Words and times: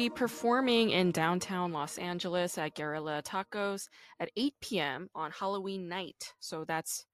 Be 0.00 0.08
performing 0.08 0.88
in 0.88 1.12
downtown 1.12 1.72
Los 1.72 1.98
Angeles 1.98 2.56
at 2.56 2.74
Guerrilla 2.74 3.20
Tacos 3.22 3.86
at 4.18 4.30
8 4.34 4.54
p.m. 4.62 5.10
on 5.14 5.30
Halloween 5.30 5.90
night. 5.90 6.32
So 6.40 6.64
that's 6.64 7.04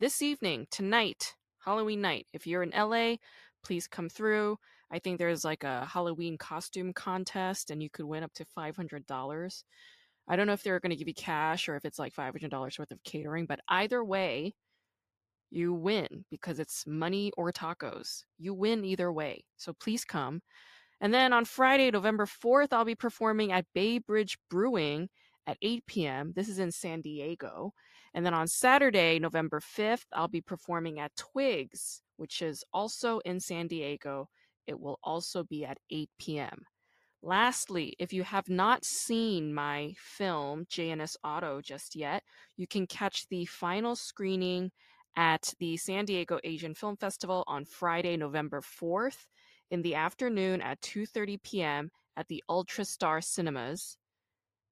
this 0.00 0.22
evening, 0.22 0.66
tonight, 0.68 1.36
Halloween 1.64 2.00
night. 2.00 2.26
If 2.32 2.44
you're 2.44 2.64
in 2.64 2.70
LA, 2.70 3.18
please 3.64 3.86
come 3.86 4.08
through. 4.08 4.58
I 4.90 4.98
think 4.98 5.18
there's 5.18 5.44
like 5.44 5.62
a 5.62 5.84
Halloween 5.84 6.36
costume 6.36 6.92
contest 6.92 7.70
and 7.70 7.80
you 7.80 7.88
could 7.88 8.06
win 8.06 8.24
up 8.24 8.34
to 8.34 8.44
$500. 8.58 9.62
I 10.26 10.34
don't 10.34 10.46
know 10.48 10.52
if 10.52 10.64
they're 10.64 10.80
going 10.80 10.90
to 10.90 10.96
give 10.96 11.06
you 11.06 11.14
cash 11.14 11.68
or 11.68 11.76
if 11.76 11.84
it's 11.84 12.00
like 12.00 12.12
$500 12.12 12.50
worth 12.76 12.90
of 12.90 13.04
catering, 13.04 13.46
but 13.46 13.60
either 13.68 14.02
way, 14.02 14.56
you 15.52 15.72
win 15.72 16.24
because 16.28 16.58
it's 16.58 16.88
money 16.88 17.30
or 17.36 17.52
tacos. 17.52 18.24
You 18.36 18.52
win 18.52 18.84
either 18.84 19.12
way. 19.12 19.44
So 19.58 19.72
please 19.72 20.04
come. 20.04 20.42
And 21.02 21.12
then 21.12 21.32
on 21.32 21.44
Friday, 21.44 21.90
November 21.90 22.26
4th, 22.26 22.68
I'll 22.72 22.84
be 22.84 22.94
performing 22.94 23.50
at 23.50 23.66
Bay 23.74 23.98
Bridge 23.98 24.38
Brewing 24.48 25.08
at 25.48 25.58
8 25.60 25.84
p.m. 25.88 26.32
This 26.36 26.48
is 26.48 26.60
in 26.60 26.70
San 26.70 27.00
Diego. 27.00 27.72
And 28.14 28.24
then 28.24 28.34
on 28.34 28.46
Saturday, 28.46 29.18
November 29.18 29.60
5th, 29.60 30.04
I'll 30.12 30.28
be 30.28 30.40
performing 30.40 31.00
at 31.00 31.16
Twiggs, 31.16 32.02
which 32.18 32.40
is 32.40 32.62
also 32.72 33.18
in 33.24 33.40
San 33.40 33.66
Diego. 33.66 34.28
It 34.68 34.78
will 34.78 35.00
also 35.02 35.42
be 35.42 35.64
at 35.64 35.78
8 35.90 36.08
p.m. 36.20 36.62
Lastly, 37.20 37.96
if 37.98 38.12
you 38.12 38.22
have 38.22 38.48
not 38.48 38.84
seen 38.84 39.52
my 39.52 39.94
film, 39.98 40.66
JNS 40.70 41.16
Auto, 41.24 41.60
just 41.60 41.96
yet, 41.96 42.22
you 42.56 42.68
can 42.68 42.86
catch 42.86 43.26
the 43.28 43.44
final 43.46 43.96
screening 43.96 44.70
at 45.16 45.52
the 45.58 45.76
San 45.76 46.04
Diego 46.04 46.38
Asian 46.44 46.74
Film 46.74 46.96
Festival 46.96 47.42
on 47.48 47.64
Friday, 47.64 48.16
November 48.16 48.60
4th 48.60 49.26
in 49.72 49.82
the 49.82 49.96
afternoon 49.96 50.60
at 50.60 50.80
2:30 50.82 51.42
p.m. 51.42 51.90
at 52.16 52.28
the 52.28 52.44
Ultrastar 52.48 53.24
Cinemas. 53.24 53.96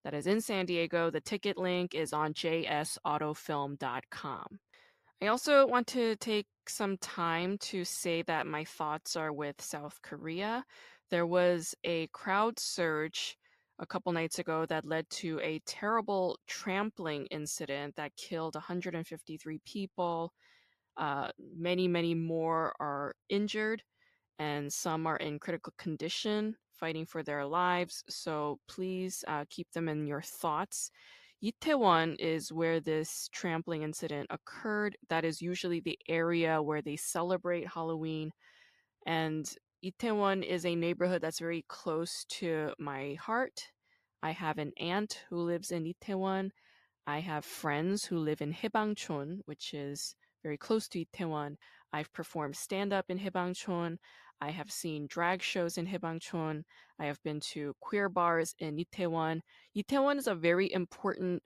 That 0.05 0.15
is 0.15 0.29
in 0.29 0.41
San 0.41 0.67
Diego. 0.67 1.11
The 1.11 1.20
ticket 1.20 1.59
link 1.59 1.93
is 1.95 2.12
on 2.12 2.34
jsautofilm.com. 2.34 4.61
I 5.23 5.27
also 5.27 5.67
want 5.67 5.87
to 5.89 6.17
take 6.17 6.47
some 6.69 6.97
time 6.98 7.59
to 7.59 7.84
say 7.84 8.23
that 8.23 8.47
my 8.47 8.65
thoughts 8.65 9.17
are 9.17 9.33
with 9.33 9.61
South 9.61 9.98
Korea. 10.03 10.65
There 11.11 11.27
was 11.27 11.75
a 11.84 12.06
crowd 12.09 12.59
surge 12.59 13.37
a 13.78 13.87
couple 13.87 14.12
nights 14.12 14.39
ago 14.39 14.65
that 14.67 14.87
led 14.87 15.09
to 15.11 15.41
a 15.43 15.61
terrible 15.67 16.39
trampling 16.47 17.27
incident 17.27 17.97
that 17.97 18.17
killed 18.17 18.55
153 18.55 19.61
people. 19.65 20.33
Uh, 20.97 21.28
many, 21.56 21.89
many 21.89 22.15
more 22.15 22.75
are 22.81 23.15
injured, 23.28 23.83
and 24.41 24.73
some 24.73 25.07
are 25.07 25.19
in 25.19 25.39
critical 25.39 25.75
condition, 25.77 26.57
fighting 26.73 27.05
for 27.05 27.23
their 27.23 27.45
lives. 27.45 28.03
So 28.09 28.59
please 28.67 29.23
uh, 29.29 29.45
keep 29.51 29.71
them 29.73 29.87
in 29.87 30.07
your 30.07 30.23
thoughts. 30.23 30.91
Itaewon 31.45 32.17
is 32.19 32.51
where 32.51 32.81
this 32.81 33.29
trampling 33.33 33.83
incident 33.83 34.29
occurred. 34.31 34.97
That 35.11 35.27
is 35.27 35.43
usually 35.43 35.81
the 35.81 35.99
area 36.09 36.62
where 36.62 36.81
they 36.81 36.97
celebrate 36.97 37.69
Halloween. 37.69 38.31
And 39.06 39.47
Itaewon 39.84 40.43
is 40.43 40.65
a 40.65 40.75
neighborhood 40.75 41.21
that's 41.21 41.39
very 41.39 41.65
close 41.69 42.25
to 42.31 42.73
my 42.79 43.19
heart. 43.21 43.67
I 44.23 44.31
have 44.31 44.56
an 44.56 44.73
aunt 44.79 45.23
who 45.29 45.37
lives 45.37 45.71
in 45.71 45.84
Itaewon. 45.84 46.50
I 47.06 47.21
have 47.21 47.45
friends 47.45 48.06
who 48.06 48.19
live 48.19 48.41
in 48.41 48.55
Haebangchon, 48.55 49.41
which 49.45 49.75
is 49.75 50.15
very 50.43 50.56
close 50.56 50.89
to 50.89 51.05
Itaewon. 51.05 51.56
I've 51.93 52.12
performed 52.12 52.56
stand 52.56 52.93
up 52.93 53.06
in 53.09 53.19
Haebangchon. 53.19 53.99
I 54.41 54.51
have 54.51 54.71
seen 54.71 55.06
drag 55.06 55.43
shows 55.43 55.77
in 55.77 55.87
Haebangchon. 55.87 56.65
I 56.99 57.05
have 57.05 57.23
been 57.23 57.41
to 57.53 57.75
queer 57.81 58.09
bars 58.09 58.55
in 58.59 58.77
Itaewon. 58.77 59.41
Itaewon 59.77 60.17
is 60.17 60.27
a 60.27 60.34
very 60.34 60.73
important 60.73 61.43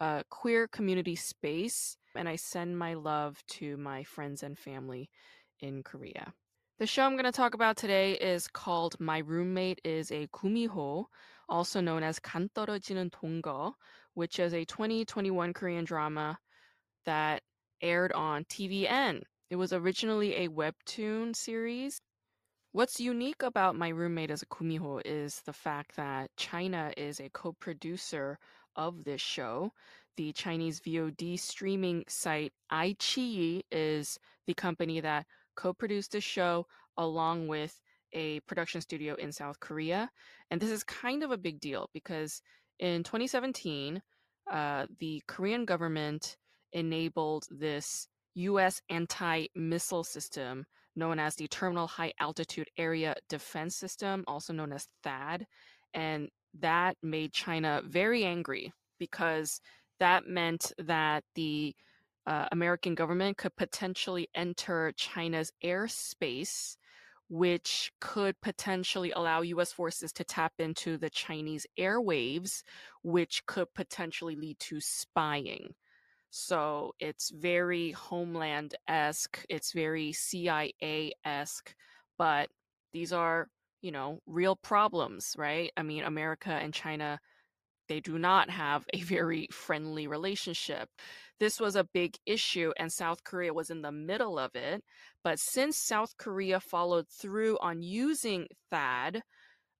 uh, 0.00 0.22
queer 0.28 0.68
community 0.68 1.16
space, 1.16 1.96
and 2.14 2.28
I 2.28 2.36
send 2.36 2.78
my 2.78 2.94
love 2.94 3.42
to 3.58 3.76
my 3.78 4.04
friends 4.04 4.42
and 4.42 4.58
family 4.58 5.08
in 5.60 5.82
Korea. 5.82 6.34
The 6.78 6.86
show 6.86 7.04
I'm 7.04 7.12
going 7.12 7.24
to 7.24 7.32
talk 7.32 7.54
about 7.54 7.76
today 7.76 8.12
is 8.12 8.48
called 8.48 9.00
My 9.00 9.18
Roommate 9.18 9.80
is 9.84 10.10
a 10.10 10.26
Kumiho, 10.26 11.06
also 11.48 11.80
known 11.80 12.02
as 12.02 12.18
간떨어지는 12.18 13.10
동거, 13.10 13.72
which 14.14 14.38
is 14.38 14.52
a 14.52 14.64
2021 14.64 15.52
Korean 15.54 15.84
drama 15.84 16.38
that 17.06 17.42
aired 17.80 18.12
on 18.12 18.44
TVN. 18.44 19.22
It 19.50 19.56
was 19.56 19.72
originally 19.72 20.34
a 20.34 20.48
webtoon 20.48 21.34
series 21.36 22.00
What's 22.74 22.98
unique 22.98 23.44
about 23.44 23.76
My 23.76 23.90
Roommate 23.90 24.32
as 24.32 24.42
a 24.42 24.46
Gumiho 24.46 25.00
is 25.04 25.40
the 25.42 25.52
fact 25.52 25.94
that 25.94 26.36
China 26.36 26.92
is 26.96 27.20
a 27.20 27.28
co-producer 27.28 28.36
of 28.74 29.04
this 29.04 29.20
show. 29.20 29.70
The 30.16 30.32
Chinese 30.32 30.80
VOD 30.80 31.38
streaming 31.38 32.02
site 32.08 32.52
iQIYI 32.72 33.62
is 33.70 34.18
the 34.48 34.54
company 34.54 34.98
that 34.98 35.24
co-produced 35.54 36.10
the 36.10 36.20
show 36.20 36.66
along 36.96 37.46
with 37.46 37.80
a 38.12 38.40
production 38.40 38.80
studio 38.80 39.14
in 39.14 39.30
South 39.30 39.60
Korea. 39.60 40.10
And 40.50 40.60
this 40.60 40.70
is 40.70 40.82
kind 40.82 41.22
of 41.22 41.30
a 41.30 41.38
big 41.38 41.60
deal 41.60 41.88
because 41.94 42.42
in 42.80 43.04
2017, 43.04 44.02
uh, 44.50 44.86
the 44.98 45.22
Korean 45.28 45.64
government 45.64 46.36
enabled 46.72 47.44
this 47.52 48.08
US 48.34 48.82
anti 48.90 49.46
missile 49.54 50.02
system 50.02 50.66
known 50.96 51.18
as 51.18 51.34
the 51.34 51.48
Terminal 51.48 51.86
High 51.86 52.12
Altitude 52.20 52.68
Area 52.76 53.14
Defense 53.28 53.76
System, 53.76 54.24
also 54.26 54.52
known 54.52 54.72
as 54.72 54.88
THAAD. 55.04 55.44
And 55.92 56.28
that 56.60 56.96
made 57.02 57.32
China 57.32 57.82
very 57.84 58.24
angry 58.24 58.72
because 58.98 59.60
that 60.00 60.26
meant 60.26 60.72
that 60.78 61.24
the 61.34 61.74
uh, 62.26 62.48
American 62.52 62.94
government 62.94 63.36
could 63.36 63.54
potentially 63.56 64.28
enter 64.34 64.92
China's 64.96 65.52
airspace, 65.62 66.76
which 67.28 67.92
could 68.00 68.40
potentially 68.40 69.12
allow 69.12 69.42
US 69.42 69.72
forces 69.72 70.12
to 70.14 70.24
tap 70.24 70.52
into 70.58 70.96
the 70.96 71.10
Chinese 71.10 71.66
airwaves, 71.78 72.62
which 73.02 73.44
could 73.46 73.72
potentially 73.74 74.36
lead 74.36 74.58
to 74.60 74.80
spying. 74.80 75.74
So 76.36 76.96
it's 76.98 77.30
very 77.30 77.92
homeland 77.92 78.74
esque, 78.88 79.44
it's 79.48 79.70
very 79.70 80.12
CIA 80.12 81.12
esque, 81.24 81.72
but 82.18 82.48
these 82.92 83.12
are, 83.12 83.46
you 83.82 83.92
know, 83.92 84.18
real 84.26 84.56
problems, 84.56 85.36
right? 85.38 85.70
I 85.76 85.84
mean, 85.84 86.02
America 86.02 86.50
and 86.50 86.74
China, 86.74 87.20
they 87.88 88.00
do 88.00 88.18
not 88.18 88.50
have 88.50 88.84
a 88.92 89.00
very 89.02 89.46
friendly 89.52 90.08
relationship. 90.08 90.88
This 91.38 91.60
was 91.60 91.76
a 91.76 91.84
big 91.94 92.16
issue, 92.26 92.72
and 92.80 92.92
South 92.92 93.22
Korea 93.22 93.54
was 93.54 93.70
in 93.70 93.82
the 93.82 93.92
middle 93.92 94.36
of 94.36 94.56
it. 94.56 94.82
But 95.22 95.38
since 95.38 95.78
South 95.78 96.16
Korea 96.16 96.58
followed 96.58 97.06
through 97.08 97.58
on 97.60 97.80
using 97.80 98.48
THAAD, 98.72 99.22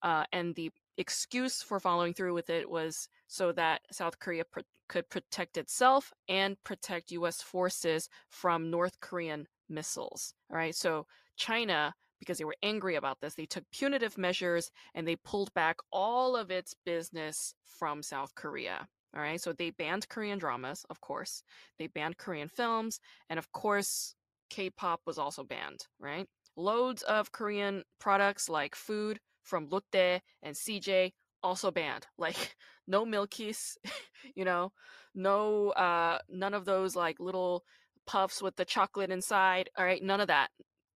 uh, 0.02 0.24
and 0.32 0.54
the 0.54 0.70
excuse 0.98 1.62
for 1.62 1.80
following 1.80 2.14
through 2.14 2.34
with 2.34 2.48
it 2.48 2.70
was 2.70 3.08
so 3.34 3.50
that 3.50 3.80
South 3.90 4.20
Korea 4.20 4.44
could 4.88 5.10
protect 5.10 5.56
itself 5.56 6.12
and 6.28 6.56
protect 6.62 7.10
US 7.10 7.42
forces 7.42 8.08
from 8.30 8.70
North 8.70 9.00
Korean 9.00 9.48
missiles. 9.68 10.34
All 10.52 10.56
right. 10.56 10.74
So 10.74 11.06
China, 11.36 11.92
because 12.20 12.38
they 12.38 12.44
were 12.44 12.54
angry 12.62 12.94
about 12.94 13.20
this, 13.20 13.34
they 13.34 13.46
took 13.46 13.64
punitive 13.72 14.16
measures 14.16 14.70
and 14.94 15.06
they 15.06 15.16
pulled 15.16 15.52
back 15.52 15.78
all 15.90 16.36
of 16.36 16.52
its 16.52 16.76
business 16.86 17.54
from 17.64 18.04
South 18.04 18.32
Korea. 18.36 18.86
All 19.16 19.22
right. 19.22 19.40
So 19.40 19.52
they 19.52 19.70
banned 19.70 20.08
Korean 20.08 20.38
dramas, 20.38 20.86
of 20.88 21.00
course. 21.00 21.42
They 21.76 21.88
banned 21.88 22.18
Korean 22.18 22.48
films. 22.48 23.00
And 23.28 23.38
of 23.38 23.50
course, 23.50 24.14
K 24.48 24.70
pop 24.70 25.00
was 25.06 25.18
also 25.18 25.42
banned, 25.42 25.80
right? 25.98 26.28
Loads 26.56 27.02
of 27.02 27.32
Korean 27.32 27.82
products 27.98 28.48
like 28.48 28.76
food 28.76 29.18
from 29.42 29.66
Lotte 29.70 30.20
and 30.40 30.54
CJ 30.54 31.10
also 31.44 31.70
banned. 31.70 32.06
Like 32.18 32.56
no 32.86 33.04
milkies, 33.06 33.76
you 34.34 34.44
know, 34.44 34.72
no 35.14 35.70
uh 35.70 36.18
none 36.28 36.54
of 36.54 36.64
those 36.64 36.96
like 36.96 37.20
little 37.20 37.64
puffs 38.06 38.42
with 38.42 38.56
the 38.56 38.64
chocolate 38.64 39.10
inside. 39.10 39.70
All 39.78 39.84
right, 39.84 40.02
none 40.02 40.20
of 40.20 40.28
that. 40.28 40.48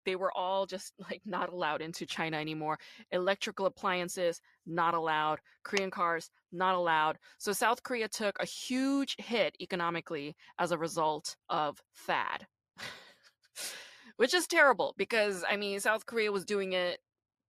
they 0.04 0.16
were 0.16 0.32
all 0.36 0.66
just 0.66 0.94
like 1.10 1.22
not 1.26 1.52
allowed 1.52 1.82
into 1.82 2.06
China 2.06 2.36
anymore. 2.38 2.78
Electrical 3.12 3.66
appliances 3.66 4.40
not 4.66 4.94
allowed, 4.94 5.40
Korean 5.64 5.90
cars 5.90 6.30
not 6.52 6.74
allowed. 6.74 7.18
So 7.38 7.52
South 7.52 7.82
Korea 7.82 8.08
took 8.08 8.36
a 8.40 8.46
huge 8.46 9.16
hit 9.18 9.56
economically 9.60 10.36
as 10.58 10.72
a 10.72 10.78
result 10.78 11.36
of 11.48 11.82
THAAD. 12.06 12.46
Which 14.16 14.34
is 14.34 14.46
terrible 14.46 14.94
because 14.96 15.44
I 15.48 15.56
mean 15.56 15.80
South 15.80 16.06
Korea 16.06 16.32
was 16.32 16.44
doing 16.44 16.72
it 16.72 17.00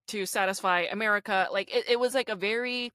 to 0.10 0.26
satisfy 0.26 0.82
America. 0.92 1.48
Like 1.52 1.74
it, 1.74 1.86
it 1.90 2.00
was 2.00 2.14
like 2.14 2.30
a 2.30 2.36
very 2.36 2.92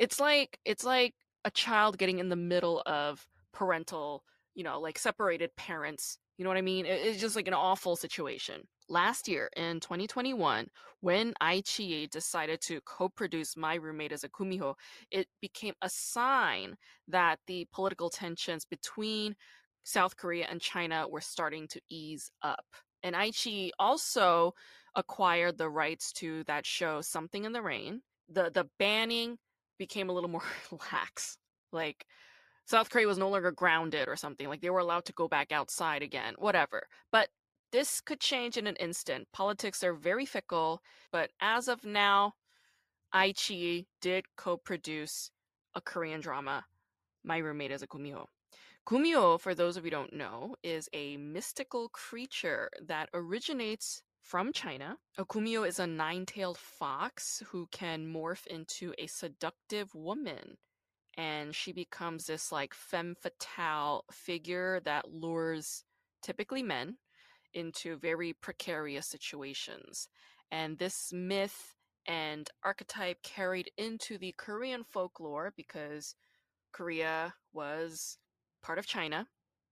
it's 0.00 0.18
like 0.18 0.58
it's 0.64 0.82
like 0.82 1.14
a 1.44 1.50
child 1.50 1.98
getting 1.98 2.18
in 2.18 2.30
the 2.30 2.36
middle 2.36 2.82
of 2.86 3.24
parental, 3.52 4.24
you 4.54 4.64
know, 4.64 4.80
like 4.80 4.98
separated 4.98 5.54
parents. 5.56 6.18
You 6.38 6.44
know 6.44 6.50
what 6.50 6.56
I 6.56 6.62
mean? 6.62 6.86
It, 6.86 7.02
it's 7.04 7.20
just 7.20 7.36
like 7.36 7.46
an 7.46 7.54
awful 7.54 7.96
situation. 7.96 8.62
Last 8.88 9.28
year 9.28 9.50
in 9.56 9.78
2021, 9.78 10.68
when 11.00 11.34
iQIYI 11.42 12.10
decided 12.10 12.62
to 12.62 12.80
co-produce 12.86 13.58
My 13.58 13.74
Roommate 13.74 14.12
as 14.12 14.24
a 14.24 14.28
Kumiho, 14.30 14.74
it 15.10 15.28
became 15.42 15.74
a 15.82 15.90
sign 15.90 16.76
that 17.06 17.38
the 17.46 17.68
political 17.70 18.08
tensions 18.08 18.64
between 18.64 19.36
South 19.84 20.16
Korea 20.16 20.46
and 20.50 20.62
China 20.62 21.06
were 21.08 21.20
starting 21.20 21.68
to 21.68 21.80
ease 21.90 22.30
up. 22.42 22.64
And 23.02 23.14
iQIYI 23.14 23.70
also 23.78 24.54
acquired 24.94 25.58
the 25.58 25.68
rights 25.68 26.10
to 26.14 26.42
that 26.44 26.64
show 26.64 27.02
Something 27.02 27.44
in 27.44 27.52
the 27.52 27.62
Rain. 27.62 28.00
The 28.30 28.50
the 28.50 28.66
banning 28.78 29.36
became 29.80 30.10
a 30.10 30.12
little 30.12 30.30
more 30.30 30.44
lax. 30.92 31.38
Like 31.72 32.06
South 32.66 32.90
Korea 32.90 33.08
was 33.08 33.18
no 33.18 33.30
longer 33.30 33.50
grounded 33.50 34.06
or 34.06 34.14
something. 34.14 34.46
Like 34.46 34.60
they 34.60 34.70
were 34.70 34.78
allowed 34.78 35.06
to 35.06 35.12
go 35.12 35.26
back 35.26 35.50
outside 35.50 36.02
again, 36.02 36.34
whatever. 36.38 36.86
But 37.10 37.30
this 37.72 38.00
could 38.00 38.20
change 38.20 38.56
in 38.56 38.66
an 38.66 38.76
instant. 38.76 39.26
Politics 39.32 39.82
are 39.82 39.94
very 39.94 40.26
fickle, 40.26 40.82
but 41.10 41.30
as 41.40 41.66
of 41.66 41.84
now, 41.84 42.34
iQIYI 43.14 43.86
did 44.00 44.24
co-produce 44.36 45.30
a 45.74 45.80
Korean 45.80 46.20
drama, 46.20 46.64
My 47.24 47.38
Roommate 47.38 47.70
is 47.70 47.82
a 47.82 47.86
Kumiho. 47.86 48.26
Kumiho, 48.86 49.40
for 49.40 49.54
those 49.54 49.76
of 49.76 49.84
you 49.84 49.90
don't 49.90 50.12
know, 50.12 50.56
is 50.62 50.88
a 50.92 51.16
mystical 51.16 51.88
creature 51.90 52.68
that 52.86 53.08
originates 53.14 54.02
from 54.20 54.52
China. 54.52 54.96
A 55.18 55.24
Kumiho 55.24 55.66
is 55.66 55.78
a 55.78 55.86
nine-tailed 55.86 56.58
fox 56.58 57.42
who 57.48 57.66
can 57.72 58.06
morph 58.06 58.46
into 58.46 58.94
a 58.98 59.06
seductive 59.06 59.94
woman. 59.94 60.56
And 61.16 61.54
she 61.54 61.72
becomes 61.72 62.26
this 62.26 62.52
like 62.52 62.72
femme 62.72 63.16
fatale 63.20 64.04
figure 64.12 64.80
that 64.84 65.12
lures 65.12 65.84
typically 66.22 66.62
men 66.62 66.96
into 67.52 67.96
very 67.96 68.32
precarious 68.32 69.06
situations. 69.06 70.08
And 70.50 70.78
this 70.78 71.12
myth 71.12 71.74
and 72.06 72.48
archetype 72.64 73.22
carried 73.22 73.70
into 73.76 74.18
the 74.18 74.34
Korean 74.36 74.84
folklore 74.84 75.52
because 75.56 76.14
Korea 76.72 77.34
was 77.52 78.18
part 78.62 78.78
of 78.78 78.86
China. 78.86 79.26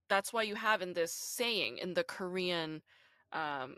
That's 0.08 0.32
why 0.32 0.42
you 0.42 0.54
have 0.54 0.82
in 0.82 0.94
this 0.94 1.12
saying 1.14 1.78
in 1.78 1.94
the 1.94 2.04
Korean 2.04 2.82
um, 3.32 3.76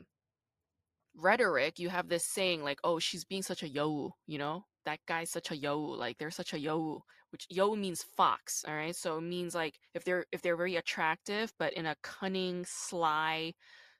rhetoric, 1.20 1.78
you 1.78 1.88
have 1.90 2.08
this 2.08 2.24
saying 2.26 2.62
like, 2.64 2.80
"Oh, 2.84 2.98
she's 2.98 3.24
being 3.24 3.42
such 3.42 3.62
a 3.62 3.68
yo," 3.68 4.16
you 4.26 4.38
know, 4.38 4.66
that 4.84 5.00
guy's 5.06 5.30
such 5.30 5.50
a 5.50 5.56
yo, 5.56 5.80
like 5.80 6.18
they're 6.18 6.30
such 6.30 6.52
a 6.54 6.58
yo, 6.60 7.04
which 7.30 7.46
yo 7.50 7.76
means 7.76 8.02
fox, 8.02 8.64
all 8.66 8.74
right? 8.74 8.96
So 8.96 9.18
it 9.18 9.22
means 9.22 9.54
like 9.54 9.78
if 9.94 10.04
they're 10.04 10.26
if 10.32 10.42
they're 10.42 10.56
very 10.56 10.76
attractive, 10.76 11.52
but 11.58 11.72
in 11.74 11.86
a 11.86 11.96
cunning, 12.02 12.64
sly, 12.66 13.54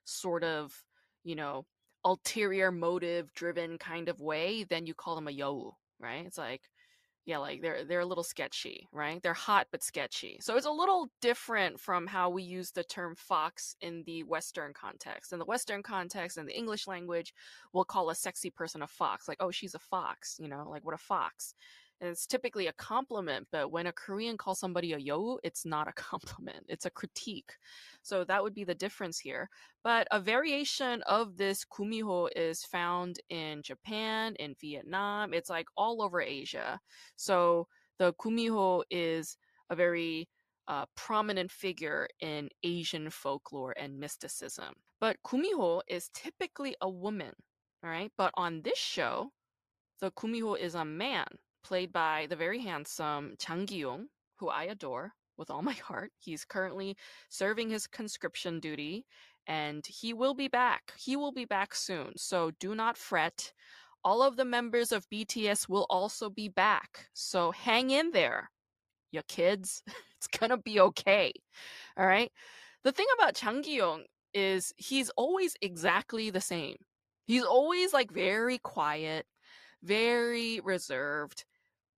sort 0.05 0.43
of, 0.43 0.83
you 1.23 1.35
know, 1.35 1.65
ulterior 2.05 2.71
motive 2.71 3.33
driven 3.33 3.77
kind 3.77 4.09
of 4.09 4.19
way, 4.21 4.63
then 4.63 4.85
you 4.87 4.93
call 4.93 5.15
them 5.15 5.27
a 5.27 5.31
yo, 5.31 5.77
right? 5.99 6.25
It's 6.25 6.37
like 6.37 6.63
yeah, 7.25 7.37
like 7.37 7.61
they're 7.61 7.85
they're 7.85 7.99
a 7.99 8.05
little 8.05 8.23
sketchy, 8.23 8.87
right? 8.91 9.21
They're 9.21 9.33
hot 9.33 9.67
but 9.71 9.83
sketchy. 9.83 10.39
So 10.41 10.57
it's 10.57 10.65
a 10.65 10.71
little 10.71 11.09
different 11.21 11.79
from 11.79 12.07
how 12.07 12.29
we 12.29 12.43
use 12.43 12.71
the 12.71 12.83
term 12.83 13.15
fox 13.15 13.75
in 13.81 14.03
the 14.05 14.23
Western 14.23 14.73
context. 14.73 15.31
In 15.31 15.39
the 15.39 15.45
Western 15.45 15.83
context, 15.83 16.37
in 16.37 16.47
the 16.47 16.57
English 16.57 16.87
language, 16.87 17.33
we'll 17.73 17.85
call 17.85 18.09
a 18.09 18.15
sexy 18.15 18.49
person 18.49 18.81
a 18.81 18.87
fox. 18.87 19.27
Like, 19.27 19.37
oh, 19.39 19.51
she's 19.51 19.75
a 19.75 19.79
fox, 19.79 20.37
you 20.39 20.47
know, 20.47 20.67
like 20.69 20.83
what 20.83 20.95
a 20.95 20.97
fox 20.97 21.53
it's 22.01 22.25
typically 22.25 22.67
a 22.67 22.73
compliment 22.73 23.47
but 23.51 23.71
when 23.71 23.85
a 23.87 23.93
korean 23.93 24.35
calls 24.35 24.59
somebody 24.59 24.91
a 24.93 24.97
yo 24.97 25.37
it's 25.43 25.65
not 25.65 25.87
a 25.87 25.93
compliment 25.95 26.65
it's 26.67 26.85
a 26.85 26.89
critique. 26.89 27.53
So 28.01 28.23
that 28.23 28.41
would 28.41 28.55
be 28.55 28.63
the 28.63 28.73
difference 28.73 29.19
here. 29.19 29.49
But 29.83 30.07
a 30.11 30.19
variation 30.19 31.03
of 31.03 31.37
this 31.37 31.63
kumiho 31.63 32.29
is 32.35 32.63
found 32.63 33.19
in 33.29 33.61
japan 33.61 34.35
in 34.39 34.55
vietnam 34.59 35.33
it's 35.33 35.49
like 35.49 35.67
all 35.77 36.01
over 36.01 36.21
asia. 36.21 36.79
So 37.15 37.67
the 37.99 38.13
kumiho 38.13 38.83
is 38.89 39.37
a 39.69 39.75
very 39.75 40.27
uh, 40.67 40.85
prominent 40.95 41.51
figure 41.51 42.07
in 42.19 42.49
asian 42.63 43.09
folklore 43.09 43.73
and 43.77 43.99
mysticism. 43.99 44.73
But 44.99 45.17
kumiho 45.25 45.81
is 45.87 46.09
typically 46.13 46.75
a 46.81 46.89
woman 46.89 47.33
all 47.83 47.89
right? 47.89 48.11
But 48.17 48.31
on 48.35 48.61
this 48.63 48.79
show 48.79 49.31
the 49.99 50.11
kumiho 50.11 50.57
is 50.57 50.73
a 50.73 50.85
man 50.85 51.27
played 51.63 51.91
by 51.91 52.27
the 52.29 52.35
very 52.35 52.59
handsome 52.59 53.35
Chang 53.39 53.65
Gi-yong, 53.65 54.07
who 54.35 54.49
I 54.49 54.63
adore 54.65 55.13
with 55.37 55.49
all 55.49 55.61
my 55.61 55.73
heart. 55.73 56.11
He's 56.19 56.45
currently 56.45 56.95
serving 57.29 57.69
his 57.69 57.87
conscription 57.87 58.59
duty 58.59 59.05
and 59.47 59.85
he 59.85 60.13
will 60.13 60.33
be 60.33 60.47
back. 60.47 60.93
He 60.97 61.15
will 61.15 61.31
be 61.31 61.45
back 61.45 61.73
soon. 61.73 62.13
So 62.17 62.51
do 62.59 62.75
not 62.75 62.97
fret. 62.97 63.51
All 64.03 64.21
of 64.21 64.35
the 64.37 64.45
members 64.45 64.91
of 64.91 65.09
BTS 65.09 65.69
will 65.69 65.85
also 65.89 66.29
be 66.29 66.47
back. 66.47 67.07
So 67.13 67.51
hang 67.51 67.91
in 67.91 68.11
there, 68.11 68.49
you 69.11 69.21
kids. 69.27 69.83
It's 70.21 70.39
gonna 70.39 70.57
be 70.57 70.79
okay. 70.79 71.33
All 71.97 72.05
right. 72.05 72.31
The 72.83 72.91
thing 72.91 73.07
about 73.17 73.33
Chang 73.33 73.63
Gi-yong 73.63 74.03
is 74.35 74.71
he's 74.77 75.09
always 75.17 75.55
exactly 75.63 76.29
the 76.29 76.39
same. 76.39 76.75
He's 77.25 77.43
always 77.43 77.91
like 77.91 78.11
very 78.11 78.59
quiet, 78.59 79.25
very 79.81 80.59
reserved 80.59 81.45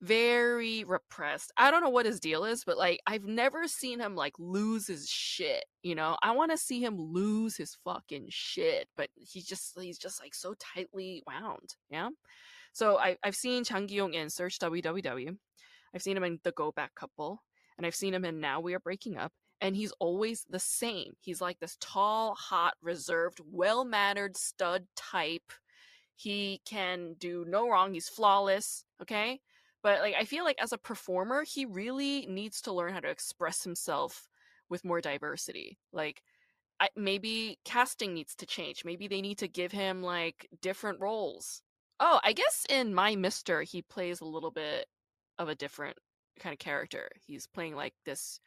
very 0.04 0.84
repressed. 0.84 1.52
I 1.58 1.72
don't 1.72 1.82
know 1.82 1.90
what 1.90 2.06
his 2.06 2.20
deal 2.20 2.44
is, 2.44 2.64
but 2.66 2.78
like 2.78 3.00
I've 3.08 3.24
never 3.24 3.68
seen 3.68 4.00
him 4.00 4.16
like 4.16 4.34
lose 4.38 4.88
his 4.88 5.08
shit, 5.08 5.64
you 5.82 5.96
know? 5.96 6.18
I 6.22 6.32
want 6.32 6.52
to 6.52 6.58
see 6.58 6.84
him 6.84 7.00
lose 7.00 7.56
his 7.56 7.78
fucking 7.86 8.26
shit, 8.30 8.90
but 8.98 9.10
he's 9.16 9.46
just 9.46 9.80
he's 9.80 9.98
just 9.98 10.22
like 10.22 10.36
so 10.36 10.56
tightly 10.60 11.24
wound, 11.26 11.76
yeah? 11.90 12.10
So 12.74 12.98
I 12.98 13.16
I've 13.24 13.36
seen 13.36 13.64
Chang 13.64 13.88
Gi-yong 13.88 14.14
in 14.14 14.30
Search 14.30 14.60
WWW. 14.60 15.38
I've 15.96 16.02
seen 16.02 16.18
him 16.18 16.24
in 16.24 16.40
The 16.44 16.52
Go 16.52 16.72
Back 16.72 16.96
Couple, 16.96 17.42
and 17.78 17.88
I've 17.88 17.96
seen 17.96 18.14
him 18.14 18.26
in 18.26 18.42
Now 18.42 18.60
We 18.60 18.74
Are 18.74 18.80
Breaking 18.80 19.18
Up, 19.18 19.32
and 19.62 19.76
he's 19.76 19.94
always 20.00 20.46
the 20.50 20.60
same. 20.60 21.14
He's 21.22 21.40
like 21.40 21.60
this 21.60 21.78
tall, 21.80 22.36
hot, 22.36 22.74
reserved, 22.82 23.40
well-mannered 23.50 24.36
stud 24.36 24.86
type. 24.96 25.54
He 26.16 26.62
can 26.66 27.16
do 27.20 27.46
no 27.48 27.70
wrong. 27.70 27.94
He's 27.94 28.10
flawless, 28.10 28.86
okay? 29.02 29.40
But 29.84 30.00
like 30.00 30.16
i 30.18 30.26
feel 30.26 30.44
like 30.44 30.62
as 30.62 30.74
a 30.74 30.78
performer 30.78 31.44
he 31.44 31.66
really 31.66 32.26
needs 32.28 32.62
to 32.62 32.74
learn 32.74 32.94
how 32.94 33.00
to 33.00 33.10
express 33.10 33.64
himself 33.64 34.28
with 34.70 34.86
more 34.86 35.02
diversity 35.02 35.78
like 35.92 36.24
I, 36.80 36.90
maybe 36.96 37.60
casting 37.64 38.14
needs 38.14 38.36
to 38.36 38.46
change 38.46 38.84
maybe 38.84 39.08
they 39.08 39.22
need 39.22 39.38
to 39.40 39.48
give 39.48 39.72
him 39.72 40.02
like 40.02 40.48
different 40.62 41.00
roles. 41.00 41.62
Oh 42.00 42.20
i 42.24 42.34
guess 42.34 42.66
in 42.70 42.94
my 42.94 43.16
mister 43.16 43.62
he 43.62 43.84
plays 43.84 44.22
a 44.22 44.26
little 44.26 44.52
bit 44.52 44.88
of 45.38 45.50
a 45.50 45.56
different 45.56 45.98
kind 46.40 46.54
of 46.54 46.60
character 46.60 47.10
he's 47.28 47.46
playing 47.46 47.76
like 47.76 47.94
this 48.06 48.40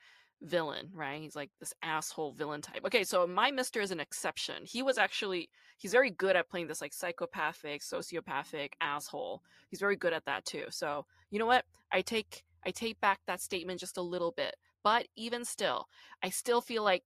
villain, 0.43 0.90
right? 0.93 1.21
He's 1.21 1.37
like 1.37 1.50
this 1.61 1.75
asshole 1.83 2.33
villain 2.33 2.61
type. 2.61 2.83
Okay, 2.87 3.05
so 3.05 3.26
my 3.26 3.50
Mister 3.50 3.81
is 3.81 3.90
an 3.90 4.00
exception. 4.00 4.64
He 4.64 4.83
was 4.83 4.99
actually 4.99 5.49
he's 5.78 5.93
very 5.93 6.11
good 6.11 6.37
at 6.37 6.49
playing 6.49 6.69
this 6.69 6.81
like 6.81 6.93
psychopathic, 6.93 7.83
sociopathic 7.83 8.73
asshole. 8.81 9.43
He's 9.69 9.81
very 9.81 9.97
good 9.97 10.12
at 10.12 10.25
that 10.26 10.45
too. 10.45 10.64
So 10.71 11.07
you 11.31 11.38
know 11.38 11.47
what? 11.47 11.64
I 11.93 12.02
take 12.02 12.45
I 12.64 12.71
take 12.71 13.00
back 13.00 13.21
that 13.26 13.40
statement 13.40 13.81
just 13.81 13.97
a 13.97 14.02
little 14.02 14.33
bit. 14.33 14.57
But 14.83 15.09
even 15.16 15.45
still, 15.45 15.88
I 16.23 16.31
still 16.31 16.61
feel 16.61 16.83
like 16.85 17.02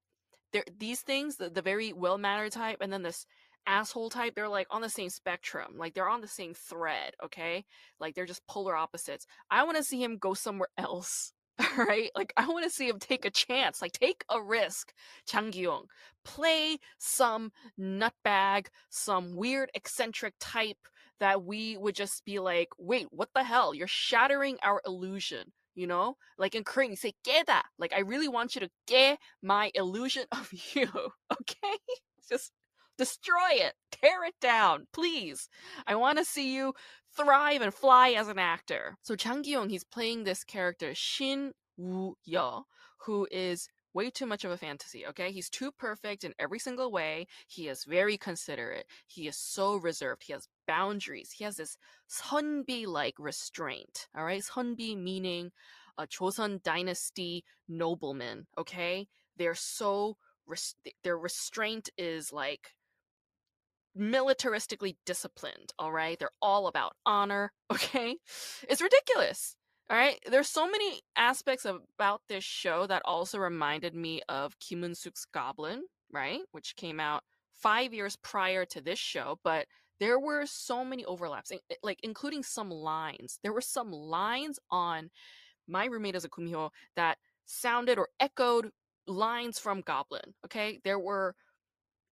there 0.53 0.65
these 0.79 1.01
things, 1.01 1.37
the, 1.37 1.49
the 1.51 1.63
very 1.63 1.93
well 1.93 2.19
mannered 2.19 2.53
type, 2.53 2.79
and 2.81 2.93
then 2.93 3.03
this 3.03 3.27
asshole 3.67 4.11
type, 4.11 4.35
they're 4.35 4.49
like 4.49 4.67
on 4.71 4.83
the 4.83 4.89
same 4.89 5.11
spectrum. 5.11 5.75
Like 5.77 5.95
they're 5.95 6.09
on 6.09 6.21
the 6.21 6.29
same 6.29 6.55
thread, 6.55 7.15
okay? 7.25 7.65
Like 7.99 8.15
they're 8.15 8.27
just 8.27 8.47
polar 8.47 8.77
opposites. 8.77 9.27
I 9.51 9.65
want 9.65 9.77
to 9.77 9.85
see 9.85 10.03
him 10.03 10.19
go 10.19 10.35
somewhere 10.35 10.69
else 10.79 11.33
right? 11.76 12.11
Like 12.14 12.33
I 12.37 12.47
want 12.49 12.64
to 12.64 12.71
see 12.71 12.88
him 12.88 12.99
take 12.99 13.25
a 13.25 13.31
chance, 13.31 13.83
like 13.83 13.93
take 13.93 14.25
a 14.29 14.43
risk. 14.43 14.93
Chang 15.26 15.50
Gi-yong, 15.52 15.87
play 16.25 16.79
some 16.99 17.52
nutbag, 17.79 18.67
some 18.90 19.35
weird 19.37 19.71
eccentric 19.75 20.35
type 20.40 20.79
that 21.21 21.45
we 21.45 21.76
would 21.76 21.95
just 21.95 22.25
be 22.25 22.38
like, 22.38 22.69
wait, 22.79 23.07
what 23.11 23.29
the 23.35 23.45
hell? 23.45 23.75
You're 23.75 23.87
shattering 23.87 24.59
our 24.62 24.81
illusion. 24.87 25.52
You 25.75 25.87
know, 25.87 26.17
like 26.37 26.55
in 26.55 26.64
Korean, 26.64 26.90
you 26.90 26.97
say 26.97 27.14
"깨다." 27.25 27.62
Like 27.79 27.93
I 27.95 28.00
really 28.00 28.29
want 28.29 28.55
you 28.55 28.61
to 28.62 28.71
get 28.87 29.19
my 29.43 29.71
illusion 29.75 30.25
of 30.33 30.50
you. 30.75 30.88
Okay, 31.33 31.76
just 32.29 32.52
Destroy 33.00 33.52
it. 33.52 33.73
Tear 33.90 34.25
it 34.26 34.35
down, 34.42 34.87
please. 34.92 35.49
I 35.87 35.95
want 35.95 36.19
to 36.19 36.25
see 36.25 36.54
you 36.54 36.75
thrive 37.16 37.62
and 37.62 37.73
fly 37.73 38.11
as 38.11 38.28
an 38.28 38.38
actor. 38.38 38.99
So 39.00 39.16
Chang 39.16 39.42
Gi-yong, 39.42 39.71
he's 39.71 39.85
playing 39.85 40.25
this 40.25 40.45
character 40.45 40.95
Shin 40.95 41.52
Woo-yeol, 41.78 42.64
who 43.07 43.26
is 43.30 43.69
way 43.95 44.11
too 44.11 44.26
much 44.26 44.45
of 44.45 44.50
a 44.50 44.59
fantasy, 44.59 45.07
okay? 45.07 45.33
He's 45.33 45.49
too 45.49 45.73
perfect 45.73 46.25
in 46.25 46.35
every 46.38 46.59
single 46.59 46.92
way. 46.92 47.26
He 47.49 47.69
is 47.69 47.85
very 47.85 48.19
considerate. 48.19 48.85
He 49.07 49.26
is 49.26 49.37
so 49.38 49.76
reserved. 49.76 50.25
He 50.26 50.35
has 50.35 50.47
boundaries. 50.69 51.33
He 51.33 51.45
has 51.45 51.57
this 51.57 51.78
Sunbi 52.07 52.87
like 52.87 53.14
restraint, 53.19 54.09
all 54.14 54.25
right? 54.25 54.42
Sunbi 54.42 54.95
meaning 54.95 55.52
a 55.97 56.07
Joseon 56.07 56.62
dynasty 56.62 57.45
nobleman, 57.66 58.47
okay? 58.59 59.09
They're 59.38 59.54
so, 59.54 60.19
res- 60.47 60.76
their 61.02 61.16
restraint 61.16 61.88
is 61.97 62.30
like 62.30 62.75
militaristically 63.99 64.97
disciplined, 65.06 65.73
all 65.78 65.92
right? 65.92 66.18
They're 66.18 66.30
all 66.40 66.66
about 66.66 66.94
honor, 67.04 67.52
okay? 67.73 68.16
It's 68.68 68.82
ridiculous. 68.82 69.56
All 69.90 69.97
right, 69.97 70.20
there's 70.30 70.49
so 70.49 70.70
many 70.70 71.00
aspects 71.16 71.64
about 71.64 72.23
this 72.28 72.44
show 72.44 72.87
that 72.87 73.02
also 73.04 73.38
reminded 73.38 73.92
me 73.92 74.23
of 74.28 74.56
Kim 74.61 74.85
Un-suk's 74.85 75.25
Goblin, 75.25 75.82
right, 76.12 76.42
which 76.52 76.76
came 76.76 77.00
out 77.00 77.25
5 77.54 77.92
years 77.92 78.14
prior 78.16 78.64
to 78.66 78.80
this 78.80 79.00
show, 79.00 79.40
but 79.42 79.66
there 79.99 80.20
were 80.20 80.47
so 80.47 80.85
many 80.85 81.04
overlaps, 81.04 81.50
like 81.82 81.99
including 82.02 82.42
some 82.44 82.70
lines. 82.70 83.40
There 83.42 83.52
were 83.52 83.61
some 83.61 83.90
lines 83.90 84.59
on 84.70 85.11
My 85.68 85.87
Roommate 85.87 86.14
as 86.14 86.25
a 86.25 86.28
Kumiho 86.28 86.70
that 86.94 87.18
sounded 87.44 87.99
or 87.99 88.09
echoed 88.20 88.70
lines 89.06 89.59
from 89.59 89.82
Goblin, 89.82 90.35
okay? 90.47 90.80
There 90.85 90.99
were 90.99 91.35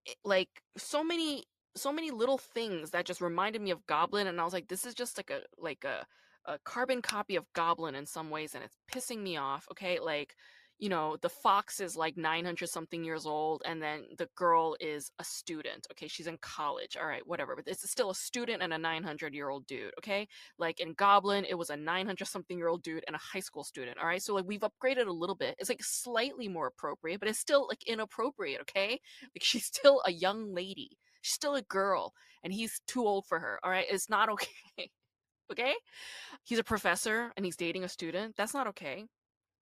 eh, 0.07 0.13
like 0.25 0.49
so 0.77 1.03
many 1.03 1.45
so 1.77 1.91
many 1.91 2.11
little 2.11 2.37
things 2.37 2.91
that 2.91 3.05
just 3.05 3.21
reminded 3.21 3.61
me 3.61 3.71
of 3.71 3.85
Goblin 3.87 4.27
and 4.27 4.39
I 4.39 4.43
was 4.43 4.53
like 4.53 4.67
this 4.67 4.85
is 4.85 4.93
just 4.93 5.17
like 5.17 5.29
a 5.29 5.41
like 5.57 5.83
a 5.83 6.05
a 6.47 6.57
carbon 6.59 7.01
copy 7.01 7.35
of 7.35 7.51
Goblin 7.53 7.93
in 7.93 8.05
some 8.05 8.29
ways, 8.29 8.55
and 8.55 8.63
it's 8.63 8.77
pissing 8.91 9.21
me 9.21 9.37
off. 9.37 9.67
Okay, 9.71 9.99
like 9.99 10.35
you 10.79 10.89
know 10.89 11.17
the 11.21 11.29
fox 11.29 11.79
is 11.79 11.97
like 11.97 12.15
900 12.17 12.69
something 12.69 13.03
years 13.03 13.25
old 13.25 13.63
and 13.65 13.81
then 13.81 14.03
the 14.19 14.29
girl 14.35 14.75
is 14.79 15.11
a 15.17 15.23
student 15.23 15.87
okay 15.89 16.07
she's 16.07 16.27
in 16.27 16.37
college 16.39 16.95
all 16.95 17.07
right 17.07 17.25
whatever 17.25 17.55
but 17.55 17.67
it's 17.67 17.89
still 17.89 18.11
a 18.11 18.15
student 18.15 18.61
and 18.61 18.71
a 18.71 18.77
900 18.77 19.33
year 19.33 19.49
old 19.49 19.65
dude 19.65 19.91
okay 19.97 20.27
like 20.59 20.79
in 20.79 20.93
goblin 20.93 21.45
it 21.45 21.57
was 21.57 21.71
a 21.71 21.75
900 21.75 22.25
something 22.27 22.59
year 22.59 22.67
old 22.67 22.83
dude 22.83 23.03
and 23.07 23.15
a 23.15 23.19
high 23.19 23.39
school 23.39 23.63
student 23.63 23.97
all 23.97 24.05
right 24.05 24.21
so 24.21 24.35
like 24.35 24.45
we've 24.45 24.61
upgraded 24.61 25.07
a 25.07 25.11
little 25.11 25.35
bit 25.35 25.55
it's 25.57 25.69
like 25.69 25.83
slightly 25.83 26.47
more 26.47 26.67
appropriate 26.67 27.19
but 27.19 27.27
it's 27.27 27.39
still 27.39 27.67
like 27.67 27.83
inappropriate 27.87 28.61
okay 28.61 29.01
like 29.33 29.41
she's 29.41 29.65
still 29.65 30.03
a 30.05 30.11
young 30.11 30.53
lady 30.53 30.91
she's 31.27 31.35
still 31.35 31.55
a 31.55 31.61
girl 31.61 32.13
and 32.43 32.53
he's 32.53 32.81
too 32.87 33.05
old 33.05 33.25
for 33.25 33.39
her 33.39 33.59
all 33.63 33.71
right 33.71 33.85
it's 33.89 34.09
not 34.09 34.29
okay 34.29 34.89
okay? 35.51 35.73
He's 36.43 36.59
a 36.59 36.63
professor 36.63 37.31
and 37.35 37.45
he's 37.45 37.55
dating 37.55 37.83
a 37.83 37.89
student. 37.89 38.35
That's 38.37 38.53
not 38.53 38.67
okay. 38.67 39.05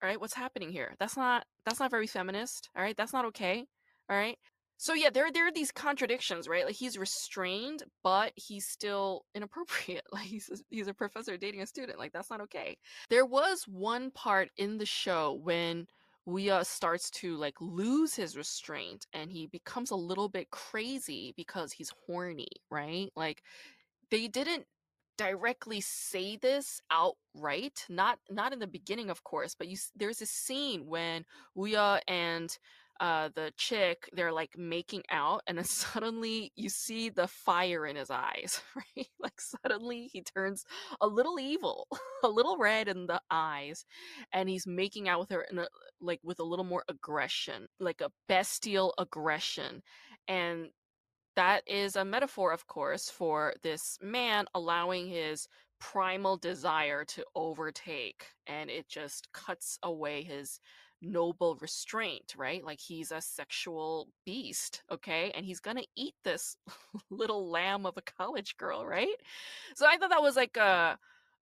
All 0.02 0.10
right? 0.10 0.20
What's 0.20 0.34
happening 0.34 0.72
here? 0.72 0.96
That's 1.00 1.18
not 1.18 1.46
that's 1.66 1.80
not 1.80 1.92
very 1.92 2.08
feminist. 2.08 2.70
All 2.76 2.84
right? 2.84 2.96
That's 2.98 3.14
not 3.14 3.26
okay. 3.26 3.66
All 4.10 4.18
right? 4.18 4.38
So 4.78 4.94
yeah, 4.94 5.10
there 5.10 5.32
there 5.32 5.48
are 5.48 5.54
these 5.54 5.72
contradictions, 5.72 6.48
right? 6.48 6.66
Like 6.66 6.76
he's 6.76 6.98
restrained, 6.98 7.84
but 8.04 8.34
he's 8.36 8.68
still 8.68 9.24
inappropriate. 9.34 10.04
Like 10.12 10.26
he's 10.26 10.50
a, 10.50 10.58
he's 10.70 10.88
a 10.88 10.94
professor 10.94 11.38
dating 11.38 11.62
a 11.62 11.66
student. 11.68 12.00
Like 12.00 12.12
that's 12.12 12.30
not 12.30 12.42
okay. 12.42 12.78
There 13.10 13.26
was 13.26 13.64
one 13.68 14.12
part 14.12 14.50
in 14.58 14.78
the 14.78 14.86
show 14.86 15.40
when 15.42 15.88
Woo-yeol 16.26 16.62
uh, 16.62 16.64
starts 16.64 17.10
to 17.12 17.36
like 17.38 17.56
lose 17.60 18.16
his 18.16 18.36
restraint 18.36 19.06
and 19.14 19.32
he 19.32 19.48
becomes 19.48 19.92
a 19.92 19.96
little 19.96 20.30
bit 20.30 20.50
crazy 20.50 21.34
because 21.38 21.72
he's 21.72 21.92
horny, 22.06 22.50
right? 22.72 23.10
Like 23.16 23.44
they 24.10 24.28
didn't 24.28 24.66
directly 25.18 25.80
say 25.80 26.36
this 26.36 26.82
outright 26.92 27.86
not 27.88 28.20
not 28.30 28.52
in 28.52 28.60
the 28.60 28.68
beginning 28.68 29.10
of 29.10 29.24
course 29.24 29.56
but 29.56 29.70
you 29.70 29.78
there's 29.96 30.22
a 30.22 30.26
scene 30.26 30.86
when 30.88 31.24
Woo-yeol 31.56 32.02
and 32.08 32.58
uh 33.00 33.30
the 33.36 33.52
chick 33.58 34.10
they're 34.14 34.32
like 34.32 34.58
making 34.58 35.04
out 35.10 35.42
and 35.48 35.58
then 35.58 35.66
suddenly 35.66 36.52
you 36.56 36.70
see 36.70 37.10
the 37.10 37.28
fire 37.28 37.86
in 37.86 37.96
his 37.96 38.10
eyes 38.10 38.62
right? 38.76 39.08
Like 39.20 39.40
suddenly 39.40 40.10
he 40.12 40.22
turns 40.22 40.66
a 41.02 41.08
little 41.08 41.40
evil 41.40 41.88
a 42.24 42.30
little 42.30 42.58
red 42.58 42.88
in 42.88 43.08
the 43.08 43.22
eyes 43.30 43.86
and 44.34 44.50
he's 44.50 44.68
making 44.68 45.10
out 45.10 45.20
with 45.20 45.30
her 45.30 45.46
in 45.52 45.60
a, 45.60 45.68
like 46.02 46.20
with 46.24 46.40
a 46.40 46.44
little 46.44 46.66
more 46.66 46.84
aggression 46.90 47.68
like 47.80 48.02
a 48.02 48.12
bestial 48.28 48.94
aggression 48.98 49.82
and 50.28 50.70
that 51.36 51.64
is 51.68 51.96
a 51.96 52.06
metaphor, 52.06 52.52
of 52.54 52.68
course, 52.68 53.10
for 53.10 53.54
this 53.62 53.98
man 54.02 54.46
allowing 54.54 55.08
his 55.08 55.48
primal 55.80 56.38
desire 56.38 57.04
to 57.04 57.26
overtake 57.36 58.28
and 58.48 58.70
it 58.70 58.88
just 58.88 59.28
cuts 59.34 59.78
away 59.84 60.24
his 60.24 60.60
noble 61.02 61.56
restraint, 61.62 62.34
right? 62.38 62.64
Like 62.64 62.80
he's 62.80 63.12
a 63.12 63.22
sexual 63.22 64.10
beast, 64.26 64.84
okay? 64.92 65.32
And 65.36 65.46
he's 65.46 65.60
gonna 65.60 65.84
eat 65.96 66.16
this 66.24 66.58
little 67.10 67.50
lamb 67.50 67.86
of 67.86 67.98
a 67.98 68.02
college 68.02 68.58
girl, 68.58 68.86
right? 68.86 69.16
So 69.76 69.86
I 69.88 69.98
thought 69.98 70.10
that 70.12 70.22
was 70.22 70.36
like 70.36 70.58
a 70.58 70.98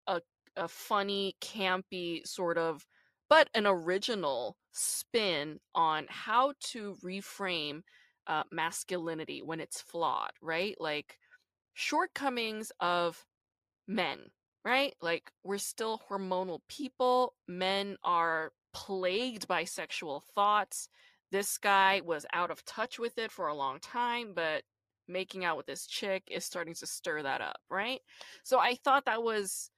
a, 0.08 0.22
a 0.58 0.68
funny, 0.68 1.36
campy 1.42 2.26
sort 2.28 2.58
of 2.58 2.86
but 3.30 3.50
an 3.56 3.66
original 3.66 4.58
spin 4.74 5.60
on 5.74 6.06
how 6.10 6.54
to 6.60 6.96
reframe 7.04 7.82
uh, 8.28 8.44
masculinity 8.52 9.42
when 9.42 9.60
it's 9.60 9.82
flawed, 9.82 10.32
right? 10.42 10.76
Like 10.80 11.18
shortcomings 11.74 12.72
of 12.80 13.26
men, 13.88 14.20
right? 14.66 14.96
Like 15.02 15.32
we're 15.44 15.58
still 15.58 16.02
hormonal 16.10 16.60
people. 16.70 17.34
Men 17.48 17.98
are 18.04 18.52
plagued 18.74 19.48
by 19.48 19.64
sexual 19.64 20.24
thoughts. 20.36 20.90
This 21.32 21.58
guy 21.58 22.02
was 22.06 22.26
out 22.34 22.52
of 22.52 22.66
touch 22.66 23.00
with 23.00 23.18
it 23.18 23.32
for 23.32 23.48
a 23.48 23.56
long 23.56 23.80
time, 23.80 24.34
but 24.36 24.64
making 25.08 25.44
out 25.46 25.58
with 25.58 25.66
this 25.66 25.86
chick 25.86 26.24
is 26.30 26.46
starting 26.46 26.74
to 26.76 26.86
stir 26.86 27.24
that 27.24 27.42
up, 27.42 27.58
right? 27.70 28.00
So 28.44 28.60
I 28.60 28.76
thought 28.76 29.06
that 29.06 29.24
was 29.24 29.70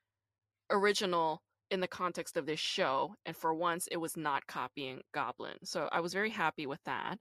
original 0.70 1.42
in 1.72 1.80
the 1.80 1.88
context 1.88 2.38
of 2.38 2.46
this 2.46 2.60
show. 2.60 3.16
And 3.26 3.36
for 3.36 3.54
once, 3.54 3.88
it 3.92 3.98
was 3.98 4.16
not 4.16 4.48
copying 4.48 5.02
Goblin. 5.14 5.58
So 5.64 5.90
I 5.92 6.00
was 6.00 6.14
very 6.14 6.30
happy 6.30 6.68
with 6.68 6.84
that. 6.86 7.18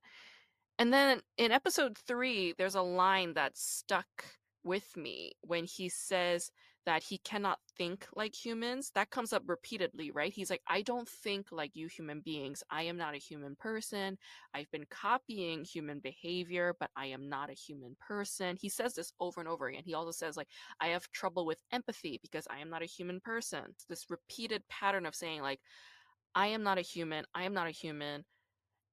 And 0.79 0.93
then 0.93 1.21
in 1.39 1.53
episode 1.53 1.97
three, 1.97 2.55
there's 2.59 2.75
a 2.75 2.83
line 2.83 3.35
that 3.35 3.57
stuck 3.57 4.25
with 4.65 4.97
me 4.97 5.33
when 5.43 5.65
he 5.65 5.89
says 5.89 6.51
that 6.87 7.03
he 7.03 7.19
cannot 7.19 7.59
think 7.77 8.07
like 8.15 8.35
humans. 8.35 8.91
That 8.95 9.11
comes 9.11 9.33
up 9.33 9.43
repeatedly, 9.47 10.11
right? 10.11 10.33
He's 10.33 10.51
like, 10.51 10.63
I 10.69 10.83
don't 10.83 11.09
think 11.09 11.49
like 11.51 11.75
you 11.75 11.87
human 11.89 12.21
beings. 12.21 12.63
I 12.71 12.83
am 12.85 12.97
not 12.97 13.15
a 13.15 13.19
human 13.19 13.57
person. 13.57 14.19
I've 14.55 14.71
been 14.71 14.87
copying 14.91 15.65
human 15.65 16.01
behavior, 16.01 16.75
but 16.79 16.91
I 16.97 17.07
am 17.07 17.29
not 17.29 17.51
a 17.51 17.55
human 17.55 17.97
person. 18.01 18.57
He 18.61 18.69
says 18.69 18.95
this 18.95 19.13
over 19.21 19.41
and 19.41 19.49
over 19.49 19.67
again. 19.67 19.83
He 19.85 19.95
also 19.95 20.13
says, 20.13 20.37
like, 20.37 20.49
I 20.81 20.89
have 20.89 21.11
trouble 21.13 21.47
with 21.47 21.59
empathy 21.73 22.19
because 22.23 22.47
I 22.51 22.59
am 22.59 22.71
not 22.71 22.83
a 22.83 22.87
human 22.87 23.21
person. 23.21 23.65
It's 23.71 23.85
this 23.87 24.11
repeated 24.11 24.63
pattern 24.69 25.07
of 25.07 25.15
saying, 25.15 25.43
like, 25.43 25.61
I 26.35 26.49
am 26.49 26.63
not 26.63 26.79
a 26.79 26.83
human. 26.83 27.25
I 27.35 27.45
am 27.45 27.55
not 27.55 27.69
a 27.69 27.71
human 27.71 28.25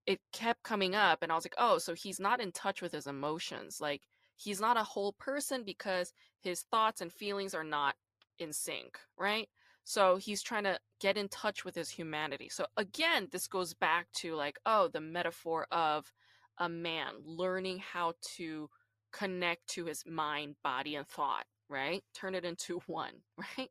it 0.08 0.20
kept 0.34 0.64
coming 0.64 0.96
up 0.96 1.20
and 1.22 1.32
I 1.32 1.36
was 1.36 1.46
like, 1.46 1.56
"Oh, 1.58 1.78
so 1.78 1.94
he's 1.94 2.20
not 2.20 2.42
in 2.42 2.52
touch 2.52 2.82
with 2.82 2.92
his 2.92 3.08
emotions. 3.08 3.80
Like 3.80 4.02
he's 4.42 4.62
not 4.62 4.78
a 4.78 4.84
whole 4.84 5.14
person 5.14 5.64
because 5.64 6.14
his 6.42 6.62
thoughts 6.64 7.02
and 7.02 7.12
feelings 7.12 7.54
are 7.54 7.64
not 7.64 7.96
in 8.40 8.54
sync, 8.54 8.98
right? 9.18 9.48
So 9.84 10.18
he's 10.18 10.42
trying 10.42 10.64
to 10.66 10.80
get 11.00 11.18
in 11.18 11.28
touch 11.30 11.66
with 11.66 11.76
his 11.76 11.90
humanity. 11.90 12.50
So 12.50 12.66
again, 12.78 13.28
this 13.32 13.48
goes 13.48 13.74
back 13.74 14.08
to 14.18 14.36
like, 14.36 14.60
oh, 14.66 14.88
the 14.88 15.02
metaphor 15.02 15.68
of 15.72 16.12
a 16.60 16.70
man 16.70 17.14
learning 17.26 17.80
how 17.80 18.14
to 18.38 18.70
connect 19.12 19.68
to 19.68 19.86
his 19.86 20.04
mind, 20.06 20.56
body, 20.64 20.96
and 20.96 21.08
thought, 21.08 21.46
right? 21.70 22.04
Turn 22.14 22.36
it 22.36 22.46
into 22.46 22.80
one, 22.88 23.14
right? 23.38 23.70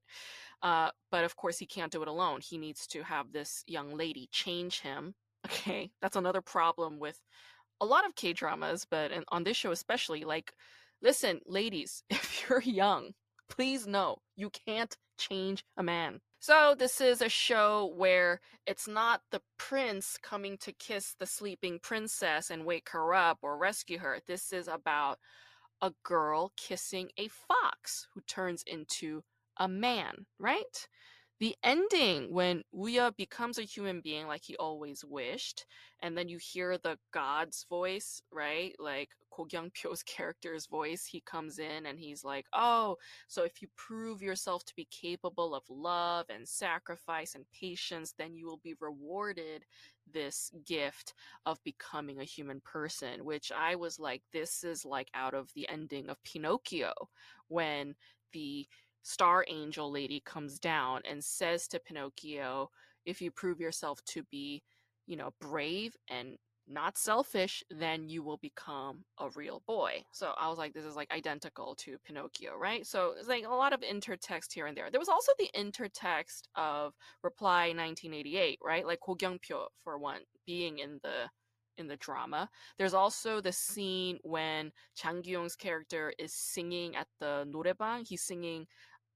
Uh, 0.62 0.90
but 1.10 1.24
of 1.24 1.36
course, 1.36 1.58
he 1.58 1.66
can't 1.66 1.92
do 1.92 2.02
it 2.02 2.08
alone. 2.08 2.40
He 2.42 2.58
needs 2.58 2.86
to 2.88 3.02
have 3.02 3.32
this 3.32 3.64
young 3.66 3.96
lady 3.96 4.28
change 4.32 4.80
him 4.80 5.14
Okay, 5.46 5.90
that's 6.02 6.16
another 6.16 6.42
problem 6.42 6.98
with 6.98 7.18
a 7.80 7.86
lot 7.86 8.06
of 8.06 8.14
K 8.14 8.32
dramas, 8.32 8.86
but 8.90 9.12
on 9.28 9.44
this 9.44 9.56
show 9.56 9.72
especially. 9.72 10.24
Like, 10.24 10.52
listen, 11.02 11.40
ladies, 11.46 12.02
if 12.10 12.44
you're 12.48 12.62
young, 12.62 13.12
please 13.48 13.86
know 13.86 14.18
you 14.36 14.50
can't 14.50 14.96
change 15.18 15.64
a 15.76 15.82
man. 15.82 16.20
So, 16.42 16.74
this 16.78 17.02
is 17.02 17.20
a 17.20 17.28
show 17.28 17.92
where 17.96 18.40
it's 18.66 18.88
not 18.88 19.20
the 19.30 19.42
prince 19.58 20.16
coming 20.22 20.56
to 20.58 20.72
kiss 20.72 21.14
the 21.18 21.26
sleeping 21.26 21.78
princess 21.82 22.50
and 22.50 22.64
wake 22.64 22.88
her 22.90 23.12
up 23.12 23.38
or 23.42 23.58
rescue 23.58 23.98
her. 23.98 24.20
This 24.26 24.52
is 24.52 24.66
about 24.66 25.18
a 25.82 25.92
girl 26.02 26.52
kissing 26.56 27.10
a 27.18 27.28
fox 27.28 28.08
who 28.14 28.22
turns 28.22 28.62
into 28.66 29.22
a 29.58 29.68
man, 29.68 30.26
right? 30.38 30.88
The 31.40 31.56
ending 31.64 32.32
when 32.32 32.62
Woo-yeol 32.70 33.16
becomes 33.16 33.58
a 33.58 33.62
human 33.62 34.02
being 34.02 34.26
like 34.26 34.42
he 34.44 34.56
always 34.56 35.04
wished, 35.04 35.64
and 36.00 36.16
then 36.16 36.28
you 36.28 36.38
hear 36.38 36.76
the 36.78 36.98
god's 37.12 37.64
voice, 37.68 38.22
right? 38.30 38.74
Like 38.78 39.08
Ko 39.30 39.46
Kyung-pyo's 39.46 40.02
character's 40.04 40.66
voice, 40.66 41.06
he 41.06 41.20
comes 41.22 41.58
in 41.58 41.86
and 41.86 41.98
he's 41.98 42.24
like, 42.24 42.46
"Oh, 42.52 42.96
so 43.26 43.42
if 43.42 43.62
you 43.62 43.68
prove 43.76 44.20
yourself 44.22 44.64
to 44.66 44.76
be 44.76 44.84
capable 44.90 45.54
of 45.54 45.64
love 45.70 46.26
and 46.28 46.46
sacrifice 46.46 47.34
and 47.34 47.50
patience, 47.52 48.12
then 48.18 48.36
you 48.36 48.46
will 48.46 48.60
be 48.62 48.74
rewarded 48.78 49.64
this 50.12 50.50
gift 50.66 51.14
of 51.46 51.62
becoming 51.64 52.20
a 52.20 52.24
human 52.24 52.60
person." 52.60 53.24
Which 53.24 53.50
I 53.50 53.76
was 53.76 53.98
like, 53.98 54.22
this 54.32 54.62
is 54.62 54.84
like 54.84 55.08
out 55.14 55.34
of 55.34 55.50
the 55.54 55.68
ending 55.70 56.10
of 56.10 56.22
Pinocchio 56.22 56.92
when 57.48 57.94
the 58.32 58.66
star 59.02 59.44
angel 59.48 59.90
lady 59.90 60.22
comes 60.24 60.58
down 60.58 61.02
and 61.08 61.22
says 61.22 61.68
to 61.68 61.80
Pinocchio, 61.80 62.70
if 63.06 63.20
you 63.20 63.30
prove 63.30 63.60
yourself 63.60 64.00
to 64.06 64.22
be, 64.30 64.62
you 65.06 65.16
know, 65.16 65.30
brave 65.40 65.96
and 66.08 66.36
not 66.68 66.96
selfish, 66.96 67.64
then 67.70 68.08
you 68.08 68.22
will 68.22 68.36
become 68.36 69.04
a 69.18 69.28
real 69.30 69.62
boy. 69.66 70.04
So 70.12 70.32
I 70.38 70.48
was 70.48 70.58
like, 70.58 70.72
this 70.72 70.84
is 70.84 70.94
like 70.94 71.10
identical 71.10 71.74
to 71.76 71.96
Pinocchio, 72.06 72.56
right? 72.56 72.86
So 72.86 73.14
it's 73.18 73.28
like 73.28 73.44
a 73.44 73.48
lot 73.48 73.72
of 73.72 73.80
intertext 73.80 74.52
here 74.52 74.66
and 74.66 74.76
there. 74.76 74.90
There 74.90 75.00
was 75.00 75.08
also 75.08 75.32
the 75.38 75.50
intertext 75.56 76.42
of 76.54 76.94
Reply 77.22 77.68
1988, 77.68 78.58
right? 78.62 78.86
Like 78.86 79.00
Ko 79.00 79.16
Kyung-pyo, 79.16 79.66
for 79.82 79.98
one, 79.98 80.20
being 80.46 80.78
in 80.78 81.00
the 81.02 81.28
in 81.76 81.88
the 81.88 81.96
drama. 81.96 82.48
There's 82.78 82.94
also 82.94 83.40
the 83.40 83.52
scene 83.52 84.18
when 84.22 84.70
Chang 84.94 85.22
Kyung's 85.22 85.56
character 85.56 86.12
is 86.18 86.32
singing 86.32 86.94
at 86.94 87.08
the 87.18 87.48
noraebang. 87.50 88.06
He's 88.06 88.22
singing 88.22 88.66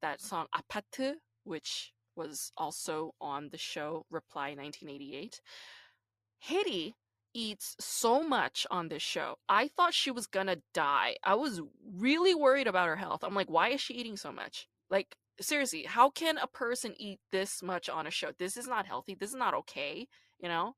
that 0.05 0.21
song 0.21 0.47
Apatu, 0.55 1.15
which 1.45 1.95
was 2.15 2.53
also 2.59 3.15
on 3.23 3.49
the 3.51 3.57
show 3.59 4.05
Reply 4.11 4.55
1988. 4.55 5.41
Hyeri 6.47 6.93
eats 7.33 7.75
so 7.81 8.23
much 8.23 8.67
on 8.71 8.89
this 8.89 9.03
show. 9.03 9.37
I 9.49 9.69
thought 9.69 9.95
she 9.95 10.11
was 10.11 10.27
gonna 10.27 10.59
die. 10.75 11.17
I 11.25 11.35
was 11.37 11.63
really 11.97 12.35
worried 12.35 12.67
about 12.67 12.87
her 12.87 12.97
health. 12.97 13.25
I'm 13.25 13.35
like, 13.35 13.49
why 13.49 13.71
is 13.71 13.81
she 13.81 13.95
eating 13.95 14.19
so 14.19 14.31
much? 14.31 14.69
Like, 14.91 15.17
seriously, 15.41 15.85
how 15.85 16.11
can 16.11 16.37
a 16.37 16.47
person 16.47 16.95
eat 16.99 17.19
this 17.33 17.63
much 17.63 17.89
on 17.89 18.07
a 18.07 18.11
show? 18.11 18.33
This 18.39 18.59
is 18.59 18.69
not 18.69 18.87
healthy. 18.87 19.17
This 19.19 19.31
is 19.31 19.37
not 19.37 19.55
okay. 19.55 20.07
You 20.39 20.49
know, 20.51 20.75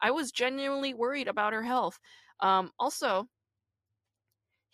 I 0.00 0.10
was 0.10 0.32
genuinely 0.32 0.94
worried 0.94 1.28
about 1.28 1.52
her 1.52 1.62
health. 1.62 2.00
Um, 2.40 2.70
also, 2.78 3.28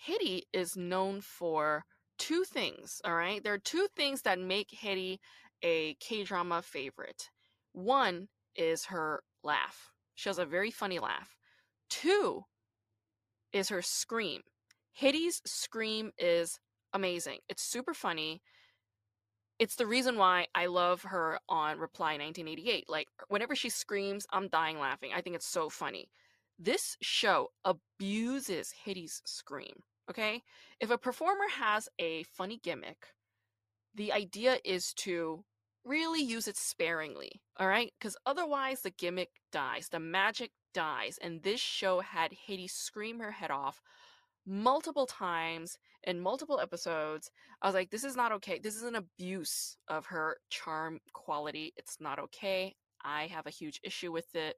Hyeri 0.07 0.43
is 0.53 0.77
known 0.77 1.21
for 1.23 1.85
two 2.19 2.45
things, 2.45 3.01
all 3.05 3.15
right? 3.15 3.43
There 3.43 3.55
are 3.55 3.59
two 3.59 3.89
things 3.97 4.23
that 4.23 4.39
make 4.39 4.71
Hyeri 4.71 5.19
a 5.63 5.95
K 5.95 6.25
drama 6.25 6.63
favorite. 6.63 7.31
One 7.73 8.29
is 8.55 8.87
her 8.87 9.23
laugh. 9.43 9.93
She 10.15 10.29
has 10.29 10.39
a 10.39 10.47
very 10.47 10.71
funny 10.71 10.99
laugh. 10.99 11.37
Two 11.89 12.45
is 13.53 13.69
her 13.69 13.83
scream. 13.83 14.43
Hyeri's 15.01 15.43
scream 15.45 16.13
is 16.19 16.59
amazing. 16.93 17.39
It's 17.49 17.63
super 17.63 17.95
funny. 17.95 18.43
It's 19.59 19.77
the 19.77 19.87
reason 19.87 20.17
why 20.17 20.47
I 20.55 20.67
love 20.67 21.03
her 21.03 21.39
on 21.49 21.79
Reply 21.79 22.13
1988. 22.13 22.89
Like, 22.89 23.09
whenever 23.29 23.55
she 23.55 23.71
screams, 23.71 24.27
I'm 24.31 24.49
dying 24.49 24.79
laughing. 24.79 25.11
I 25.15 25.21
think 25.21 25.37
it's 25.37 25.49
so 25.49 25.69
funny. 25.69 26.09
This 26.59 26.97
show 27.03 27.49
abuses 27.65 28.73
Hyeri's 28.85 29.23
scream. 29.25 29.83
Okay? 30.11 30.43
If 30.81 30.91
a 30.91 30.99
performer 30.99 31.49
has 31.59 31.89
a 31.99 32.23
funny 32.25 32.59
gimmick, 32.63 33.09
the 33.95 34.13
idea 34.13 34.59
is 34.65 34.93
to 34.95 35.45
really 35.85 36.21
use 36.21 36.49
it 36.49 36.57
sparingly, 36.57 37.41
all 37.59 37.69
right? 37.69 37.93
Because 37.99 38.17
otherwise 38.27 38.83
the 38.83 38.91
gimmick 38.91 39.31
dies, 39.53 39.89
the 39.89 40.01
magic 40.01 40.51
dies. 40.75 41.19
And 41.23 41.43
this 41.43 41.61
show 41.61 42.01
had 42.01 42.33
Hyeri 42.33 42.69
scream 42.69 43.21
her 43.21 43.31
head 43.31 43.51
off 43.51 43.81
multiple 44.47 45.07
times 45.07 45.79
in 46.05 46.21
multiple 46.21 46.61
episodes. 46.61 47.31
I 47.63 47.67
was 47.67 47.75
like, 47.75 47.91
this 47.91 48.05
is 48.05 48.17
not 48.17 48.33
okay. 48.33 48.59
This 48.59 48.77
is 48.77 48.85
an 48.85 48.95
abuse 48.95 49.77
of 49.89 50.07
her 50.07 50.37
charm 50.51 51.01
quality. 51.13 51.73
It's 51.77 51.97
not 52.01 52.19
okay. 52.19 52.75
I 53.05 53.27
have 53.29 53.47
a 53.47 53.51
huge 53.51 53.81
issue 53.83 54.13
with 54.13 54.35
it. 54.35 54.57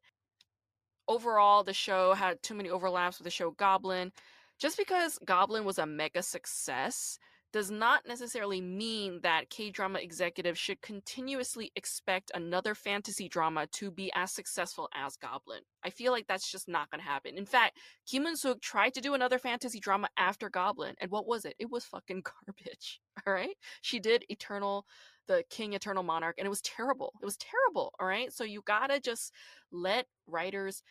Overall, 1.06 1.64
the 1.64 1.72
show 1.72 2.12
had 2.12 2.42
too 2.42 2.54
many 2.54 2.68
overlaps 2.68 3.18
with 3.18 3.24
the 3.24 3.30
show 3.30 3.50
Goblin. 3.52 4.12
Just 4.58 4.76
because 4.76 5.18
Goblin 5.24 5.64
was 5.64 5.78
a 5.78 5.86
mega 5.86 6.22
success 6.22 7.18
does 7.52 7.70
not 7.70 8.06
necessarily 8.06 8.60
mean 8.60 9.20
that 9.22 9.48
K 9.48 9.70
drama 9.70 10.00
executives 10.00 10.58
should 10.58 10.82
continuously 10.82 11.72
expect 11.76 12.30
another 12.34 12.74
fantasy 12.74 13.28
drama 13.28 13.66
to 13.68 13.90
be 13.90 14.10
as 14.14 14.32
successful 14.32 14.88
as 14.94 15.16
Goblin. 15.16 15.60
I 15.82 15.90
feel 15.90 16.12
like 16.12 16.26
that's 16.26 16.50
just 16.50 16.68
not 16.68 16.90
going 16.90 17.00
to 17.00 17.08
happen. 17.08 17.38
In 17.38 17.46
fact, 17.46 17.78
Kim 18.06 18.26
Eun 18.26 18.36
Suk 18.36 18.60
tried 18.60 18.92
to 18.94 19.00
do 19.00 19.14
another 19.14 19.38
fantasy 19.38 19.80
drama 19.80 20.08
after 20.18 20.50
Goblin, 20.50 20.94
and 21.00 21.10
what 21.10 21.26
was 21.26 21.44
it? 21.44 21.54
It 21.58 21.70
was 21.70 21.84
fucking 21.84 22.22
garbage. 22.46 23.00
All 23.26 23.32
right, 23.32 23.56
she 23.80 23.98
did 23.98 24.24
Eternal, 24.28 24.84
the 25.26 25.42
King 25.48 25.72
Eternal 25.72 26.02
Monarch, 26.02 26.36
and 26.38 26.46
it 26.46 26.50
was 26.50 26.62
terrible. 26.62 27.14
It 27.22 27.24
was 27.24 27.38
terrible. 27.38 27.94
All 27.98 28.06
right, 28.06 28.32
so 28.32 28.44
you 28.44 28.62
gotta 28.66 29.00
just 29.00 29.32
let 29.72 30.06
writers 30.26 30.82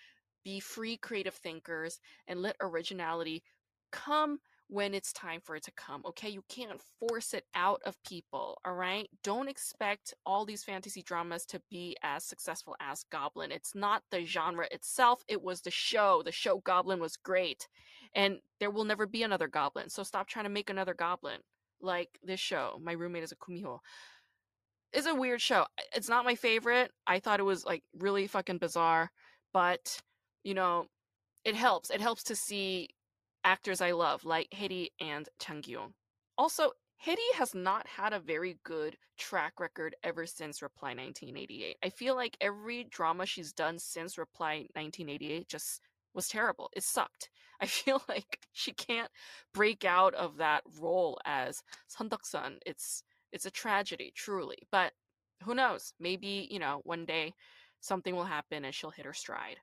be 0.43 0.59
free 0.59 0.97
creative 0.97 1.33
thinkers 1.35 1.99
and 2.27 2.41
let 2.41 2.55
originality 2.61 3.43
come 3.91 4.39
when 4.69 4.93
it's 4.93 5.13
time 5.13 5.39
for 5.41 5.55
it 5.55 5.63
to 5.63 5.71
come, 5.71 6.03
okay? 6.05 6.29
You 6.29 6.43
can't 6.49 6.81
force 6.99 7.33
it 7.33 7.45
out 7.55 7.81
of 7.85 8.01
people, 8.03 8.59
all 8.65 8.73
right? 8.73 9.07
Don't 9.23 9.47
expect 9.47 10.13
all 10.25 10.45
these 10.45 10.63
fantasy 10.63 11.01
dramas 11.01 11.45
to 11.47 11.61
be 11.71 11.95
as 12.03 12.25
successful 12.25 12.75
as 12.81 13.05
Goblin. 13.09 13.51
It's 13.51 13.73
not 13.73 14.03
the 14.11 14.25
genre 14.25 14.67
itself, 14.71 15.23
it 15.27 15.41
was 15.41 15.61
the 15.61 15.71
show. 15.71 16.21
The 16.25 16.33
show 16.33 16.57
Goblin 16.57 16.99
was 16.99 17.15
great. 17.15 17.67
And 18.13 18.39
there 18.59 18.71
will 18.71 18.83
never 18.83 19.07
be 19.07 19.23
another 19.23 19.47
Goblin. 19.47 19.89
So 19.89 20.03
stop 20.03 20.27
trying 20.27 20.45
to 20.45 20.49
make 20.49 20.69
another 20.69 20.93
Goblin 20.93 21.39
like 21.81 22.19
this 22.23 22.39
show. 22.39 22.79
My 22.83 22.91
roommate 22.91 23.23
is 23.23 23.31
a 23.31 23.35
Kumiho. 23.35 23.79
It's 24.91 25.07
a 25.07 25.15
weird 25.15 25.41
show. 25.41 25.65
It's 25.95 26.09
not 26.09 26.25
my 26.25 26.35
favorite. 26.35 26.91
I 27.05 27.19
thought 27.19 27.39
it 27.39 27.43
was 27.43 27.65
like 27.65 27.83
really 27.97 28.27
fucking 28.27 28.57
bizarre, 28.57 29.11
but 29.53 30.01
you 30.43 30.53
know, 30.53 30.87
it 31.45 31.55
helps. 31.55 31.89
It 31.89 32.01
helps 32.01 32.23
to 32.23 32.35
see 32.35 32.89
actors 33.43 33.81
I 33.81 33.91
love, 33.91 34.25
like 34.25 34.49
Hyeri 34.51 34.89
and 34.99 35.27
Chang 35.39 35.61
Kyung. 35.61 35.93
Also, 36.37 36.71
Hyeri 37.05 37.33
has 37.35 37.53
not 37.53 37.87
had 37.87 38.13
a 38.13 38.19
very 38.19 38.59
good 38.63 38.97
track 39.17 39.59
record 39.59 39.95
ever 40.03 40.25
since 40.25 40.61
Reply 40.61 40.89
1988. 40.89 41.77
I 41.83 41.89
feel 41.89 42.15
like 42.15 42.37
every 42.41 42.85
drama 42.85 43.25
she's 43.25 43.53
done 43.53 43.79
since 43.79 44.17
Reply 44.17 44.67
1988 44.73 45.47
just 45.47 45.81
was 46.13 46.27
terrible. 46.27 46.69
It 46.75 46.83
sucked. 46.83 47.29
I 47.61 47.65
feel 47.65 48.03
like 48.07 48.39
she 48.51 48.71
can't 48.73 49.09
break 49.53 49.83
out 49.85 50.13
of 50.13 50.37
that 50.37 50.63
role 50.79 51.19
as 51.25 51.63
Sung 51.87 52.09
Deok-sun. 52.09 52.57
It's 52.65 53.03
it's 53.31 53.45
a 53.45 53.51
tragedy, 53.51 54.13
truly. 54.15 54.57
But 54.71 54.93
who 55.43 55.53
knows? 55.53 55.93
Maybe, 55.99 56.47
you 56.49 56.59
know, 56.59 56.81
one 56.83 57.05
day 57.05 57.33
something 57.79 58.15
will 58.15 58.25
happen 58.25 58.65
and 58.65 58.73
she'll 58.73 58.91
hit 58.91 59.05
her 59.05 59.13
stride. 59.13 59.57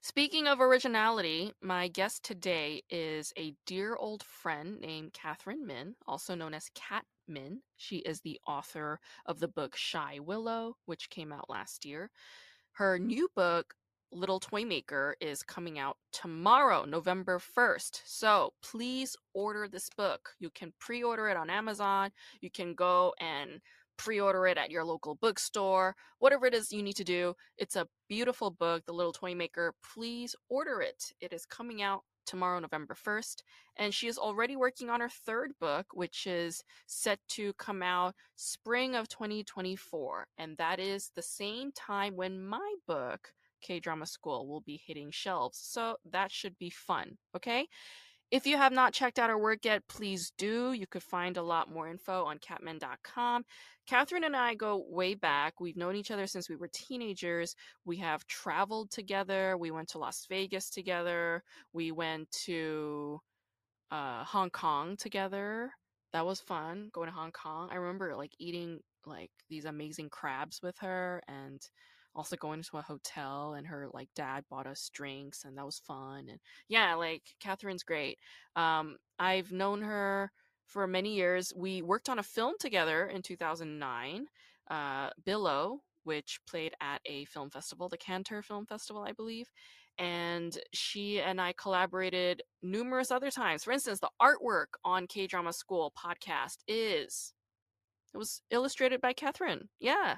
Speaking 0.00 0.46
of 0.46 0.60
originality, 0.60 1.52
my 1.60 1.88
guest 1.88 2.22
today 2.22 2.82
is 2.88 3.32
a 3.36 3.54
dear 3.66 3.96
old 3.96 4.22
friend 4.22 4.80
named 4.80 5.12
Catherine 5.12 5.66
Min, 5.66 5.96
also 6.06 6.36
known 6.36 6.54
as 6.54 6.70
Cat 6.74 7.04
Min. 7.26 7.62
She 7.76 7.96
is 7.98 8.20
the 8.20 8.38
author 8.46 9.00
of 9.26 9.40
the 9.40 9.48
book 9.48 9.74
Shy 9.74 10.20
Willow, 10.20 10.76
which 10.86 11.10
came 11.10 11.32
out 11.32 11.50
last 11.50 11.84
year. 11.84 12.10
Her 12.72 12.96
new 12.96 13.28
book, 13.34 13.74
Little 14.12 14.38
Toy 14.38 14.64
Maker, 14.64 15.16
is 15.20 15.42
coming 15.42 15.80
out 15.80 15.96
tomorrow, 16.12 16.84
November 16.84 17.40
1st. 17.40 18.00
So 18.04 18.52
please 18.62 19.16
order 19.34 19.66
this 19.66 19.90
book. 19.90 20.30
You 20.38 20.50
can 20.50 20.72
pre 20.78 21.02
order 21.02 21.28
it 21.28 21.36
on 21.36 21.50
Amazon. 21.50 22.12
You 22.40 22.52
can 22.52 22.74
go 22.74 23.14
and 23.18 23.60
pre-order 23.98 24.46
it 24.46 24.56
at 24.56 24.70
your 24.70 24.84
local 24.84 25.16
bookstore 25.16 25.94
whatever 26.18 26.46
it 26.46 26.54
is 26.54 26.72
you 26.72 26.82
need 26.82 26.96
to 26.96 27.04
do 27.04 27.34
it's 27.58 27.76
a 27.76 27.86
beautiful 28.08 28.50
book 28.50 28.82
the 28.86 28.92
little 28.92 29.12
toy 29.12 29.34
maker 29.34 29.74
please 29.94 30.34
order 30.48 30.80
it. 30.80 31.12
It 31.20 31.32
is 31.32 31.44
coming 31.44 31.82
out 31.82 32.02
tomorrow 32.26 32.58
november 32.58 32.94
1st 32.94 33.42
and 33.76 33.92
she 33.92 34.06
is 34.06 34.18
already 34.18 34.54
working 34.54 34.90
on 34.90 35.00
her 35.00 35.08
third 35.08 35.52
book 35.60 35.86
which 35.94 36.26
is 36.26 36.62
set 36.86 37.18
to 37.28 37.52
come 37.54 37.82
out 37.82 38.14
spring 38.36 38.94
of 38.94 39.08
2024 39.08 40.26
and 40.36 40.56
that 40.58 40.78
is 40.78 41.10
the 41.14 41.22
same 41.22 41.72
time 41.72 42.14
when 42.16 42.40
my 42.40 42.74
book 42.86 43.32
k 43.62 43.80
drama 43.80 44.06
school 44.06 44.46
will 44.46 44.60
be 44.60 44.80
hitting 44.86 45.10
shelves 45.10 45.58
so 45.62 45.96
that 46.10 46.30
should 46.30 46.56
be 46.58 46.70
fun 46.70 47.16
okay 47.34 47.66
if 48.30 48.46
you 48.46 48.56
have 48.56 48.72
not 48.72 48.92
checked 48.92 49.18
out 49.18 49.30
our 49.30 49.38
work 49.38 49.64
yet, 49.64 49.82
please 49.88 50.32
do. 50.36 50.72
You 50.72 50.86
could 50.86 51.02
find 51.02 51.36
a 51.36 51.42
lot 51.42 51.70
more 51.70 51.88
info 51.88 52.24
on 52.24 52.38
catmin.com. 52.38 53.44
Catherine 53.86 54.24
and 54.24 54.36
I 54.36 54.54
go 54.54 54.84
way 54.88 55.14
back. 55.14 55.60
We've 55.60 55.76
known 55.76 55.96
each 55.96 56.10
other 56.10 56.26
since 56.26 56.48
we 56.48 56.56
were 56.56 56.68
teenagers. 56.72 57.54
We 57.86 57.96
have 57.98 58.26
traveled 58.26 58.90
together. 58.90 59.56
We 59.56 59.70
went 59.70 59.88
to 59.90 59.98
Las 59.98 60.26
Vegas 60.28 60.68
together. 60.68 61.42
We 61.72 61.90
went 61.92 62.30
to 62.44 63.20
uh, 63.90 64.24
Hong 64.24 64.50
Kong 64.50 64.96
together. 64.98 65.70
that 66.12 66.26
was 66.26 66.40
fun 66.40 66.90
going 66.92 67.08
to 67.08 67.14
Hong 67.14 67.32
Kong. 67.32 67.68
I 67.72 67.76
remember 67.76 68.14
like 68.16 68.32
eating 68.38 68.80
like 69.06 69.30
these 69.48 69.64
amazing 69.64 70.10
crabs 70.10 70.60
with 70.62 70.76
her 70.80 71.22
and 71.28 71.60
also 72.14 72.36
going 72.36 72.62
to 72.62 72.78
a 72.78 72.82
hotel 72.82 73.54
and 73.54 73.66
her 73.66 73.88
like 73.92 74.08
dad 74.14 74.44
bought 74.50 74.66
us 74.66 74.90
drinks 74.92 75.44
and 75.44 75.56
that 75.56 75.64
was 75.64 75.78
fun 75.78 76.26
and 76.28 76.40
yeah 76.68 76.94
like 76.94 77.22
catherine's 77.40 77.82
great. 77.82 78.18
Um 78.56 78.96
i've 79.18 79.52
known 79.52 79.82
her 79.82 80.30
for 80.66 80.86
many 80.86 81.14
years. 81.14 81.52
We 81.56 81.80
worked 81.80 82.08
on 82.08 82.18
a 82.18 82.22
film 82.22 82.54
together 82.60 83.06
in 83.06 83.22
2009 83.22 84.26
uh 84.70 85.10
billow 85.24 85.80
which 86.04 86.40
played 86.48 86.74
at 86.80 87.00
a 87.06 87.24
film 87.26 87.50
festival 87.50 87.88
the 87.88 87.96
cantor 87.96 88.42
film 88.42 88.66
festival 88.66 89.02
i 89.02 89.12
believe 89.12 89.50
and 89.98 90.58
she 90.72 91.20
and 91.20 91.40
i 91.40 91.52
collaborated 91.52 92.42
numerous 92.62 93.10
other 93.10 93.30
times. 93.30 93.64
For 93.64 93.72
instance 93.72 94.00
the 94.00 94.10
artwork 94.20 94.76
on 94.84 95.06
k 95.06 95.26
drama 95.26 95.52
school 95.52 95.92
podcast 95.98 96.58
is 96.66 97.32
it 98.14 98.18
was 98.18 98.42
illustrated 98.50 99.00
by 99.00 99.12
catherine 99.12 99.68
yeah 99.80 100.16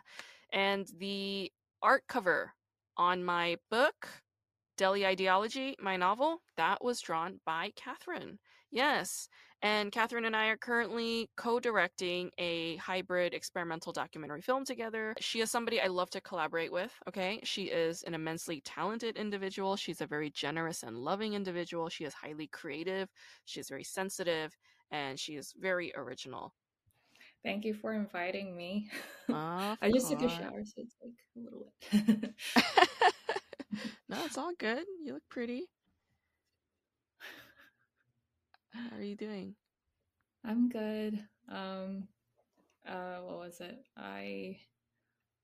and 0.52 0.86
the 0.98 1.50
art 1.82 2.04
cover 2.08 2.52
on 2.96 3.24
my 3.24 3.56
book, 3.70 4.08
Deli 4.76 5.06
Ideology, 5.06 5.76
my 5.80 5.96
novel, 5.96 6.42
that 6.56 6.82
was 6.82 7.00
drawn 7.00 7.40
by 7.44 7.72
Catherine. 7.76 8.38
Yes. 8.70 9.28
And 9.62 9.92
Catherine 9.92 10.24
and 10.24 10.34
I 10.34 10.46
are 10.46 10.56
currently 10.56 11.28
co 11.36 11.60
directing 11.60 12.30
a 12.38 12.76
hybrid 12.76 13.34
experimental 13.34 13.92
documentary 13.92 14.40
film 14.40 14.64
together. 14.64 15.14
She 15.20 15.40
is 15.40 15.50
somebody 15.50 15.80
I 15.80 15.88
love 15.88 16.08
to 16.10 16.20
collaborate 16.22 16.72
with. 16.72 16.92
Okay. 17.08 17.40
She 17.44 17.64
is 17.64 18.02
an 18.04 18.14
immensely 18.14 18.62
talented 18.64 19.16
individual. 19.18 19.76
She's 19.76 20.00
a 20.00 20.06
very 20.06 20.30
generous 20.30 20.82
and 20.82 20.96
loving 20.96 21.34
individual. 21.34 21.90
She 21.90 22.04
is 22.04 22.14
highly 22.14 22.46
creative. 22.46 23.10
She 23.44 23.60
is 23.60 23.68
very 23.68 23.84
sensitive 23.84 24.56
and 24.90 25.18
she 25.18 25.36
is 25.36 25.52
very 25.58 25.92
original. 25.94 26.54
Thank 27.42 27.64
you 27.64 27.74
for 27.74 27.94
inviting 27.94 28.56
me. 28.56 28.88
I 29.32 29.90
just 29.92 30.10
took 30.10 30.22
a 30.22 30.28
shower, 30.28 30.62
so 30.64 30.82
it's 30.82 30.96
like 31.02 31.14
a 31.36 31.40
little 31.40 31.72
wet. 31.92 32.34
no, 34.08 34.24
it's 34.24 34.36
all 34.36 34.52
good. 34.58 34.84
You 35.02 35.14
look 35.14 35.22
pretty. 35.30 35.64
How 38.72 38.96
are 38.96 39.02
you 39.02 39.16
doing? 39.16 39.54
I'm 40.44 40.68
good. 40.68 41.24
Um, 41.48 42.08
uh, 42.86 43.18
what 43.24 43.38
was 43.38 43.60
it? 43.60 43.78
I 43.96 44.58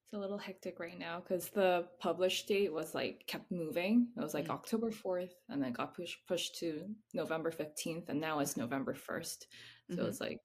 it's 0.07 0.15
a 0.15 0.19
little 0.19 0.39
hectic 0.39 0.79
right 0.79 0.99
now 0.99 1.21
because 1.21 1.49
the 1.49 1.89
published 1.99 2.47
date 2.47 2.73
was 2.73 2.95
like 2.95 3.25
kept 3.27 3.51
moving. 3.51 4.09
It 4.17 4.21
was 4.21 4.35
like 4.35 4.47
mm. 4.47 4.51
October 4.51 4.93
4th 4.93 5.33
and 5.49 5.61
then 5.61 5.73
got 5.73 5.97
pushed 5.97 6.25
pushed 6.29 6.57
to 6.61 6.83
November 7.13 7.51
15th 7.51 8.09
and 8.09 8.21
now 8.21 8.39
it's 8.39 8.57
November 8.57 8.95
1st. 8.95 9.47
So 9.91 9.97
mm-hmm. 9.97 10.07
it's 10.07 10.21
like 10.21 10.41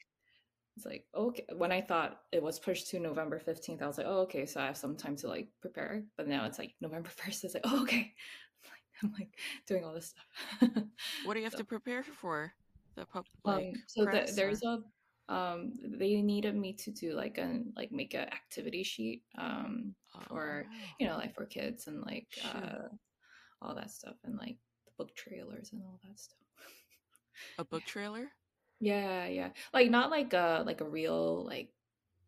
it's 0.81 0.85
like 0.87 1.05
okay 1.15 1.45
when 1.57 1.71
i 1.71 1.79
thought 1.79 2.21
it 2.31 2.41
was 2.41 2.57
pushed 2.57 2.89
to 2.89 2.99
november 2.99 3.39
15th 3.39 3.81
i 3.81 3.87
was 3.87 3.97
like 3.97 4.07
oh 4.09 4.21
okay 4.21 4.45
so 4.45 4.59
i 4.59 4.65
have 4.65 4.77
some 4.77 4.95
time 4.95 5.15
to 5.15 5.27
like 5.27 5.47
prepare. 5.61 6.03
But 6.17 6.27
now 6.27 6.45
it's 6.45 6.57
like 6.57 6.73
november 6.81 7.09
1st 7.25 7.43
it's 7.43 7.53
like 7.53 7.65
oh 7.65 7.83
okay. 7.83 8.13
I'm 9.03 9.11
like, 9.17 9.35
doing 9.67 9.83
all 9.83 9.95
this 9.95 10.13
stuff. 10.13 10.83
What 11.25 11.33
do 11.33 11.39
you 11.39 11.45
have 11.45 11.53
so, 11.53 11.59
to 11.59 11.63
prepare 11.63 12.03
for? 12.03 12.53
The 12.95 13.05
pub 13.05 13.25
like 13.45 13.65
um, 13.67 13.73
so 13.87 14.05
the, 14.05 14.31
there's 14.35 14.61
a 14.63 14.83
um 15.33 15.71
they 15.97 16.21
needed 16.21 16.55
me 16.55 16.73
to 16.73 16.91
do 16.91 17.13
like 17.13 17.37
an 17.37 17.73
like 17.75 17.91
make 17.91 18.13
an 18.13 18.27
activity 18.27 18.83
sheet 18.83 19.23
um 19.37 19.95
oh. 20.13 20.19
for 20.27 20.65
you 20.99 21.07
know 21.07 21.15
like 21.15 21.33
for 21.33 21.45
kids 21.45 21.87
and 21.87 22.01
like 22.01 22.27
uh 22.53 22.89
all 23.61 23.73
that 23.73 23.89
stuff 23.89 24.15
and 24.25 24.37
like 24.37 24.57
the 24.85 24.91
book 24.97 25.15
trailers 25.15 25.71
and 25.71 25.81
all 25.83 25.99
that 26.03 26.19
stuff. 26.19 26.37
A 27.57 27.63
book 27.63 27.83
trailer 27.85 28.27
yeah, 28.81 29.27
yeah. 29.27 29.49
Like 29.73 29.89
not 29.89 30.09
like 30.09 30.33
a 30.33 30.63
like 30.65 30.81
a 30.81 30.89
real 30.89 31.45
like 31.45 31.69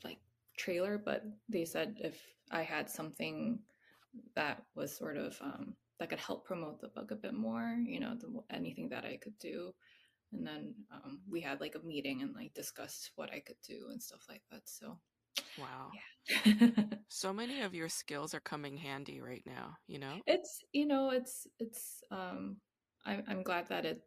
like 0.04 0.20
trailer, 0.56 0.98
but 0.98 1.24
they 1.50 1.66
said 1.66 1.98
if 2.00 2.22
I 2.52 2.62
had 2.62 2.90
something 2.90 3.60
that 4.36 4.64
was 4.76 4.96
sort 4.96 5.18
of 5.18 5.36
um 5.42 5.76
that 6.00 6.10
could 6.10 6.20
help 6.20 6.46
promote 6.46 6.80
the 6.80 6.90
book 6.90 7.12
a 7.12 7.16
bit 7.16 7.34
more, 7.34 7.76
you 7.86 8.00
know, 8.00 8.16
the, 8.16 8.56
anything 8.56 8.90
that 8.90 9.04
I 9.04 9.18
could 9.18 9.38
do. 9.40 9.74
And 10.32 10.46
then 10.46 10.74
um, 10.92 11.20
we 11.30 11.42
had 11.42 11.62
like 11.62 11.76
a 11.76 11.86
meeting 11.86 12.24
and 12.24 12.34
like 12.34 12.54
discussed 12.56 13.12
what 13.16 13.32
I 13.32 13.40
could 13.40 13.62
do 13.68 13.88
and 13.92 14.02
stuff 14.02 14.26
like 14.28 14.42
that. 14.52 14.62
So 14.66 14.98
Wow. 15.58 15.92
Yeah. 16.46 16.78
so 17.10 17.34
many 17.34 17.62
of 17.62 17.74
your 17.74 17.90
skills 17.90 18.34
are 18.34 18.40
coming 18.40 18.78
handy 18.78 19.22
right 19.22 19.44
now, 19.46 19.78
you 19.88 20.00
know? 20.00 20.22
It's 20.26 20.64
you 20.72 20.88
know, 20.88 21.10
it's 21.12 21.48
it's 21.60 22.02
um 22.12 22.58
I'm 23.06 23.24
I'm 23.28 23.44
glad 23.44 23.68
that 23.70 23.86
it 23.86 24.02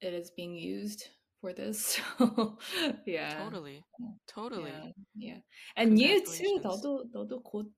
it 0.00 0.14
is 0.14 0.30
being 0.30 0.54
used 0.54 1.08
for 1.43 1.53
this. 1.53 1.99
So 2.17 2.57
yeah. 3.05 3.43
Totally. 3.43 3.83
Totally. 4.27 4.71
Yeah. 4.71 4.91
yeah. 5.15 5.39
And 5.75 5.99
you 5.99 6.21
too. 6.25 6.59
너도 6.63 7.05
너도 7.11 7.41
곧 7.41 7.71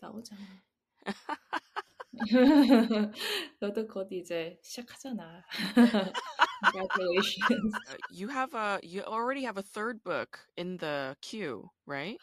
나오잖아. 0.00 0.62
너도 3.60 3.86
곧 3.86 4.08
이제 4.12 4.58
시작하잖아. 4.62 5.44
Congratulations. 6.64 7.74
Uh, 7.88 7.96
you 8.10 8.28
have 8.28 8.54
a 8.54 8.78
you 8.82 9.02
already 9.02 9.42
have 9.44 9.58
a 9.58 9.62
third 9.62 10.02
book 10.04 10.38
in 10.56 10.76
the 10.78 11.16
queue, 11.20 11.70
right? 11.86 12.18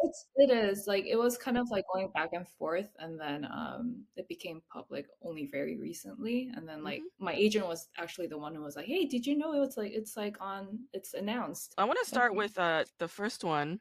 It's 0.00 0.26
it 0.36 0.50
is 0.50 0.86
like 0.86 1.06
it 1.06 1.16
was 1.16 1.36
kind 1.36 1.58
of 1.58 1.70
like 1.70 1.84
going 1.92 2.10
back 2.14 2.30
and 2.32 2.46
forth, 2.48 2.88
and 2.98 3.18
then 3.18 3.44
um 3.46 4.02
it 4.16 4.28
became 4.28 4.62
public 4.72 5.06
only 5.22 5.48
very 5.50 5.78
recently. 5.78 6.50
And 6.54 6.68
then 6.68 6.84
like 6.84 7.00
mm-hmm. 7.00 7.24
my 7.24 7.32
agent 7.34 7.66
was 7.66 7.88
actually 7.98 8.26
the 8.26 8.38
one 8.38 8.54
who 8.54 8.62
was 8.62 8.76
like, 8.76 8.86
"Hey, 8.86 9.06
did 9.06 9.26
you 9.26 9.36
know 9.36 9.52
it 9.52 9.58
was 9.58 9.76
like 9.76 9.92
it's 9.92 10.16
like 10.16 10.36
on 10.40 10.78
it's 10.92 11.14
announced." 11.14 11.74
I 11.78 11.84
want 11.84 11.98
to 12.02 12.08
start 12.08 12.30
okay. 12.30 12.38
with 12.38 12.58
uh 12.58 12.84
the 12.98 13.08
first 13.08 13.44
one. 13.44 13.80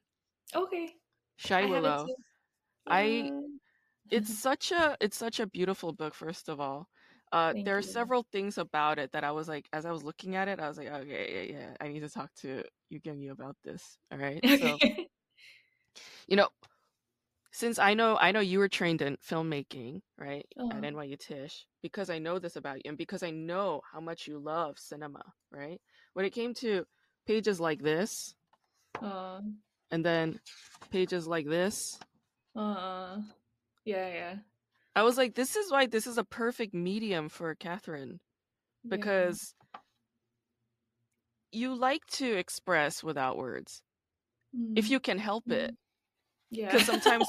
Okay. 0.56 0.94
Shy 1.38 1.66
Willow. 1.66 2.08
I 2.88 3.32
it's 4.10 4.34
such 4.40 4.72
a 4.72 4.98
it's 5.00 5.18
such 5.18 5.40
a 5.40 5.48
beautiful 5.48 5.94
book. 5.94 6.14
First 6.14 6.50
of 6.50 6.60
all, 6.60 6.88
uh, 7.32 7.54
Thank 7.54 7.66
there 7.66 7.76
are 7.76 7.82
you. 7.82 7.88
several 7.88 8.26
things 8.32 8.58
about 8.58 9.00
it 9.00 9.12
that 9.12 9.24
I 9.24 9.32
was 9.32 9.48
like, 9.48 9.68
as 9.74 9.86
I 9.86 9.92
was 9.92 10.04
looking 10.04 10.36
at 10.36 10.48
it, 10.48 10.60
I 10.60 10.68
was 10.68 10.78
like, 10.78 10.88
okay, 10.88 11.48
yeah, 11.50 11.60
yeah, 11.60 11.70
I 11.82 11.90
need 11.90 12.02
to 12.02 12.10
talk 12.10 12.30
to 12.42 12.64
you 12.90 13.32
about 13.32 13.58
this. 13.64 13.98
All 14.12 14.18
right. 14.18 14.40
So 14.44 14.78
you 16.28 16.36
know, 16.36 16.50
since 17.56 17.80
I 17.80 17.94
know 17.94 18.18
I 18.20 18.34
know 18.34 18.42
you 18.42 18.60
were 18.60 18.68
trained 18.68 19.02
in 19.02 19.16
filmmaking, 19.18 20.02
right, 20.18 20.46
at 20.60 20.66
uh-huh. 20.66 20.82
NYU 20.82 21.18
Tisch, 21.18 21.66
because 21.82 22.10
I 22.10 22.20
know 22.20 22.38
this 22.38 22.58
about 22.58 22.78
you, 22.78 22.90
and 22.90 22.98
because 22.98 23.24
I 23.24 23.32
know 23.32 23.80
how 23.94 24.02
much 24.02 24.28
you 24.28 24.40
love 24.40 24.78
cinema, 24.78 25.24
right? 25.52 25.80
When 26.14 26.26
it 26.26 26.32
came 26.34 26.54
to 26.56 26.84
pages 27.26 27.62
like 27.62 27.82
this, 27.82 28.36
uh, 29.02 29.40
and 29.90 30.06
then 30.06 30.42
pages 30.92 31.28
like 31.28 31.48
this, 31.48 31.98
uh, 32.58 33.20
yeah, 33.86 34.08
yeah. 34.14 34.36
I 34.94 35.04
was 35.04 35.18
like, 35.18 35.36
this 35.36 35.56
is 35.56 35.72
why 35.72 35.86
this 35.86 36.08
is 36.08 36.18
a 36.18 36.26
perfect 36.26 36.74
medium 36.74 37.30
for 37.30 37.56
Catherine, 37.56 38.20
because 38.86 39.56
yeah. 39.74 39.80
you 41.54 41.76
like 41.76 42.06
to 42.14 42.36
express 42.36 43.02
without 43.02 43.38
words, 43.38 43.82
mm. 44.54 44.78
if 44.78 44.90
you 44.90 45.00
can 45.00 45.20
help 45.20 45.50
it. 45.50 45.74
Yeah. 46.52 46.72
Because 46.72 46.86
sometimes, 46.86 47.28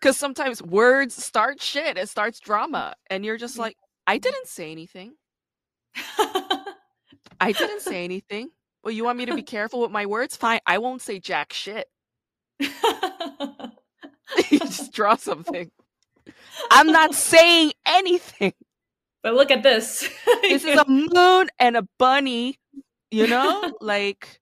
because 0.00 0.16
sometimes 0.16 0.62
words 0.62 1.22
start 1.22 1.60
shit. 1.60 1.96
It 1.96 2.08
starts 2.08 2.40
drama, 2.40 2.94
and 3.08 3.24
you're 3.24 3.38
just 3.38 3.58
like, 3.58 3.76
I 4.06 4.18
didn't 4.18 4.46
say 4.46 4.70
anything. 4.72 5.14
I 7.40 7.52
didn't 7.52 7.80
say 7.80 8.04
anything. 8.04 8.50
Well, 8.82 8.92
you 8.92 9.04
want 9.04 9.18
me 9.18 9.26
to 9.26 9.34
be 9.34 9.42
careful 9.42 9.80
with 9.80 9.90
my 9.90 10.06
words? 10.06 10.36
Fine. 10.36 10.60
I 10.66 10.78
won't 10.78 11.02
say 11.02 11.18
jack 11.18 11.52
shit. 11.52 11.86
you 12.58 12.68
just 14.58 14.92
draw 14.92 15.16
something. 15.16 15.70
I'm 16.70 16.86
not 16.86 17.14
saying 17.14 17.72
anything. 17.86 18.52
But 19.22 19.34
look 19.34 19.50
at 19.50 19.62
this. 19.62 20.08
this 20.42 20.64
is 20.64 20.78
a 20.78 20.88
moon 20.88 21.48
and 21.58 21.76
a 21.76 21.86
bunny, 21.98 22.58
you 23.10 23.26
know? 23.26 23.74
Like 23.80 24.39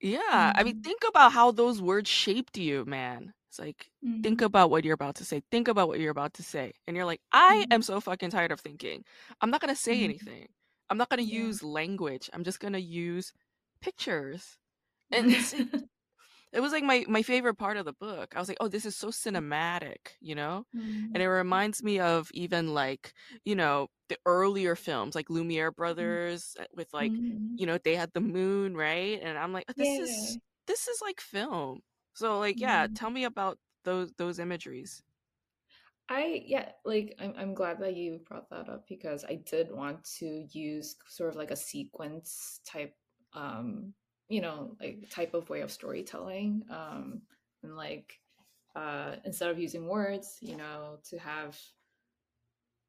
yeah, 0.00 0.18
mm-hmm. 0.20 0.58
I 0.60 0.62
mean, 0.64 0.74
mm-hmm. 0.74 0.82
think 0.82 1.02
about 1.08 1.32
how 1.32 1.50
those 1.50 1.80
words 1.80 2.08
shaped 2.08 2.56
you, 2.56 2.84
man. 2.84 3.32
It's 3.50 3.58
like, 3.58 3.90
mm-hmm. 4.04 4.22
think 4.22 4.42
about 4.42 4.70
what 4.70 4.84
you're 4.84 4.94
about 4.94 5.16
to 5.16 5.24
say. 5.24 5.42
Think 5.50 5.68
about 5.68 5.88
what 5.88 5.98
you're 5.98 6.12
about 6.12 6.34
to 6.34 6.42
say. 6.42 6.72
And 6.86 6.96
you're 6.96 7.04
like, 7.04 7.20
I 7.32 7.62
mm-hmm. 7.62 7.72
am 7.72 7.82
so 7.82 8.00
fucking 8.00 8.30
tired 8.30 8.52
of 8.52 8.60
thinking. 8.60 9.04
I'm 9.40 9.50
not 9.50 9.60
going 9.60 9.74
to 9.74 9.80
say 9.80 9.94
mm-hmm. 9.94 10.04
anything. 10.04 10.48
I'm 10.88 10.98
not 10.98 11.08
going 11.08 11.24
to 11.24 11.30
yeah. 11.30 11.40
use 11.40 11.62
language. 11.62 12.30
I'm 12.32 12.44
just 12.44 12.60
going 12.60 12.74
to 12.74 12.80
use 12.80 13.32
pictures. 13.82 14.56
And 15.10 15.32
it 16.52 16.60
was 16.60 16.72
like 16.72 16.82
my 16.82 17.04
my 17.08 17.22
favorite 17.22 17.54
part 17.54 17.76
of 17.76 17.84
the 17.84 17.92
book. 17.92 18.34
I 18.34 18.38
was 18.38 18.48
like, 18.48 18.58
oh, 18.60 18.68
this 18.68 18.84
is 18.84 18.96
so 18.96 19.08
cinematic, 19.08 20.16
you 20.20 20.34
know, 20.34 20.66
mm-hmm. 20.76 21.14
and 21.14 21.22
it 21.22 21.28
reminds 21.28 21.82
me 21.82 22.00
of 22.00 22.30
even 22.34 22.74
like 22.74 23.14
you 23.44 23.54
know 23.54 23.88
the 24.08 24.18
earlier 24.26 24.74
films 24.74 25.14
like 25.14 25.30
Lumiere 25.30 25.70
mm-hmm. 25.70 25.80
Brothers 25.80 26.56
uh, 26.58 26.64
with 26.74 26.92
like 26.92 27.12
mm-hmm. 27.12 27.54
you 27.56 27.66
know 27.66 27.78
they 27.78 27.94
had 27.94 28.10
the 28.12 28.20
moon 28.20 28.76
right, 28.76 29.20
and 29.22 29.38
I'm 29.38 29.52
like, 29.52 29.66
this 29.76 29.86
yeah. 29.86 30.02
is 30.02 30.38
this 30.66 30.88
is 30.88 31.00
like 31.00 31.20
film. 31.20 31.80
So 32.14 32.38
like 32.38 32.58
yeah, 32.58 32.86
mm-hmm. 32.86 32.94
tell 32.94 33.10
me 33.10 33.24
about 33.24 33.58
those 33.84 34.12
those 34.18 34.38
imageries. 34.38 35.02
I 36.08 36.42
yeah, 36.44 36.70
like 36.84 37.14
I'm 37.20 37.34
I'm 37.38 37.54
glad 37.54 37.78
that 37.78 37.96
you 37.96 38.20
brought 38.28 38.50
that 38.50 38.68
up 38.68 38.86
because 38.88 39.24
I 39.24 39.36
did 39.48 39.70
want 39.70 40.02
to 40.18 40.44
use 40.50 40.96
sort 41.06 41.30
of 41.30 41.36
like 41.36 41.52
a 41.52 41.56
sequence 41.56 42.60
type 42.66 42.94
um 43.32 43.94
you 44.30 44.40
know, 44.40 44.76
like 44.80 45.10
type 45.10 45.34
of 45.34 45.50
way 45.50 45.60
of 45.60 45.70
storytelling. 45.70 46.62
Um 46.70 47.22
and 47.62 47.76
like 47.76 48.18
uh 48.74 49.16
instead 49.24 49.50
of 49.50 49.58
using 49.58 49.86
words, 49.86 50.38
you 50.40 50.56
know, 50.56 50.98
to 51.10 51.18
have 51.18 51.58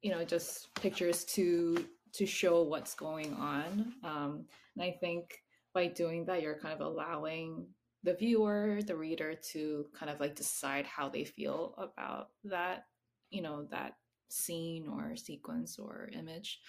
you 0.01 0.11
know, 0.11 0.23
just 0.23 0.73
pictures 0.75 1.25
to 1.25 1.85
to 2.13 2.25
show 2.25 2.63
what's 2.63 2.95
going 2.95 3.33
on. 3.33 3.93
Um 4.03 4.45
and 4.75 4.83
I 4.83 4.95
think 5.01 5.39
by 5.73 5.87
doing 5.87 6.25
that 6.25 6.41
you're 6.41 6.59
kind 6.59 6.73
of 6.73 6.81
allowing 6.81 7.67
the 8.03 8.13
viewer, 8.13 8.79
the 8.85 8.95
reader 8.95 9.35
to 9.51 9.85
kind 9.93 10.09
of 10.11 10.19
like 10.19 10.35
decide 10.35 10.85
how 10.85 11.09
they 11.09 11.25
feel 11.25 11.75
about 11.77 12.29
that 12.45 12.85
you 13.31 13.41
know 13.41 13.65
that 13.71 13.93
scene 14.29 14.87
or 14.87 15.15
sequence 15.15 15.79
or 15.79 16.09
image 16.13 16.59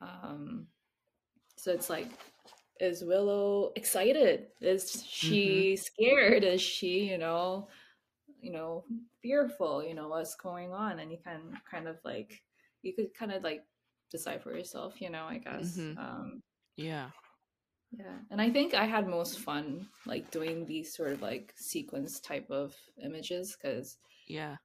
um 0.00 0.66
so 1.56 1.72
it's 1.72 1.88
like 1.88 2.08
is 2.82 3.04
willow 3.04 3.72
excited? 3.76 4.48
Is 4.60 5.04
she 5.08 5.74
mm-hmm. 5.74 5.82
scared? 5.82 6.44
Is 6.44 6.60
she 6.60 7.10
you 7.10 7.18
know 7.18 7.68
you 8.40 8.52
know 8.52 8.84
fearful? 9.22 9.82
You 9.82 9.94
know 9.94 10.08
what's 10.08 10.34
going 10.34 10.72
on? 10.72 10.98
And 10.98 11.10
you 11.10 11.18
can 11.22 11.58
kind 11.70 11.88
of 11.88 11.96
like 12.04 12.42
you 12.82 12.92
could 12.92 13.14
kind 13.14 13.32
of 13.32 13.42
like 13.42 13.64
decide 14.12 14.42
for 14.42 14.54
yourself 14.54 15.00
you 15.00 15.10
know 15.10 15.24
i 15.24 15.38
guess 15.38 15.78
mm-hmm. 15.78 15.98
um 15.98 16.42
yeah. 16.76 17.08
yeah. 17.96 18.18
And 18.30 18.40
i 18.40 18.50
think 18.50 18.74
i 18.74 18.84
had 18.84 19.08
most 19.08 19.40
fun 19.40 19.88
like 20.06 20.30
doing 20.30 20.66
these 20.66 20.94
sort 20.94 21.12
of 21.12 21.22
like 21.22 21.54
sequence 21.56 22.20
type 22.20 22.50
of 22.50 22.74
images 23.02 23.56
because 23.56 23.96
yeah 24.28 24.56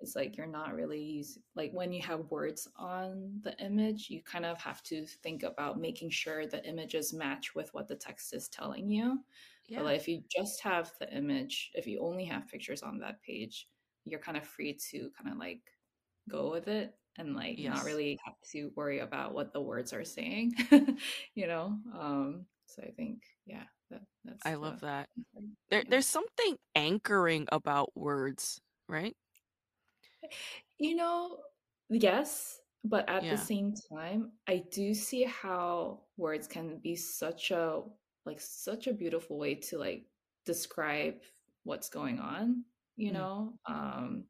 it's 0.00 0.14
like 0.14 0.36
you're 0.36 0.46
not 0.46 0.74
really 0.74 1.02
using 1.02 1.42
like 1.56 1.72
when 1.72 1.92
you 1.92 2.00
have 2.02 2.30
words 2.30 2.68
on 2.76 3.40
the 3.42 3.56
image 3.58 4.08
you 4.10 4.22
kind 4.22 4.44
of 4.44 4.60
have 4.60 4.82
to 4.82 5.04
think 5.22 5.42
about 5.42 5.80
making 5.80 6.10
sure 6.10 6.46
the 6.46 6.64
images 6.64 7.12
match 7.12 7.54
with 7.54 7.72
what 7.74 7.88
the 7.88 7.96
text 7.96 8.34
is 8.34 8.48
telling 8.48 8.88
you. 8.88 9.18
Yeah. 9.66 9.78
but 9.78 9.86
like 9.86 10.00
if 10.00 10.08
you 10.08 10.22
just 10.34 10.62
have 10.62 10.92
the 10.98 11.12
image 11.14 11.70
if 11.74 11.86
you 11.86 12.00
only 12.00 12.24
have 12.24 12.48
pictures 12.48 12.82
on 12.82 12.98
that 13.00 13.22
page 13.22 13.68
you're 14.04 14.20
kind 14.20 14.38
of 14.38 14.44
free 14.44 14.78
to 14.90 15.10
kind 15.16 15.30
of 15.30 15.38
like 15.38 15.60
go 16.28 16.50
with 16.50 16.68
it 16.68 16.94
and 17.18 17.34
like 17.34 17.58
yes. 17.58 17.74
not 17.74 17.84
really 17.84 18.18
have 18.24 18.36
to 18.52 18.70
worry 18.76 19.00
about 19.00 19.34
what 19.34 19.52
the 19.52 19.60
words 19.60 19.92
are 19.92 20.04
saying 20.04 20.54
you 21.34 21.46
know? 21.46 21.76
Um 21.98 22.46
so 22.66 22.82
i 22.82 22.90
think 22.90 23.22
yeah 23.46 23.64
that, 23.90 24.02
that's 24.24 24.46
i 24.46 24.54
love 24.54 24.80
that. 24.80 25.08
there, 25.70 25.84
there's 25.88 26.06
something 26.06 26.56
anchoring 26.74 27.46
about 27.50 27.90
words 27.94 28.60
right 28.88 29.16
you 30.78 30.96
know, 30.96 31.38
yes, 31.90 32.60
but 32.84 33.08
at 33.08 33.28
the 33.28 33.36
same 33.36 33.74
time, 33.92 34.32
I 34.46 34.64
do 34.70 34.94
see 34.94 35.24
how 35.24 36.04
words 36.16 36.46
can 36.46 36.78
be 36.78 36.96
such 36.96 37.50
a 37.50 37.82
like 38.24 38.40
such 38.40 38.86
a 38.86 38.92
beautiful 38.94 39.38
way 39.38 39.54
to 39.54 39.78
like 39.78 40.06
describe 40.44 41.22
what's 41.64 41.88
going 41.88 42.18
on, 42.18 42.64
you 42.96 43.12
Mm. 43.12 43.12
know? 43.12 43.58
Um 43.66 44.26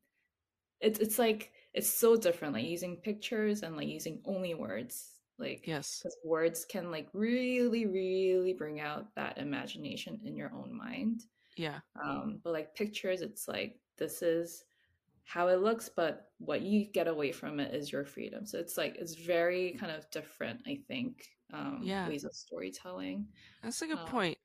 it's 0.80 0.98
it's 1.00 1.18
like 1.18 1.52
it's 1.74 1.88
so 1.88 2.16
different 2.16 2.54
like 2.54 2.64
using 2.64 2.96
pictures 2.96 3.62
and 3.62 3.76
like 3.76 3.88
using 3.88 4.20
only 4.24 4.54
words 4.54 5.20
like 5.38 5.62
Yes. 5.64 6.02
because 6.02 6.16
words 6.24 6.64
can 6.64 6.90
like 6.90 7.08
really 7.12 7.86
really 7.86 8.52
bring 8.52 8.80
out 8.80 9.14
that 9.16 9.38
imagination 9.38 10.20
in 10.24 10.36
your 10.36 10.52
own 10.54 10.72
mind 10.76 11.22
Yeah. 11.56 11.80
um 12.04 12.40
but 12.44 12.52
like 12.52 12.74
pictures 12.74 13.22
it's 13.22 13.48
like 13.48 13.80
this 13.98 14.22
is 14.22 14.64
how 15.28 15.48
it 15.48 15.60
looks, 15.60 15.90
but 15.90 16.32
what 16.38 16.62
you 16.62 16.86
get 16.86 17.08
away 17.08 17.32
from 17.32 17.60
it 17.60 17.74
is 17.74 17.92
your 17.92 18.04
freedom. 18.06 18.46
So 18.46 18.58
it's 18.58 18.76
like 18.78 18.96
it's 18.96 19.14
very 19.14 19.72
kind 19.74 19.92
of 19.92 20.10
different, 20.10 20.62
I 20.66 20.80
think, 20.88 21.26
um, 21.52 21.92
Yeah. 21.92 22.04
ways 22.04 22.24
of 22.24 22.34
storytelling. 22.34 23.28
That's 23.62 23.82
a 23.82 23.86
good 23.86 24.04
Um, 24.04 24.04
point. 24.04 24.38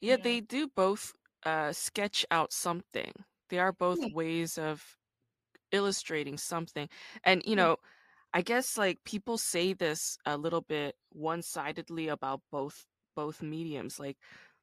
Yeah, 0.00 0.16
yeah, 0.16 0.22
they 0.22 0.40
do 0.40 0.68
both 0.68 1.14
uh, 1.44 1.72
sketch 1.72 2.26
out 2.30 2.52
something. 2.52 3.12
They 3.50 3.58
are 3.58 3.72
both 3.72 4.00
yeah, 4.00 4.08
ways 4.08 4.58
of 4.58 4.98
illustrating 5.72 6.38
something. 6.38 6.88
And, 7.24 7.42
you 7.46 7.56
yeah, 7.56 7.66
know, 7.66 7.78
I 8.34 8.42
guess 8.42 8.78
like 8.78 9.04
people 9.04 9.38
say 9.38 9.74
this 9.74 10.18
a 10.26 10.38
little 10.38 10.62
bit 10.62 10.96
one-sidedly 11.10 12.08
about 12.08 12.42
both 12.52 12.86
both 13.16 13.42
mediums. 13.42 14.00
Like 14.00 14.18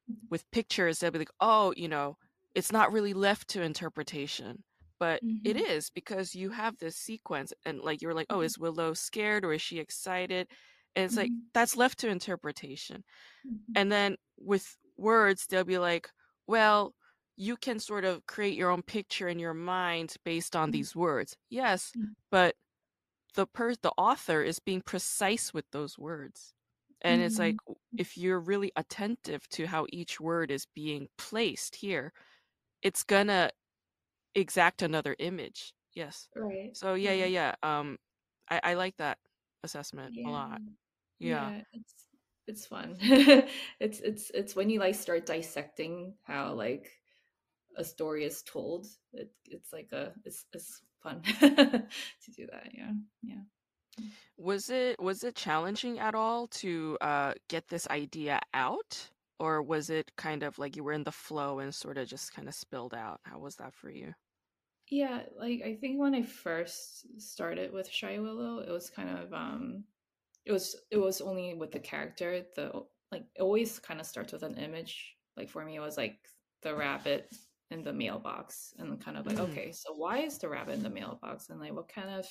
mhm, 0.06 0.28
with 0.30 0.50
pictures, 0.50 0.98
they'll 1.00 1.10
be 1.10 1.18
like, 1.20 1.30
oh, 1.40 1.74
you 1.76 1.88
know, 1.88 2.18
it's 2.54 2.72
not 2.72 2.92
really 2.92 3.14
left 3.14 3.48
to 3.50 3.62
interpretation 3.62 4.64
but 5.02 5.24
it 5.44 5.56
mhm, 5.56 5.62
is 5.74 5.90
because 5.90 6.34
you 6.36 6.50
have 6.52 6.78
this 6.78 6.96
sequence 6.96 7.52
and 7.66 7.80
like 7.82 8.02
you 8.02 8.08
were 8.08 8.14
like 8.14 8.28
oh 8.30 8.42
mhm, 8.42 8.48
is 8.48 8.58
willow 8.60 8.94
scared 8.94 9.44
or 9.44 9.52
is 9.54 9.62
she 9.62 9.80
excited? 9.80 10.48
And 10.96 11.06
it's 11.06 11.18
like 11.18 11.32
mhm, 11.32 11.50
that's 11.54 11.76
left 11.76 11.98
to 12.00 12.08
interpretation. 12.10 13.04
Mhm, 13.44 13.76
and 13.76 13.90
then 13.92 14.16
with 14.38 14.76
words 14.96 15.46
they'll 15.46 15.64
be 15.64 15.78
like 15.78 16.10
well 16.46 16.94
you 17.36 17.56
can 17.56 17.78
sort 17.80 18.04
of 18.04 18.26
create 18.26 18.56
your 18.56 18.70
own 18.70 18.82
picture 18.82 19.28
in 19.28 19.38
your 19.38 19.54
mind 19.54 20.16
based 20.24 20.54
on 20.56 20.70
these 20.72 20.94
words. 20.96 21.36
Yes 21.50 21.94
mhm, 21.94 22.14
but 22.30 22.56
the 23.34 23.46
per 23.46 23.74
the 23.76 23.92
author 23.98 24.42
is 24.42 24.58
being 24.60 24.82
precise 24.82 25.54
with 25.54 25.66
those 25.72 25.98
words. 25.98 26.54
And 27.02 27.22
it's 27.22 27.38
like 27.38 27.56
mhm, 27.92 27.98
if 27.98 28.16
you're 28.16 28.40
really 28.40 28.72
attentive 28.76 29.48
to 29.50 29.66
how 29.66 29.86
each 29.90 30.20
word 30.20 30.50
is 30.50 30.66
being 30.74 31.08
placed 31.18 31.76
here 31.76 32.12
it's 32.82 33.04
gonna 33.04 33.50
exact 34.34 34.82
another 34.82 35.16
image. 35.18 35.72
Yes. 35.94 36.28
right, 36.34 36.76
So 36.76 36.94
yeah, 36.94 37.12
yeah, 37.12 37.26
yeah. 37.26 37.54
Um, 37.62 37.98
I 38.48 38.60
I 38.62 38.74
like 38.74 38.96
that 38.96 39.18
assessment 39.62 40.14
a 40.24 40.28
lot. 40.28 40.60
Yeah. 41.18 41.50
yeah. 41.50 41.60
It's 41.72 41.94
it's 42.46 42.66
fun. 42.66 42.96
it's 43.80 44.00
it's 44.00 44.30
it's 44.34 44.56
when 44.56 44.70
you 44.70 44.80
like 44.80 44.94
start 44.94 45.26
dissecting 45.26 46.14
how 46.24 46.54
like 46.54 46.90
a 47.76 47.84
story 47.84 48.24
is 48.24 48.42
told. 48.42 48.86
It 49.12 49.30
it's 49.46 49.72
like 49.72 49.90
a 49.92 50.12
it's 50.24 50.44
it's 50.52 50.82
fun 51.02 51.22
to 51.40 52.30
do 52.36 52.46
that. 52.50 52.70
Yeah, 52.72 52.92
yeah. 53.22 53.42
Was 54.36 54.70
it 54.70 55.00
was 55.00 55.22
it 55.24 55.36
challenging 55.36 55.98
at 55.98 56.14
all 56.14 56.48
to 56.48 56.98
uh 57.00 57.34
get 57.48 57.68
this 57.68 57.86
idea 57.88 58.40
out? 58.54 59.10
Or 59.38 59.60
was 59.62 59.90
it 59.90 60.12
kind 60.16 60.44
of 60.44 60.58
like 60.58 60.76
you 60.76 60.84
were 60.84 60.92
in 60.92 61.02
the 61.04 61.10
flow 61.12 61.58
and 61.58 61.74
sort 61.74 61.98
of 61.98 62.06
just 62.08 62.32
kind 62.32 62.48
of 62.48 62.54
spilled 62.54 62.94
out? 62.94 63.20
How 63.24 63.38
was 63.38 63.56
that 63.56 63.74
for 63.74 63.90
you? 63.90 64.14
Yeah, 64.92 65.22
like 65.38 65.62
I 65.64 65.74
think 65.76 65.98
when 65.98 66.14
I 66.14 66.20
first 66.20 67.18
started 67.18 67.72
with 67.72 67.88
Shy 67.90 68.18
Willow, 68.18 68.58
it 68.58 68.70
was 68.70 68.90
kind 68.90 69.08
of 69.08 69.32
um 69.32 69.84
it 70.44 70.52
was 70.52 70.76
it 70.90 70.98
was 70.98 71.22
only 71.22 71.54
with 71.54 71.72
the 71.72 71.80
character, 71.80 72.44
the 72.54 72.84
like 73.10 73.24
it 73.34 73.40
always 73.40 73.78
kind 73.78 74.00
of 74.00 74.06
starts 74.06 74.34
with 74.34 74.42
an 74.42 74.58
image. 74.58 75.16
Like 75.34 75.48
for 75.48 75.64
me 75.64 75.76
it 75.76 75.80
was 75.80 75.96
like 75.96 76.18
the 76.60 76.74
rabbit 76.76 77.34
in 77.70 77.82
the 77.82 77.92
mailbox 77.94 78.74
and 78.78 79.02
kind 79.02 79.16
of 79.16 79.24
like, 79.24 79.38
Mm, 79.38 79.44
okay, 79.44 79.72
so 79.72 79.94
why 79.94 80.18
is 80.18 80.36
the 80.36 80.50
rabbit 80.50 80.74
in 80.74 80.82
the 80.82 80.90
mailbox? 80.90 81.48
And 81.48 81.58
like 81.58 81.72
what 81.72 81.88
kind 81.88 82.10
of 82.10 82.26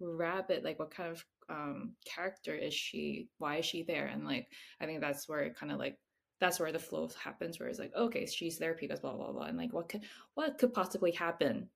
rabbit, 0.00 0.64
like 0.64 0.78
what 0.78 0.90
kind 0.90 1.10
of 1.12 1.22
um 1.50 1.96
character 2.06 2.54
is 2.54 2.72
she? 2.72 3.28
Why 3.36 3.56
is 3.56 3.66
she 3.66 3.82
there? 3.82 4.06
And 4.06 4.24
like 4.24 4.48
I 4.80 4.86
think 4.86 5.02
that's 5.02 5.28
where 5.28 5.42
it 5.42 5.54
kind 5.54 5.70
of 5.70 5.78
like 5.78 5.98
that's 6.40 6.58
where 6.60 6.72
the 6.72 6.78
flow 6.78 7.10
happens 7.22 7.60
where 7.60 7.68
it's 7.68 7.78
like, 7.78 7.94
okay, 7.94 8.24
she's 8.24 8.56
there 8.58 8.74
because 8.80 9.00
blah 9.00 9.14
blah 9.14 9.32
blah. 9.32 9.44
And 9.44 9.58
like 9.58 9.74
what 9.74 9.90
could 9.90 10.04
what 10.32 10.56
could 10.56 10.72
possibly 10.72 11.12
happen 11.12 11.68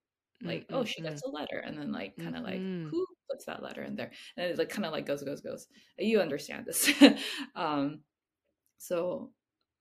like 0.42 0.66
oh 0.70 0.82
mm, 0.82 0.86
she 0.86 1.02
gets 1.02 1.22
a 1.22 1.28
letter 1.28 1.58
and 1.58 1.76
then 1.78 1.92
like 1.92 2.16
kind 2.16 2.36
of 2.36 2.42
like 2.42 2.60
mm-hmm. 2.60 2.88
who 2.88 3.06
puts 3.30 3.44
that 3.46 3.62
letter 3.62 3.82
in 3.82 3.96
there? 3.96 4.10
And 4.36 4.50
it 4.50 4.58
like 4.58 4.68
kind 4.70 4.86
of 4.86 4.92
like 4.92 5.06
goes 5.06 5.22
goes 5.22 5.40
goes. 5.40 5.66
You 5.98 6.20
understand 6.20 6.66
this. 6.66 6.90
Um 7.56 8.00
so 8.78 9.30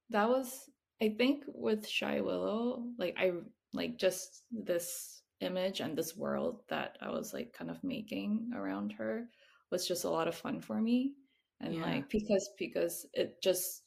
that 0.10 0.28
was 0.28 0.70
i 1.02 1.10
think 1.10 1.44
with 1.48 1.88
shy 1.88 2.20
willow 2.20 2.84
like 2.98 3.16
i 3.18 3.32
like 3.74 3.98
just 3.98 4.44
this 4.52 5.22
image 5.42 5.80
and 5.80 5.98
this 5.98 6.18
world 6.18 6.62
that 6.68 6.98
i 7.02 7.10
was 7.10 7.34
like 7.34 7.54
kind 7.54 7.72
of 7.72 7.82
making 7.84 8.50
around 8.56 8.92
her 8.92 9.30
was 9.72 9.88
just 9.88 10.04
a 10.04 10.10
lot 10.10 10.28
of 10.28 10.36
fun 10.36 10.60
for 10.62 10.82
me. 10.82 11.14
And 11.62 11.76
Yeah. 11.76 11.82
like 11.82 12.10
because 12.10 12.50
because 12.58 13.06
it 13.14 13.42
just 13.42 13.84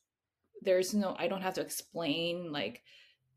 there's 0.63 0.95
no 0.95 1.17
i 1.19 1.27
don't 1.29 1.43
have 1.43 1.55
to 1.55 1.61
explain 1.61 2.53
like 2.53 2.83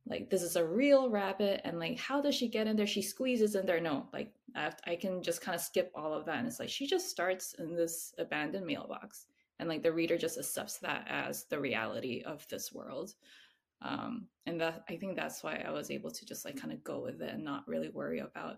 like 0.08 0.30
this 0.30 0.44
is 0.44 0.56
a 0.56 0.66
real 0.66 1.10
rabbit 1.10 1.62
and 1.64 1.80
like 1.80 1.98
how 1.98 2.22
does 2.22 2.36
she 2.36 2.48
get 2.48 2.68
in 2.68 2.76
there? 2.76 2.88
She 2.88 3.02
squeezes 3.02 3.56
in 3.56 3.66
there. 3.66 3.82
No 3.82 4.08
like 4.14 4.32
i, 4.56 4.62
have, 4.64 4.78
I 4.86 4.96
can 4.96 5.22
just 5.22 5.42
kind 5.42 5.56
of 5.56 5.62
skip 5.62 5.92
all 5.96 6.14
of 6.14 6.26
that 6.26 6.38
and 6.38 6.48
it's 6.48 6.60
like 6.60 6.70
she 6.70 6.88
just 6.88 7.10
starts 7.10 7.54
in 7.60 7.76
this 7.76 8.14
abandoned 8.18 8.66
mailbox 8.66 9.26
and 9.60 9.70
like 9.70 9.84
the 9.84 9.92
reader 9.92 10.18
just 10.18 10.38
accepts 10.38 10.78
that 10.80 11.06
as 11.10 11.46
the 11.46 11.60
reality 11.60 12.22
of 12.26 12.48
this 12.50 12.74
world. 12.74 13.14
Um 13.82 14.28
and 14.46 14.62
that 14.62 14.84
i 14.90 14.96
think 14.96 15.16
that's 15.16 15.44
why 15.44 15.64
i 15.68 15.72
was 15.72 15.92
able 15.92 16.12
to 16.12 16.26
just 16.26 16.46
like 16.46 16.60
kind 16.60 16.74
of 16.74 16.84
go 16.84 17.02
with 17.02 17.22
it 17.22 17.34
and 17.34 17.44
not 17.44 17.68
really 17.68 17.90
worry 17.90 18.20
about 18.20 18.58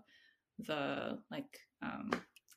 the 0.66 1.18
like 1.30 1.60
um 1.82 2.10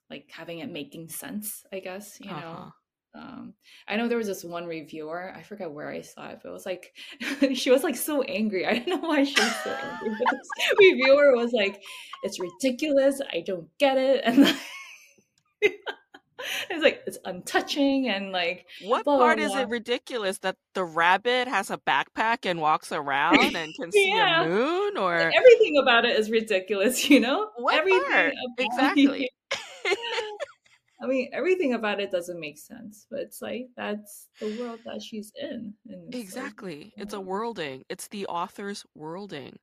like 0.09 0.29
having 0.29 0.59
it 0.59 0.71
making 0.71 1.07
sense 1.07 1.63
i 1.71 1.79
guess 1.79 2.19
you 2.19 2.27
know? 2.27 2.33
Uh-huh. 2.33 2.69
Um, 3.13 3.53
I 3.87 3.97
know 3.97 4.07
there 4.07 4.17
was 4.17 4.27
this 4.27 4.43
one 4.43 4.65
reviewer, 4.65 5.33
I 5.35 5.41
forget 5.43 5.69
where 5.71 5.89
I 5.89 6.01
saw 6.01 6.29
it, 6.29 6.39
but 6.41 6.49
it 6.49 6.53
was 6.53 6.65
like 6.65 6.93
she 7.53 7.69
was 7.71 7.83
like 7.83 7.95
so 7.97 8.21
angry. 8.23 8.65
I 8.65 8.79
don't 8.79 8.87
know 9.01 9.09
why 9.09 9.23
she 9.25 9.39
was 9.39 9.55
so 9.63 9.71
angry. 9.71 10.15
But 10.17 10.31
this 10.31 10.49
reviewer 10.79 11.35
was 11.35 11.51
like, 11.51 11.81
"It's 12.23 12.39
ridiculous. 12.39 13.21
I 13.33 13.41
don't 13.41 13.67
get 13.79 13.97
it," 13.97 14.21
and 14.25 14.41
like, 14.43 14.55
it's 16.71 16.83
like 16.83 17.01
it's 17.05 17.17
untouching 17.25 18.07
and 18.07 18.31
like 18.31 18.65
what 18.83 19.03
blah, 19.05 19.17
blah, 19.17 19.25
part 19.27 19.39
is 19.39 19.51
blah. 19.51 19.61
it 19.61 19.69
ridiculous 19.69 20.39
that 20.39 20.55
the 20.73 20.83
rabbit 20.83 21.47
has 21.47 21.69
a 21.69 21.77
backpack 21.77 22.49
and 22.49 22.59
walks 22.61 22.91
around 22.91 23.55
and 23.55 23.73
can 23.75 23.91
see 23.91 24.09
Yeah. 24.09 24.43
a 24.45 24.49
moon 24.49 24.97
or 24.97 25.17
Like, 25.17 25.35
everything 25.37 25.77
about 25.77 26.05
it 26.05 26.17
is 26.17 26.31
ridiculous, 26.31 27.09
you 27.09 27.19
know? 27.19 27.49
what 27.57 27.75
everything 27.75 28.01
part? 28.11 28.33
Exactly. 28.57 29.30
I 31.01 31.07
mean, 31.07 31.29
everything 31.33 31.73
about 31.73 31.99
it 31.99 32.11
doesn't 32.11 32.39
make 32.39 32.57
sense, 32.57 33.07
but 33.09 33.19
it's 33.21 33.41
like 33.41 33.69
that's 33.75 34.29
the 34.39 34.49
world 34.49 34.81
that 34.85 35.01
she's 35.01 35.31
in. 35.35 35.75
And 35.87 36.09
it's 36.09 36.29
like, 36.31 36.53
Exactly. 36.53 36.93
It's 36.97 37.13
a 37.13 37.21
yeah. 37.21 37.21
worlding. 37.21 37.85
It's 37.89 38.07
the 38.09 38.25
author's 38.27 38.85
worlding. 38.95 39.59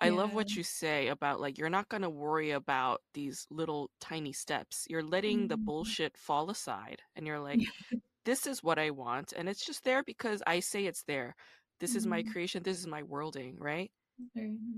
I 0.00 0.10
love 0.10 0.34
what 0.34 0.56
you 0.56 0.62
say 0.64 1.08
about 1.08 1.40
like 1.40 1.58
you're 1.58 1.70
not 1.70 1.88
going 1.90 2.02
to 2.04 2.10
worry 2.10 2.52
about 2.52 3.02
these 3.14 3.46
little 3.50 3.90
tiny 4.00 4.32
steps. 4.32 4.86
You're 4.90 5.02
letting 5.04 5.48
the 5.48 5.58
Mhm. 5.64 5.66
bullshit 5.66 6.16
fall 6.18 6.50
aside 6.50 7.02
and 7.16 7.26
you're 7.26 7.40
like 7.40 7.68
this 8.26 8.46
is 8.46 8.62
what 8.62 8.78
I 8.78 8.90
want 8.90 9.32
and 9.36 9.48
it's 9.48 9.64
just 9.66 9.84
there 9.84 10.04
because 10.04 10.42
I 10.46 10.60
say 10.60 10.86
it's 10.86 11.04
there. 11.04 11.36
This 11.80 11.96
is 11.96 12.06
my 12.06 12.22
Mhm. 12.22 12.24
creation, 12.24 12.62
this 12.64 12.78
is 12.80 12.86
my 12.88 13.02
worlding, 13.04 13.58
right? 13.58 13.90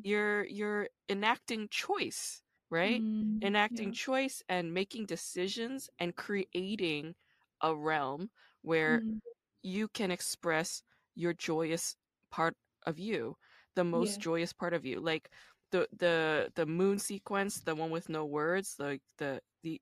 You're 0.02 0.44
you're 0.46 0.88
enacting 1.08 1.68
choice, 1.70 2.42
right? 2.70 3.04
Mm, 3.04 3.42
Enacting 3.42 3.92
yeah. 3.92 3.92
choice 3.92 4.42
and 4.48 4.74
making 4.74 5.06
decisions 5.06 5.90
and 5.98 6.16
creating 6.16 7.14
a 7.62 7.74
realm 7.74 8.30
where 8.62 9.02
Mm, 9.02 9.20
you 9.62 9.88
can 9.88 10.10
express 10.10 10.82
your 11.14 11.32
joyous 11.34 11.96
part 12.30 12.56
of 12.86 12.98
you 12.98 13.36
the 13.74 13.84
most 13.84 14.20
Yeah. 14.20 14.20
joyous 14.20 14.52
part 14.52 14.72
of 14.74 14.84
you 14.86 15.00
like 15.00 15.30
the 15.72 15.88
the 15.92 16.50
the 16.54 16.66
moon 16.66 16.98
sequence 16.98 17.60
the 17.60 17.74
one 17.74 17.90
with 17.90 18.08
no 18.08 18.24
words 18.24 18.76
like 18.78 19.02
the 19.18 19.40
the 19.62 19.80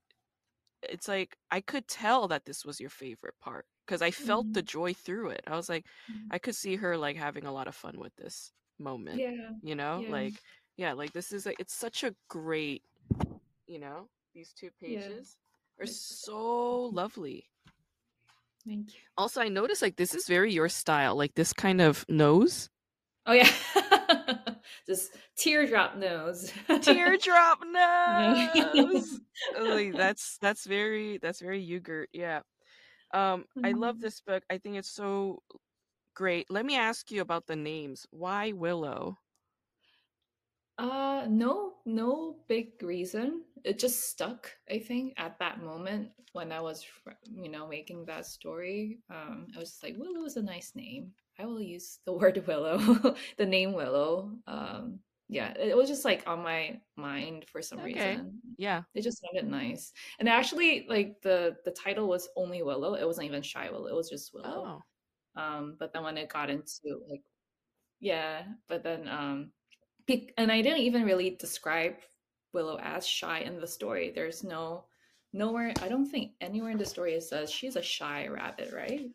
it's 0.83 1.09
like 1.09 1.37
i 1.51 1.61
could 1.61 1.87
tell 1.89 2.29
that 2.29 2.45
this 2.45 2.65
was 2.65 2.81
your 2.81 2.91
favorite 2.91 3.35
part 3.41 3.67
because 3.87 4.03
i 4.03 4.11
felt 4.11 4.49
the 4.53 4.63
Mhm. 4.63 4.65
joy 4.65 4.93
through 4.95 5.31
it 5.31 5.43
i 5.47 5.57
was 5.57 5.69
like 5.69 5.87
Mhm. 6.09 6.31
i 6.31 6.39
could 6.39 6.55
see 6.57 6.77
her 6.77 6.97
like 6.97 7.17
having 7.17 7.47
a 7.47 7.53
lot 7.53 7.69
of 7.69 7.75
fun 7.75 7.99
with 7.99 8.15
this 8.17 8.53
moment 8.79 9.25
Yeah. 9.25 9.55
you 9.63 9.75
know 9.75 10.05
Yeah. 10.05 10.09
like 10.09 10.43
yeah 10.77 10.93
like 10.93 11.13
this 11.13 11.33
is 11.33 11.47
like 11.47 11.57
it's 11.59 11.75
such 11.75 12.05
a 12.05 12.15
great 12.29 12.83
you 13.67 13.79
know 13.79 14.09
these 14.35 14.53
two 14.53 14.71
Yeah. 14.87 15.01
pages 15.01 15.37
are 15.81 15.87
so 15.87 16.85
lovely 16.87 17.45
Thank 18.65 18.95
you. 18.95 19.01
also 19.17 19.41
i 19.41 19.49
noticed 19.49 19.83
like 19.83 19.97
this 19.97 20.15
is 20.15 20.27
very 20.27 20.53
your 20.53 20.69
style 20.69 21.17
like 21.17 21.35
this 21.35 21.53
kind 21.53 21.81
of 21.81 22.05
nose 22.09 22.69
Oh 23.27 23.33
yeah. 23.33 23.51
this 24.87 25.11
teardrop 25.37 25.97
nose. 25.97 26.53
teardrop 26.83 27.59
Yeah. 28.07 28.49
nose 28.75 29.21
like, 29.61 29.97
that's 29.97 30.39
that's 30.39 30.65
very 30.67 31.19
that's 31.19 31.41
very 31.41 31.61
yogurt 31.61 32.09
yeah 32.13 32.41
um 33.15 33.45
i 33.65 33.73
love 33.73 33.97
Mhm. 33.97 34.01
this 34.01 34.21
book 34.21 34.43
i 34.51 34.59
think 34.59 34.77
it's 34.77 34.91
so 34.91 35.41
great 36.15 36.51
let 36.51 36.65
me 36.67 36.77
ask 36.77 37.11
you 37.11 37.21
about 37.21 37.47
the 37.47 37.57
names 37.57 38.07
why 38.11 38.53
willow 38.53 39.17
Uh, 40.79 41.27
no, 41.29 41.75
no 41.87 42.37
big 42.49 42.83
reason. 42.83 43.43
It 43.65 43.79
just 43.79 44.11
stuck, 44.11 44.51
I 44.71 44.79
think, 44.79 45.15
at 45.17 45.39
that 45.39 45.63
moment 45.63 46.11
when 46.33 46.53
I 46.53 46.61
was, 46.61 46.85
you 47.35 47.49
know, 47.51 47.67
making 47.67 48.05
that 48.07 48.27
story. 48.27 48.99
Um, 49.11 49.47
I 49.57 49.59
was 49.59 49.71
just 49.71 49.83
like, 49.83 49.97
Willow 49.97 50.25
is 50.27 50.37
a 50.37 50.43
nice 50.43 50.73
name. 50.75 51.13
I 51.39 51.47
will 51.47 51.63
use 51.63 51.99
the 52.05 52.13
word 52.13 52.45
Willow, 52.47 52.79
the 53.39 53.47
name 53.47 53.73
Willow. 53.73 54.33
Um, 54.47 55.01
yeah, 55.29 55.55
it 55.59 55.77
was 55.77 55.89
just 55.89 56.05
like 56.05 56.23
on 56.27 56.43
my 56.43 56.79
mind 56.97 57.47
for 57.51 57.61
some 57.63 57.81
Okay. 57.81 58.15
reason. 58.15 58.41
yeah 58.59 58.83
It 58.95 59.03
just 59.03 59.21
sounded 59.21 59.51
nice. 59.51 59.93
And 60.21 60.29
actually, 60.29 60.87
like 60.89 61.21
the 61.23 61.57
the 61.65 61.73
title 61.73 62.07
was 62.07 62.29
only 62.37 62.63
Willow. 62.63 62.95
It 62.95 63.05
wasn't 63.07 63.27
even 63.27 63.43
Shy 63.43 63.71
Willow. 63.71 63.87
It 63.89 63.95
was 63.97 64.09
just 64.11 64.33
Willow. 64.35 64.67
oh 64.67 64.83
Um, 65.41 65.77
but 65.81 65.93
then 65.93 66.05
when 66.05 66.17
it 66.19 66.29
got 66.29 66.49
into 66.51 67.01
like, 67.11 67.23
yeah, 68.01 68.45
but 68.69 68.83
then 68.83 69.09
um, 69.09 69.51
and 70.09 70.53
I 70.53 70.63
didn't 70.63 70.81
even 70.81 71.05
really 71.05 71.31
describe 71.31 71.97
Willow 72.53 72.79
as 72.83 73.07
shy 73.07 73.41
in 73.41 73.61
the 73.61 73.67
story. 73.67 74.13
There's 74.15 74.45
no 74.45 74.85
nowhere. 75.33 75.73
I 75.83 75.89
don't 75.89 76.07
think 76.07 76.33
anywhere 76.41 76.71
in 76.71 76.79
the 76.79 76.87
story 76.87 77.15
it 77.15 77.23
says 77.23 77.51
she's 77.51 77.77
a 77.77 77.83
shy 77.83 78.29
rabbit, 78.29 78.73
right? 78.75 79.11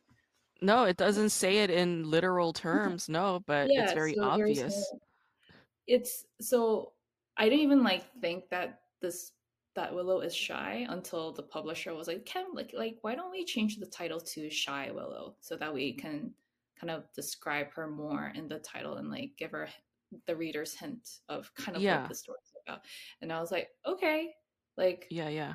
no 0.61 0.83
it 0.83 0.97
doesn't 0.97 1.29
say 1.29 1.57
it 1.57 1.69
in 1.69 2.09
literal 2.09 2.53
terms 2.67 3.09
no 3.09 3.41
but 3.47 3.67
it's 3.69 3.93
very 3.93 4.13
so 4.13 4.23
obvious. 4.23 4.93
It's 5.87 6.25
so 6.39 6.93
I 7.37 7.45
didn't 7.45 7.61
even 7.61 7.83
like 7.83 8.03
think 8.21 8.49
that 8.49 8.81
this 9.01 9.31
that 9.73 9.93
Willow 9.93 10.19
is 10.19 10.35
shy 10.35 10.85
until 10.89 11.31
the 11.31 11.43
publisher 11.43 11.93
was 11.95 12.07
like, 12.07 12.25
"Can 12.25 12.45
like 12.53 12.71
like 12.77 12.97
why 13.01 13.15
don't 13.15 13.31
we 13.31 13.43
change 13.43 13.77
the 13.77 13.85
title 13.85 14.19
to 14.19 14.49
Shy 14.49 14.91
Willow 14.91 15.35
so 15.41 15.55
that 15.57 15.73
we 15.73 15.93
can 15.93 16.33
kind 16.79 16.91
of 16.91 17.11
describe 17.13 17.71
her 17.73 17.87
more 17.87 18.31
in 18.35 18.47
the 18.47 18.59
title 18.59 18.95
and 18.95 19.09
like 19.09 19.31
give 19.37 19.51
her 19.51 19.67
the 20.27 20.35
reader's 20.35 20.73
hint 20.75 21.07
of 21.29 21.53
kind 21.55 21.75
of 21.77 21.83
Yeah. 21.83 22.01
what 22.01 22.09
the 22.09 22.15
story's 22.15 22.53
about." 22.67 22.81
And 23.21 23.31
I 23.31 23.39
was 23.39 23.51
like, 23.51 23.69
"Okay." 23.85 24.33
Like 24.77 25.07
yeah 25.11 25.27
yeah 25.29 25.53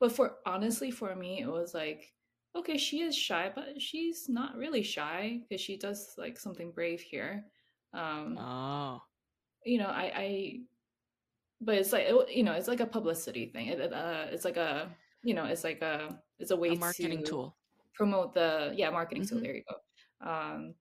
but 0.00 0.12
for 0.12 0.38
honestly 0.46 0.90
for 0.90 1.14
me 1.14 1.40
it 1.40 1.46
was 1.46 1.72
like 1.74 2.12
okay 2.56 2.76
she 2.76 3.00
is 3.02 3.16
shy 3.16 3.50
but 3.54 3.80
she's 3.80 4.28
not 4.28 4.56
really 4.56 4.82
shy 4.82 5.40
because 5.48 5.60
she 5.60 5.76
does 5.78 6.14
like 6.18 6.38
something 6.38 6.72
brave 6.72 7.00
here 7.00 7.44
um 7.94 8.36
oh 8.38 9.00
you 9.64 9.78
know 9.78 9.86
i 9.86 10.12
i 10.16 10.60
but 11.60 11.76
it's 11.76 11.92
like 11.92 12.06
it- 12.08 12.30
you 12.34 12.42
know 12.42 12.52
it's 12.52 12.68
like 12.68 12.80
a 12.80 12.86
publicity 12.86 13.46
thing 13.46 13.68
it, 13.68 13.92
uh, 13.92 14.26
it's 14.30 14.44
like 14.44 14.56
a 14.56 14.90
you 15.22 15.34
know 15.34 15.44
it's 15.44 15.64
like 15.64 15.82
a 15.82 16.18
it's 16.38 16.50
a 16.50 16.56
way 16.56 16.70
a 16.70 16.76
marketing 16.76 17.22
to 17.22 17.26
tool 17.30 17.56
promote 17.94 18.34
the 18.34 18.72
yeah 18.76 18.90
marketing 18.90 19.26
tool 19.26 19.38
Mhm. 19.38 19.42
there 19.42 19.54
you 19.54 19.62
go 19.68 19.76
um 20.28 20.74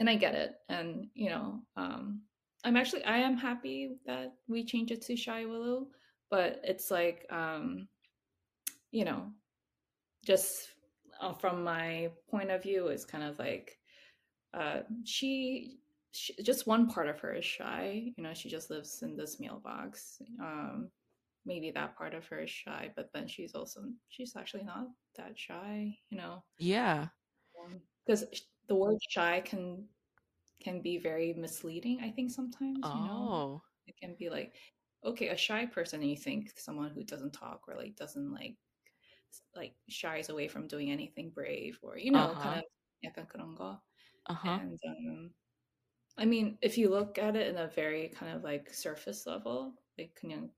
and 0.00 0.10
i 0.10 0.16
get 0.16 0.34
it 0.34 0.54
and 0.68 1.08
you 1.14 1.30
know 1.30 1.60
um 1.76 2.22
i'm 2.64 2.76
actually 2.76 3.04
i 3.04 3.18
am 3.18 3.36
happy 3.36 3.96
that 4.06 4.34
we 4.48 4.64
changed 4.64 4.92
it 4.92 5.02
to 5.02 5.16
shy 5.16 5.44
willow 5.44 5.86
but 6.30 6.60
it's 6.64 6.90
like 6.90 7.26
um 7.30 7.88
you 8.90 9.04
know 9.04 9.30
just 10.24 10.68
uh, 11.20 11.32
from 11.32 11.64
my 11.64 12.10
point 12.30 12.50
of 12.50 12.62
view 12.62 12.88
it's 12.88 13.04
kind 13.04 13.24
of 13.24 13.38
like 13.38 13.78
uh 14.54 14.80
she, 15.04 15.78
she 16.12 16.34
just 16.42 16.66
one 16.66 16.88
part 16.88 17.08
of 17.08 17.20
her 17.20 17.34
is 17.34 17.44
shy 17.44 18.12
you 18.16 18.22
know 18.22 18.34
she 18.34 18.48
just 18.48 18.70
lives 18.70 19.02
in 19.02 19.16
this 19.16 19.38
mailbox 19.38 20.20
um 20.40 20.90
maybe 21.46 21.70
that 21.70 21.96
part 21.96 22.14
of 22.14 22.26
her 22.26 22.40
is 22.40 22.50
shy 22.50 22.90
but 22.96 23.10
then 23.14 23.26
she's 23.26 23.54
also 23.54 23.80
she's 24.08 24.36
actually 24.36 24.64
not 24.64 24.86
that 25.16 25.38
shy 25.38 25.96
you 26.10 26.18
know? 26.18 26.42
Yeah. 26.58 27.08
Because 28.06 28.24
the 28.68 28.74
word 28.74 28.96
shy 29.08 29.40
can 29.44 29.84
can 30.59 30.81
be 30.81 30.97
very 30.97 31.33
misleading 31.33 31.99
i 32.01 32.09
think 32.11 32.31
sometimes 32.31 32.93
you 32.93 33.01
know 33.01 33.33
oh 33.33 33.61
it 33.87 33.95
can 33.97 34.15
be 34.15 34.29
like 34.29 34.55
okay 35.03 35.29
a 35.29 35.37
shy 35.37 35.65
person 35.65 36.01
and 36.01 36.09
you 36.09 36.17
think 36.17 36.57
someone 36.57 36.91
who 36.91 37.03
doesn't 37.03 37.33
talk 37.33 37.61
or 37.67 37.75
like 37.75 37.95
doesn't 37.95 38.33
like 38.33 38.57
s- 39.31 39.43
like 39.55 39.75
shies 39.89 40.29
away 40.29 40.47
from 40.47 40.67
doing 40.67 40.91
anything 40.91 41.29
brave 41.31 41.79
or 41.83 41.97
you 41.97 42.11
know 42.11 42.35
Uh-huh. 42.35 42.39
kind 42.41 42.59
of 42.59 42.65
약간 43.03 43.27
그런 43.27 43.55
거 43.55 43.81
uh-huh 44.29 44.59
and 44.59 44.79
um 44.87 45.33
i 46.17 46.25
mean 46.25 46.57
if 46.61 46.77
you 46.77 46.89
look 46.89 47.17
at 47.17 47.35
it 47.35 47.47
in 47.47 47.57
a 47.57 47.67
very 47.67 48.09
kind 48.09 48.35
of 48.35 48.43
like 48.43 48.73
surface 48.73 49.25
level 49.27 49.75
like 49.97 50.13
그냥 50.21 50.49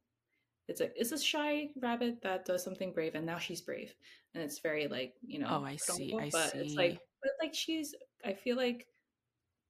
it's 0.67 0.81
like 0.81 0.93
it's 0.95 1.11
a 1.13 1.19
shy 1.19 1.69
rabbit 1.77 2.21
that 2.21 2.45
does 2.45 2.63
something 2.63 2.93
brave 2.93 3.15
and 3.15 3.25
now 3.25 3.37
she's 3.39 3.61
brave 3.61 3.95
and 4.33 4.43
it's 4.43 4.59
very 4.59 4.87
like 4.87 5.15
you 5.21 5.39
know 5.39 5.59
Oh, 5.59 5.63
I 5.63 5.75
see, 5.77 6.11
그런 6.11 6.19
거, 6.19 6.25
I 6.25 6.29
but 6.31 6.55
it's 6.55 6.75
see. 6.75 6.77
like 6.77 6.99
but 7.21 7.31
like 7.41 7.53
she's 7.53 7.95
i 8.25 8.33
feel 8.33 8.57
like 8.57 8.87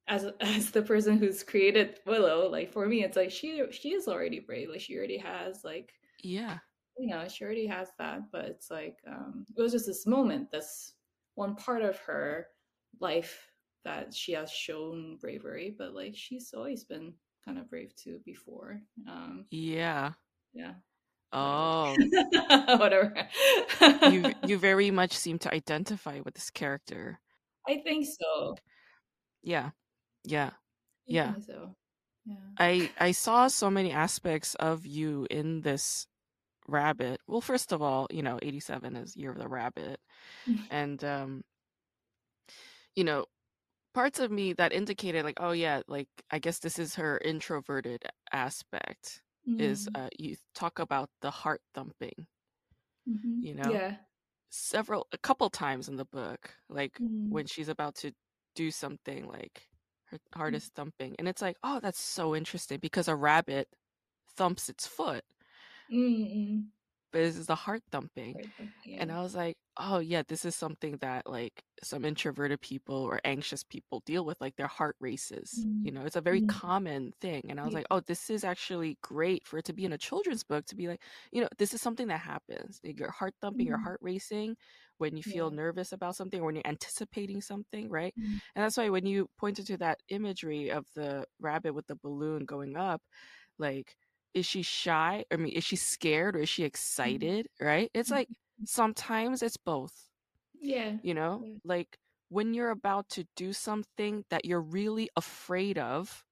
as 0.09 0.27
as 0.41 0.71
the 0.71 0.83
person 0.83 1.19
who's 1.19 1.43
created 1.43 2.01
willow 2.07 2.49
like 2.49 2.73
for 2.73 2.87
me 2.87 3.05
it's 3.05 3.17
like 3.17 3.31
she 3.31 3.63
she 3.71 3.91
is 3.91 4.09
already 4.09 4.41
brave 4.41 4.69
like 4.69 4.81
she 4.81 4.97
already 4.97 5.19
has 5.19 5.65
like 5.65 5.93
yeah. 6.23 6.59
you 6.99 7.09
know 7.09 7.27
she 7.29 7.45
already 7.45 7.67
has 7.67 7.89
that 7.99 8.21
but 8.31 8.45
it's 8.45 8.71
like 8.71 8.99
um 9.09 9.45
it 9.57 9.61
was 9.61 9.73
just 9.73 9.87
this 9.87 10.07
moment 10.07 10.51
this 10.51 10.95
one 11.35 11.57
part 11.57 11.83
of 11.83 11.99
her 11.99 12.47
life 13.01 13.51
that 13.85 14.15
she 14.15 14.33
has 14.33 14.51
shown 14.51 15.17
bravery 15.21 15.75
but 15.77 15.95
like 15.95 16.15
she's 16.15 16.55
always 16.57 16.85
been 16.85 17.13
kind 17.45 17.59
of 17.59 17.69
brave 17.69 17.95
too 17.97 18.21
before 18.25 18.81
um 19.09 19.45
yeah. 19.51 20.13
yeah. 20.53 20.75
Oh. 21.35 21.97
Whatever. 22.77 23.15
You 24.11 24.35
you 24.47 24.59
very 24.59 24.91
much 24.91 25.13
seem 25.13 25.39
to 25.41 25.53
identify 25.53 26.21
with 26.21 26.35
this 26.35 26.51
character. 26.51 27.19
I 27.67 27.81
think 27.85 28.07
so. 28.07 28.55
Yeah 29.43 29.71
yeah 30.25 30.53
Yeah. 31.07 31.37
so 31.39 31.75
yeah 32.25 32.51
i 32.59 32.91
i 32.99 33.13
saw 33.13 33.49
so 33.49 33.71
many 33.71 33.93
aspects 33.93 34.55
of 34.57 34.87
you 34.87 35.27
in 35.31 35.63
this 35.63 36.07
rabbit. 36.69 37.21
Well, 37.29 37.41
first 37.43 37.73
of 37.73 37.83
all, 37.83 38.09
you 38.11 38.23
know, 38.23 38.39
87 38.43 38.97
is 38.97 39.17
year 39.17 39.33
of 39.33 39.39
the 39.39 39.49
rabbit. 39.49 40.01
and 40.71 41.03
um 41.05 41.45
you 42.95 43.05
know, 43.05 43.27
parts 43.95 44.21
of 44.21 44.31
me 44.33 44.53
that 44.55 44.73
indicated 44.73 45.25
like, 45.25 45.39
oh 45.41 45.53
yeah, 45.53 45.83
like 45.89 46.09
I 46.31 46.39
guess 46.39 46.61
this 46.61 46.79
is 46.79 46.97
her 46.97 47.19
introverted 47.21 48.05
aspect 48.33 49.23
is 49.59 49.89
Mm. 49.89 49.95
uh 49.95 50.09
you 50.19 50.37
talk 50.55 50.79
about 50.81 51.11
the 51.23 51.31
heart 51.33 51.63
thumping, 51.75 52.27
Mhm. 53.07 53.43
you 53.43 53.55
know? 53.55 53.73
Yeah. 53.73 53.97
Several 54.51 55.09
a 55.13 55.19
couple 55.19 55.51
times 55.51 55.89
in 55.89 55.97
the 55.97 56.07
book, 56.07 56.57
like 56.71 57.01
Mm. 57.01 57.29
when 57.31 57.47
she's 57.47 57.69
about 57.71 57.97
to 57.97 58.13
do 58.57 58.71
something 58.73 59.27
like 59.29 59.69
her 60.13 60.19
heart 60.35 60.55
is 60.55 60.69
thumping 60.69 61.15
and 61.19 61.29
it's 61.29 61.43
like, 61.43 61.57
oh, 61.63 61.81
that's 61.81 62.01
so 62.01 62.35
interesting 62.37 62.79
because 62.81 63.09
a 63.09 63.17
rabbit 63.17 63.69
thumps 64.37 64.69
its 64.69 64.87
foot, 64.87 65.25
Mm-mm. 65.93 66.73
but 67.13 67.19
this 67.21 67.37
is 67.37 67.47
the 67.47 67.55
heart 67.55 67.83
thumping. 67.91 68.35
Right. 68.35 68.71
And 68.99 69.11
Yeah. 69.11 69.13
I 69.13 69.23
was 69.23 69.35
like, 69.35 69.57
oh 69.79 70.01
yeah, 70.01 70.23
this 70.29 70.45
is 70.45 70.57
something 70.57 70.99
that 70.99 71.27
like 71.29 71.63
some 71.83 72.05
introverted 72.05 72.61
people 72.63 72.97
or 72.97 73.21
anxious 73.25 73.65
people 73.65 74.03
deal 74.07 74.25
with, 74.25 74.41
like 74.41 74.57
their 74.57 74.69
heart 74.69 74.97
races. 75.01 75.67
You 75.85 75.91
Mm. 75.91 75.93
know, 75.93 76.05
it's 76.05 76.17
a 76.17 76.21
very 76.23 76.43
Mm. 76.43 76.49
common 76.49 77.13
thing. 77.21 77.43
And 77.51 77.61
I 77.61 77.65
was 77.67 77.73
Yeah. 77.73 77.75
like, 77.75 77.87
oh, 77.91 78.01
this 78.01 78.31
is 78.31 78.45
actually 78.45 78.99
great 79.03 79.47
for 79.47 79.59
it 79.59 79.65
to 79.67 79.75
be 79.75 79.85
in 79.87 79.93
a 79.95 79.99
children's 79.99 80.45
book 80.45 80.67
to 80.67 80.77
be 80.77 80.89
like, 80.89 81.03
you 81.33 81.43
know, 81.43 81.49
this 81.59 81.75
is 81.75 81.83
something 81.83 82.09
that 82.09 82.19
happens. 82.21 82.81
Like, 82.85 82.99
your 83.01 83.11
heart 83.13 83.35
thumping, 83.43 83.67
your 83.67 83.79
Mm. 83.79 83.85
heart 83.85 84.01
racing 84.03 84.57
when 85.03 85.17
you 85.19 85.25
feel 85.25 85.51
Yeah. 85.51 85.53
nervous 85.53 85.93
about 85.93 86.17
something 86.17 86.41
or 86.43 86.47
when 86.47 86.57
you're 86.57 86.67
anticipating 86.69 87.43
something, 87.43 87.91
right? 87.91 88.15
Mm. 88.19 88.41
And 88.57 88.65
that's 88.65 88.79
why 88.79 88.91
when 88.91 89.07
you 89.07 89.29
pointed 89.39 89.67
to 89.69 89.79
that 89.79 90.01
imagery 90.11 90.71
of 90.73 90.87
the 90.97 91.27
rabbit 91.41 91.75
with 91.75 91.89
the 91.89 91.97
balloon 91.97 92.47
going 92.47 92.77
up, 92.79 93.03
like, 93.59 93.97
is 94.35 94.47
she 94.47 94.63
shy? 94.63 95.25
I 95.33 95.37
mean, 95.37 95.53
is 95.55 95.65
she 95.65 95.77
scared 95.77 96.37
or 96.37 96.41
is 96.41 96.51
she 96.51 96.65
Mm. 97.05 97.27
excited? 97.27 97.49
Right? 97.61 97.91
It's 97.95 98.11
like 98.13 98.31
Mhm. 98.59 98.67
sometimes 98.67 99.43
it's 99.43 99.59
both, 99.59 100.11
Yeah. 100.61 100.99
you 101.03 101.15
know? 101.15 101.45
Yeah. 101.45 101.59
Like 101.65 101.99
when 102.29 102.55
you're 102.55 102.71
about 102.71 103.09
to 103.11 103.27
do 103.37 103.53
something 103.53 104.25
that 104.31 104.45
you're 104.47 104.61
really 104.63 105.11
afraid 105.17 105.79
of, 105.79 106.25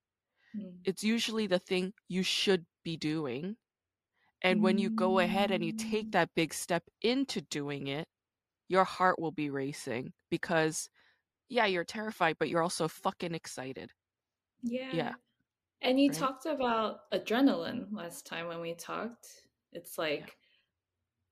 Mm. 0.54 0.84
it's 0.84 1.04
usually 1.04 1.46
the 1.46 1.58
thing 1.60 1.94
you 2.08 2.22
should 2.24 2.66
be 2.84 2.96
doing. 2.96 3.56
And 4.42 4.62
when 4.62 4.78
you 4.78 4.90
go 4.90 5.20
ahead 5.20 5.50
and 5.52 5.64
you 5.64 5.72
take 5.72 6.06
Mm. 6.06 6.12
that 6.12 6.30
big 6.36 6.54
step 6.54 6.84
into 7.02 7.42
doing 7.42 7.88
it, 7.88 8.08
your 8.70 8.84
heart 8.86 9.20
will 9.20 9.32
be 9.32 9.50
racing 9.50 10.14
because, 10.30 10.90
yeah, 11.50 11.66
you're 11.66 11.84
terrified, 11.84 12.38
but 12.38 12.48
you're 12.50 12.62
also 12.62 12.88
fucking 12.88 13.34
excited. 13.34 13.92
Yeah. 14.90 15.02
Yeah. 15.02 15.14
And 15.82 16.00
you 16.00 16.10
Right? 16.10 16.12
talked 16.12 16.46
about 16.46 17.10
adrenaline 17.12 17.92
last 17.92 18.26
time 18.26 18.48
when 18.48 18.60
we 18.60 18.74
talked. 18.74 19.48
It's 19.72 19.98
like 19.98 20.38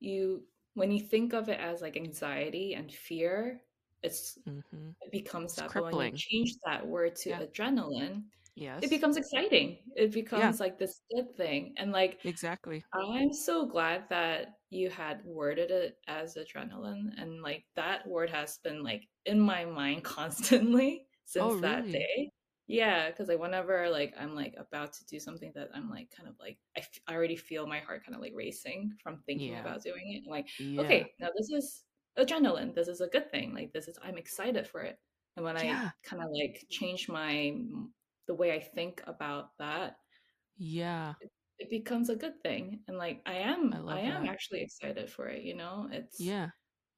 you 0.01 0.47
when 0.75 0.91
you 0.93 1.01
think 1.01 1.33
of 1.35 1.49
it 1.49 1.61
as 1.61 1.83
like 1.83 1.97
anxiety 1.97 2.75
and 2.75 2.93
fear, 2.93 3.63
it's 4.03 4.39
Mm-hmm. 4.49 4.91
it 5.03 5.13
becomes 5.13 5.55
It's 5.55 5.63
that. 5.63 5.75
But 5.75 5.85
when 5.85 5.99
you 5.99 6.11
crippling. 6.11 6.15
change 6.15 6.53
that 6.67 6.87
word 6.87 7.17
to 7.19 7.31
Yeah. 7.31 7.45
adrenaline, 7.47 8.27
it 8.59 8.63
Yes. 8.63 8.91
becomes 8.91 9.17
exciting. 9.17 9.79
It 9.97 10.11
Yeah. 10.11 10.23
becomes 10.23 10.61
like 10.61 10.79
this 10.79 11.01
good 11.15 11.37
thing. 11.37 11.75
And 11.77 11.93
like 11.93 12.21
Exactly. 12.25 12.85
I'm 12.93 13.33
so 13.33 13.67
glad 13.67 14.09
that 14.11 14.49
you 14.71 14.91
had 14.91 15.25
worded 15.25 15.71
it 15.71 15.97
as 16.09 16.37
adrenaline 16.37 17.11
and 17.17 17.41
like 17.43 17.65
that 17.77 18.07
word 18.07 18.31
has 18.31 18.59
been 18.59 18.83
like 18.83 19.05
in 19.25 19.41
my 19.41 19.65
mind 19.65 20.05
constantly 20.17 21.07
since 21.25 21.45
Oh, 21.45 21.61
that 21.61 21.91
day. 21.91 22.31
Yeah, 22.67 23.09
because 23.11 23.29
like 23.29 23.39
whenever 23.39 23.89
like 23.89 24.13
I'm 24.19 24.35
like 24.35 24.55
about 24.59 24.93
to 24.95 25.07
do 25.07 25.19
something 25.19 25.53
that 25.55 25.69
I'm 25.75 25.89
like 25.89 26.11
kind 26.15 26.29
of 26.29 26.35
like 26.39 26.59
I, 26.77 26.81
f- 26.81 27.01
I 27.07 27.15
already 27.15 27.37
feel 27.37 27.67
my 27.67 27.79
heart 27.81 28.05
kind 28.05 28.15
of 28.15 28.21
like 28.21 28.33
racing 28.35 28.93
from 29.03 29.23
thinking 29.25 29.53
Yeah. 29.53 29.61
about 29.63 29.83
doing 29.83 30.13
it. 30.13 30.23
I'm 30.27 30.31
like, 30.31 30.49
Yeah. 30.59 30.83
okay, 30.83 31.13
now 31.19 31.29
this 31.37 31.49
is 31.51 31.85
adrenaline. 32.19 32.75
This 32.75 32.89
is 32.89 33.01
a 33.01 33.07
good 33.09 33.31
thing. 33.31 33.55
Like 33.55 33.73
this 33.73 33.89
is 33.89 33.99
I'm 34.03 34.19
excited 34.19 34.67
for 34.67 34.83
it. 34.83 34.99
And 35.37 35.45
when 35.47 35.57
I 35.57 35.93
kind 36.03 36.23
of 36.23 36.29
like 36.33 36.67
change 36.69 37.09
my 37.09 37.57
the 38.29 38.35
way 38.35 38.53
I 38.55 38.61
think 38.61 39.03
about 39.07 39.59
that, 39.59 39.99
Yeah. 40.57 41.15
it 41.59 41.71
becomes 41.71 42.09
a 42.09 42.17
good 42.17 42.41
thing 42.43 42.81
and 42.87 42.97
like 42.99 43.21
i 43.27 43.33
I 43.33 43.39
am 43.39 43.73
i 43.75 43.79
love 43.81 44.01
am 44.01 44.25
that. 44.25 44.31
actually 44.31 44.63
excited 44.63 45.11
for 45.11 45.27
it 45.29 45.43
you 45.43 45.57
know 45.57 45.89
it's 45.91 46.21
yeah 46.21 46.49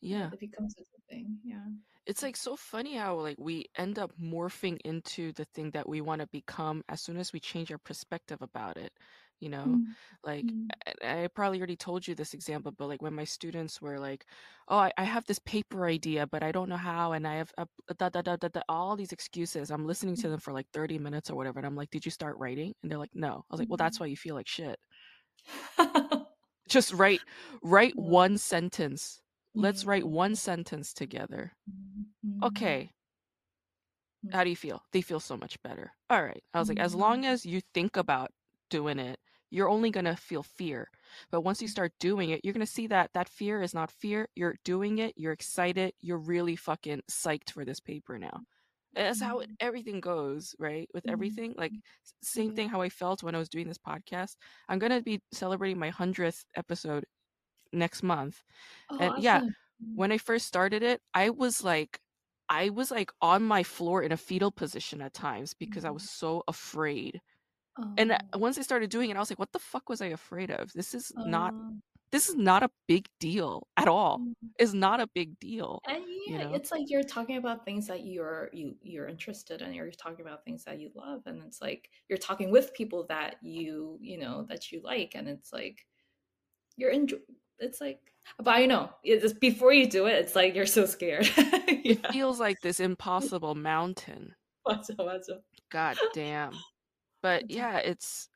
Yeah. 0.03 0.31
it 0.33 0.41
becomes 0.41 0.75
a 0.79 0.81
good 0.81 1.05
thing 1.09 1.39
yeah 1.45 1.65
It's 2.07 2.23
like 2.23 2.37
so 2.37 2.57
funny 2.57 2.97
how 2.97 3.15
like 3.21 3.39
we 3.39 3.67
end 3.77 3.99
up 3.99 4.13
morphing 4.19 4.79
into 4.85 5.33
the 5.33 5.45
thing 5.55 5.71
that 5.73 5.89
we 5.89 6.01
want 6.01 6.21
to 6.21 6.27
become 6.29 6.83
as 6.89 7.01
soon 7.03 7.17
as 7.19 7.33
we 7.33 7.41
change 7.41 7.71
our 7.71 7.79
perspective 7.79 8.39
about 8.43 8.77
it. 8.77 8.93
You 9.41 9.49
know, 9.51 9.81
Mm, 9.81 9.97
like 10.23 10.53
mm, 10.53 10.73
I, 11.03 11.23
I 11.25 11.29
probably 11.29 11.59
already 11.59 11.77
told 11.77 12.07
you 12.07 12.15
this 12.15 12.35
example, 12.35 12.73
but 12.73 12.87
like 12.89 13.03
when 13.03 13.15
my 13.15 13.25
students 13.25 13.81
were 13.81 13.99
like, 13.99 14.27
"Oh, 14.69 14.79
I, 14.79 14.93
I 14.99 15.05
have 15.05 15.25
this 15.27 15.39
paper 15.41 15.87
idea, 15.87 16.27
but 16.27 16.43
I 16.43 16.53
don't 16.53 16.69
know 16.69 16.77
how," 16.77 17.13
and 17.13 17.27
I 17.27 17.37
have 17.37 17.53
uh, 17.59 17.65
da, 17.97 18.09
da, 18.11 18.23
da, 18.23 18.37
da, 18.37 18.49
da, 18.49 18.61
all 18.69 18.97
these 18.97 19.13
excuses. 19.13 19.71
I'm 19.71 19.87
listening 19.87 20.17
to 20.17 20.29
them 20.29 20.41
for 20.41 20.53
like 20.53 20.69
30 20.73 20.99
minutes 20.99 21.31
or 21.31 21.37
whatever, 21.37 21.59
and 21.59 21.67
I'm 21.67 21.77
like, 21.77 21.91
"Did 21.91 22.05
you 22.05 22.11
start 22.13 22.37
writing?" 22.39 22.75
And 22.83 22.91
they're 22.91 22.99
like, 22.99 23.15
"No." 23.15 23.45
I 23.51 23.55
was 23.55 23.59
like, 23.61 23.71
"Well, 23.71 23.77
that's 23.79 23.99
mm. 23.99 24.01
why 24.01 24.07
you 24.07 24.17
feel 24.17 24.35
like 24.35 24.49
shit. 24.49 24.79
Just 26.69 26.93
write, 26.93 27.23
write 27.63 27.99
one 27.99 28.39
sentence. 28.39 29.21
Let's 29.55 29.85
write 29.85 30.07
one 30.07 30.37
sentence 30.37 30.93
together." 30.95 31.53
Mm, 31.69 32.05
mm, 32.25 32.43
Okay, 32.43 32.93
how 34.31 34.45
do 34.45 34.51
you 34.51 34.57
feel? 34.57 34.83
They 34.93 35.03
feel 35.03 35.21
so 35.21 35.37
much 35.37 35.61
better. 35.63 35.93
All 36.09 36.23
right. 36.23 36.43
I 36.55 36.59
was 36.59 36.69
like, 36.69 36.79
as 36.79 36.95
long 36.95 37.25
as 37.25 37.45
you 37.45 37.61
think 37.75 37.97
about 37.97 38.31
doing 38.69 38.99
it, 38.99 39.19
you're 39.51 39.69
only 39.69 39.91
going 39.91 40.05
to 40.07 40.17
feel 40.17 40.43
fear. 40.43 40.89
But 41.31 41.43
once 41.43 41.61
you 41.63 41.67
mm, 41.67 41.71
start 41.71 41.93
doing 42.01 42.31
it, 42.31 42.41
you're 42.45 42.55
going 42.55 42.67
to 42.67 42.73
see 42.73 42.87
that 42.89 43.13
that 43.15 43.29
fear 43.29 43.63
is 43.63 43.75
not 43.75 43.91
fear. 43.91 44.29
You're 44.35 44.57
doing 44.65 44.99
it. 44.99 45.15
You're 45.17 45.33
excited. 45.33 45.95
You're 46.01 46.19
really 46.19 46.57
fucking 46.57 47.03
psyched 47.11 47.51
for 47.51 47.65
this 47.65 47.81
paper 47.81 48.19
now. 48.19 48.43
And 48.97 49.07
that's 49.07 49.21
how 49.21 49.41
it, 49.41 49.51
mm, 49.51 49.57
everything 49.61 50.01
goes, 50.01 50.55
right? 50.59 50.89
With 50.95 51.05
mm, 51.05 51.11
everything. 51.11 51.55
Like, 51.57 51.75
same 52.23 52.53
thing 52.53 52.69
how 52.69 52.81
I 52.83 52.89
felt 52.89 53.23
when 53.23 53.35
I 53.35 53.39
was 53.39 53.49
doing 53.49 53.69
this 53.69 53.79
podcast. 53.79 54.37
I'm 54.69 54.79
going 54.79 54.93
to 54.93 55.03
be 55.03 55.23
celebrating 55.33 55.79
my 55.79 55.89
100th 55.89 56.45
episode 56.57 57.05
next 57.73 58.03
month. 58.03 58.43
oh 58.91 58.97
And 58.99 59.15
yeah, 59.17 59.43
awesome 59.43 59.55
Mm, 59.83 59.97
when 59.97 60.13
I 60.13 60.19
first 60.19 60.47
started 60.47 60.83
it, 60.83 61.03
I 61.15 61.31
was 61.31 61.65
like, 61.65 62.01
I 62.49 62.71
was 62.71 62.91
like 62.91 63.13
on 63.23 63.43
my 63.45 63.63
floor 63.65 64.03
in 64.03 64.13
a 64.13 64.17
fetal 64.17 64.51
position 64.53 65.03
at 65.03 65.15
times 65.15 65.55
because 65.55 65.85
I 65.85 65.91
was 65.91 66.05
so 66.05 66.43
afraid 66.49 67.21
And 67.98 68.12
uh, 68.12 68.18
oh 68.34 68.40
once 68.40 68.58
I 68.58 68.62
started 68.62 68.90
doing 68.90 69.10
it, 69.10 69.18
I 69.18 69.20
was 69.20 69.30
like, 69.30 69.40
what 69.40 69.52
the 69.52 69.60
fuck 69.60 69.90
was 69.90 70.02
I 70.02 70.08
afraid 70.08 70.50
of? 70.52 70.72
This 70.74 70.94
is 70.94 71.12
not 71.16 71.54
oh 71.54 71.74
this 72.12 72.30
is 72.30 72.36
not 72.36 72.64
a 72.64 72.70
big 72.88 73.08
deal 73.20 73.68
at 73.76 73.90
all. 73.90 74.20
mm. 74.20 74.34
It's 74.58 74.74
not 74.74 75.02
a 75.02 75.08
big 75.14 75.38
deal, 75.40 75.82
and 75.86 76.04
you 76.08 76.38
yeah 76.38 76.44
know? 76.46 76.54
it's 76.54 76.72
like 76.72 76.84
you're 76.88 77.04
talking 77.04 77.36
about 77.38 77.66
things 77.66 77.88
that 77.88 78.06
you're 78.06 78.50
you 78.54 78.76
you're 78.82 79.08
interested 79.08 79.62
in 79.62 79.74
you're 79.74 79.92
talking 79.92 80.26
about 80.26 80.46
things 80.46 80.64
that 80.64 80.80
you 80.80 80.92
love 80.96 81.24
and 81.26 81.44
it's 81.44 81.62
like 81.62 81.90
you're 82.08 82.18
talking 82.18 82.52
with 82.52 82.74
people 82.74 83.06
that 83.10 83.36
you 83.42 83.98
you 84.02 84.18
know 84.18 84.46
that 84.48 84.72
you 84.72 84.82
like 84.82 85.12
and 85.16 85.28
it's 85.28 85.52
like 85.52 85.86
you're 86.78 86.92
enjoy 86.92 87.18
it's 87.60 87.82
like 87.82 88.00
but 88.40 88.56
I 88.56 88.66
know 88.66 88.92
it's 89.04 89.34
before 89.34 89.74
you 89.74 89.86
do 89.90 90.06
it 90.06 90.14
it's 90.14 90.36
like 90.36 90.56
you're 90.56 90.66
so 90.66 90.86
scared 90.86 91.30
It 91.38 92.00
yeah 92.02 92.12
feels 92.12 92.40
like 92.40 92.62
this 92.62 92.80
impossible 92.80 93.56
mountain. 93.56 94.36
맞아 94.66 94.96
맞아 94.98 95.42
God 95.70 95.98
damn. 96.14 96.54
But 97.23 97.45
맞아 97.45 97.49
yeah, 97.49 97.79
it's 97.79 98.29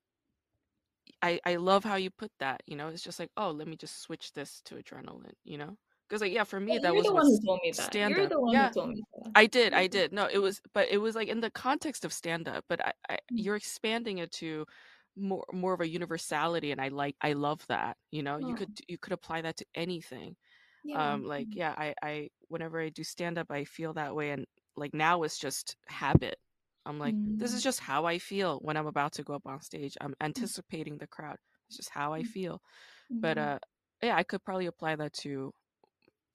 I 1.22 1.41
I 1.45 1.57
love 1.57 1.85
how 1.85 1.97
you 1.97 2.11
put 2.11 2.32
that, 2.39 2.62
you 2.66 2.76
know? 2.76 2.89
It's 2.89 3.03
just 3.03 3.18
like, 3.18 3.30
oh, 3.37 3.51
let 3.51 3.68
me 3.68 3.76
just 3.76 4.01
switch 4.03 4.32
this 4.32 4.61
to 4.66 4.76
adrenaline, 4.76 5.35
you 5.45 5.59
know? 5.59 5.76
Because 6.09 6.20
like 6.22 6.32
yeah, 6.32 6.45
for 6.45 6.61
me 6.61 6.78
But 6.78 6.82
that 6.82 6.95
was 6.97 7.07
the 7.07 7.14
one 7.14 7.26
who 7.26 7.39
told 7.41 7.61
me 7.62 7.72
that 7.78 7.95
stand 7.95 8.18
you're 8.18 8.26
up. 8.26 8.28
the 8.28 8.39
one 8.41 8.59
who 8.59 8.68
Yeah, 8.68 8.70
told 8.70 8.91
me 8.91 9.03
that 9.14 9.35
I 9.35 9.47
did, 9.47 9.74
I 9.74 9.87
did. 9.89 10.12
No, 10.12 10.26
it 10.32 10.39
was, 10.39 10.61
but 10.74 10.89
it 10.91 10.99
was 10.99 11.14
like 11.16 11.28
in 11.28 11.41
the 11.41 11.51
context 11.51 12.05
of 12.05 12.12
stand 12.12 12.49
up. 12.49 12.64
But 12.68 12.85
I, 12.87 12.93
I, 13.11 13.18
Mm. 13.30 13.45
you're 13.45 13.57
expanding 13.57 14.18
it 14.18 14.32
to 14.35 14.66
more, 15.16 15.45
more 15.53 15.74
of 15.74 15.80
a 15.80 15.89
universality, 15.89 16.72
and 16.72 16.80
I 16.80 16.89
like, 16.89 17.16
I 17.22 17.35
love 17.35 17.66
that. 17.68 17.97
You 18.12 18.22
know, 18.22 18.39
you 18.39 18.55
could, 18.55 18.70
you 18.89 18.99
could 18.99 19.12
apply 19.14 19.43
that 19.43 19.57
to 19.59 19.66
anything. 19.74 20.37
yeah 20.85 20.97
Um, 20.97 21.24
like, 21.24 21.49
yeah, 21.57 21.74
I, 21.78 21.95
I, 22.03 22.30
whenever 22.49 22.80
I 22.80 22.91
do 22.91 23.05
stand 23.05 23.39
up, 23.39 23.51
I 23.51 23.64
feel 23.64 23.95
that 23.95 24.14
way, 24.16 24.30
and 24.32 24.47
like 24.76 24.95
now 24.95 25.22
it's 25.24 25.39
just 25.39 25.76
habit. 25.89 26.39
I'm 26.87 26.99
like, 26.99 27.16
this 27.39 27.53
is 27.53 27.61
Mm. 27.61 27.64
just 27.64 27.80
how 27.80 28.05
I 28.07 28.18
feel 28.18 28.59
when 28.62 28.76
I'm 28.76 28.87
about 28.87 29.12
to 29.14 29.22
go 29.24 29.35
up 29.35 29.47
on 29.47 29.61
stage. 29.62 29.97
I'm 30.01 30.14
anticipating 30.20 30.99
the 30.99 31.07
crowd. 31.07 31.37
It's 31.68 31.76
just 31.76 31.91
how 31.91 32.12
I 32.12 32.22
Mm. 32.22 32.26
feel. 32.26 32.62
But 33.22 33.39
Mm. 33.39 33.55
uh, 33.55 33.59
yeah, 34.03 34.16
I 34.16 34.22
could 34.24 34.45
probably 34.45 34.66
apply 34.66 34.97
that 34.97 35.12
to 35.24 35.53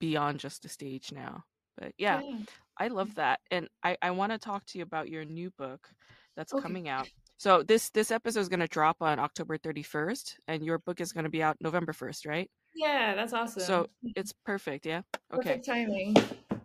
beyond 0.00 0.38
just 0.40 0.62
the 0.62 0.68
stage 0.68 1.12
now. 1.12 1.44
But 1.76 1.92
yeah, 1.98 2.20
yeah 2.22 2.44
I 2.78 2.88
love 2.88 3.14
that. 3.16 3.40
And 3.50 3.68
I, 3.82 3.96
I 4.02 4.10
want 4.10 4.32
to 4.32 4.38
talk 4.38 4.64
to 4.66 4.78
you 4.78 4.84
about 4.84 5.08
your 5.08 5.24
new 5.24 5.50
book 5.58 5.88
that's 6.36 6.52
okay 6.52 6.62
coming 6.62 6.88
out. 6.88 7.08
So 7.38 7.62
this 7.62 7.90
this 7.90 8.10
episode 8.10 8.40
is 8.40 8.48
going 8.48 8.60
to 8.60 8.68
drop 8.68 8.98
on 9.00 9.18
October 9.18 9.56
31st 9.58 10.36
and 10.48 10.64
your 10.64 10.78
book 10.78 11.00
is 11.00 11.12
going 11.12 11.24
to 11.24 11.30
be 11.30 11.42
out 11.42 11.56
November 11.60 11.92
1st, 11.92 12.26
right? 12.26 12.50
yeah 12.74 13.14
that's 13.14 13.32
awesome. 13.32 13.62
So 13.62 13.86
it's 14.16 14.32
perfect, 14.44 14.86
yeah? 14.86 15.02
Okay. 15.34 15.60
perfect 15.60 15.66
timing 15.66 16.16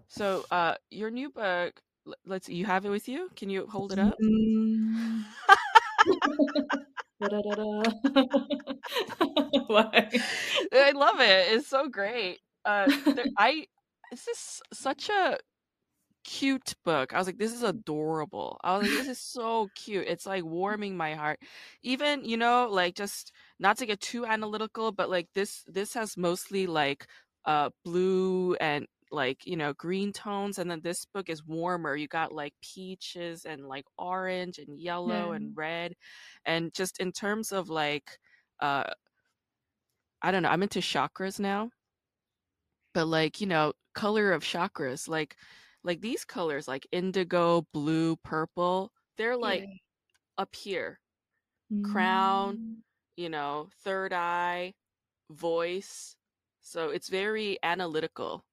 So 0.07 0.45
uh 0.51 0.75
your 0.91 1.11
new 1.11 1.29
book, 1.29 1.81
let's 2.25 2.47
see, 2.47 2.55
you 2.55 2.65
have 2.65 2.85
it 2.85 2.89
with 2.89 3.07
you? 3.07 3.29
Can 3.35 3.49
you 3.49 3.67
hold 3.67 3.91
it 3.91 3.99
up? 3.99 4.15
Mm. 4.21 5.23
I 10.73 10.91
love 10.91 11.19
it. 11.19 11.53
It's 11.53 11.67
so 11.67 11.87
great. 11.87 12.39
Uh, 12.65 12.87
there, 13.15 13.25
I 13.37 13.65
this 14.11 14.27
is 14.27 14.61
such 14.73 15.09
a 15.09 15.37
cute 16.23 16.73
book. 16.83 17.13
I 17.13 17.17
was 17.17 17.27
like, 17.27 17.37
this 17.37 17.53
is 17.53 17.63
adorable. 17.63 18.59
I 18.63 18.77
was 18.77 18.87
like, 18.87 18.97
this 18.97 19.07
is 19.07 19.19
so 19.19 19.69
cute. 19.75 20.07
It's 20.07 20.25
like 20.25 20.43
warming 20.43 20.97
my 20.97 21.13
heart. 21.15 21.39
Even, 21.83 22.25
you 22.25 22.37
know, 22.37 22.67
like 22.69 22.95
just 22.95 23.31
not 23.59 23.77
to 23.77 23.85
get 23.85 24.01
too 24.01 24.25
analytical, 24.25 24.91
but 24.91 25.09
like 25.09 25.27
this 25.35 25.63
this 25.67 25.93
has 25.93 26.17
mostly 26.17 26.67
like 26.67 27.07
uh 27.45 27.69
blue 27.83 28.55
and 28.55 28.87
like, 29.11 29.45
you 29.45 29.55
know, 29.57 29.73
green 29.73 30.13
tones 30.13 30.57
and 30.59 30.69
then 30.71 30.81
this 30.81 31.05
book 31.05 31.29
is 31.29 31.45
warmer. 31.45 31.95
You 31.95 32.07
got 32.07 32.31
like 32.33 32.53
peaches 32.61 33.45
and 33.45 33.67
like 33.67 33.85
orange 33.97 34.59
and 34.59 34.79
yellow 34.79 35.31
and 35.33 35.55
red. 35.55 35.95
And 36.45 36.73
just 36.73 36.99
in 36.99 37.11
terms 37.11 37.51
of 37.51 37.69
like 37.69 38.19
uh 38.61 38.85
I 40.21 40.31
don't 40.31 40.43
know, 40.43 40.49
I'm 40.49 40.63
into 40.63 40.79
chakras 40.79 41.39
now. 41.39 41.71
But 42.93 43.05
like, 43.07 43.41
you 43.41 43.47
know, 43.47 43.73
color 43.93 44.31
of 44.31 44.43
chakras, 44.43 45.07
like 45.07 45.37
like 45.83 46.01
these 46.01 46.25
colors 46.25 46.67
like 46.67 46.87
indigo, 46.91 47.61
blue, 47.73 48.15
purple, 48.17 48.91
they're 49.17 49.37
like 49.37 49.65
Yeah. 49.65 49.75
up 50.37 50.55
here. 50.55 50.99
Crown, 51.83 52.59
Mm. 52.59 52.81
you 53.17 53.29
know, 53.29 53.69
third 53.83 54.13
eye, 54.13 54.75
voice. 55.31 56.17
So 56.61 56.89
it's 56.91 57.09
very 57.09 57.59
analytical. 57.63 58.45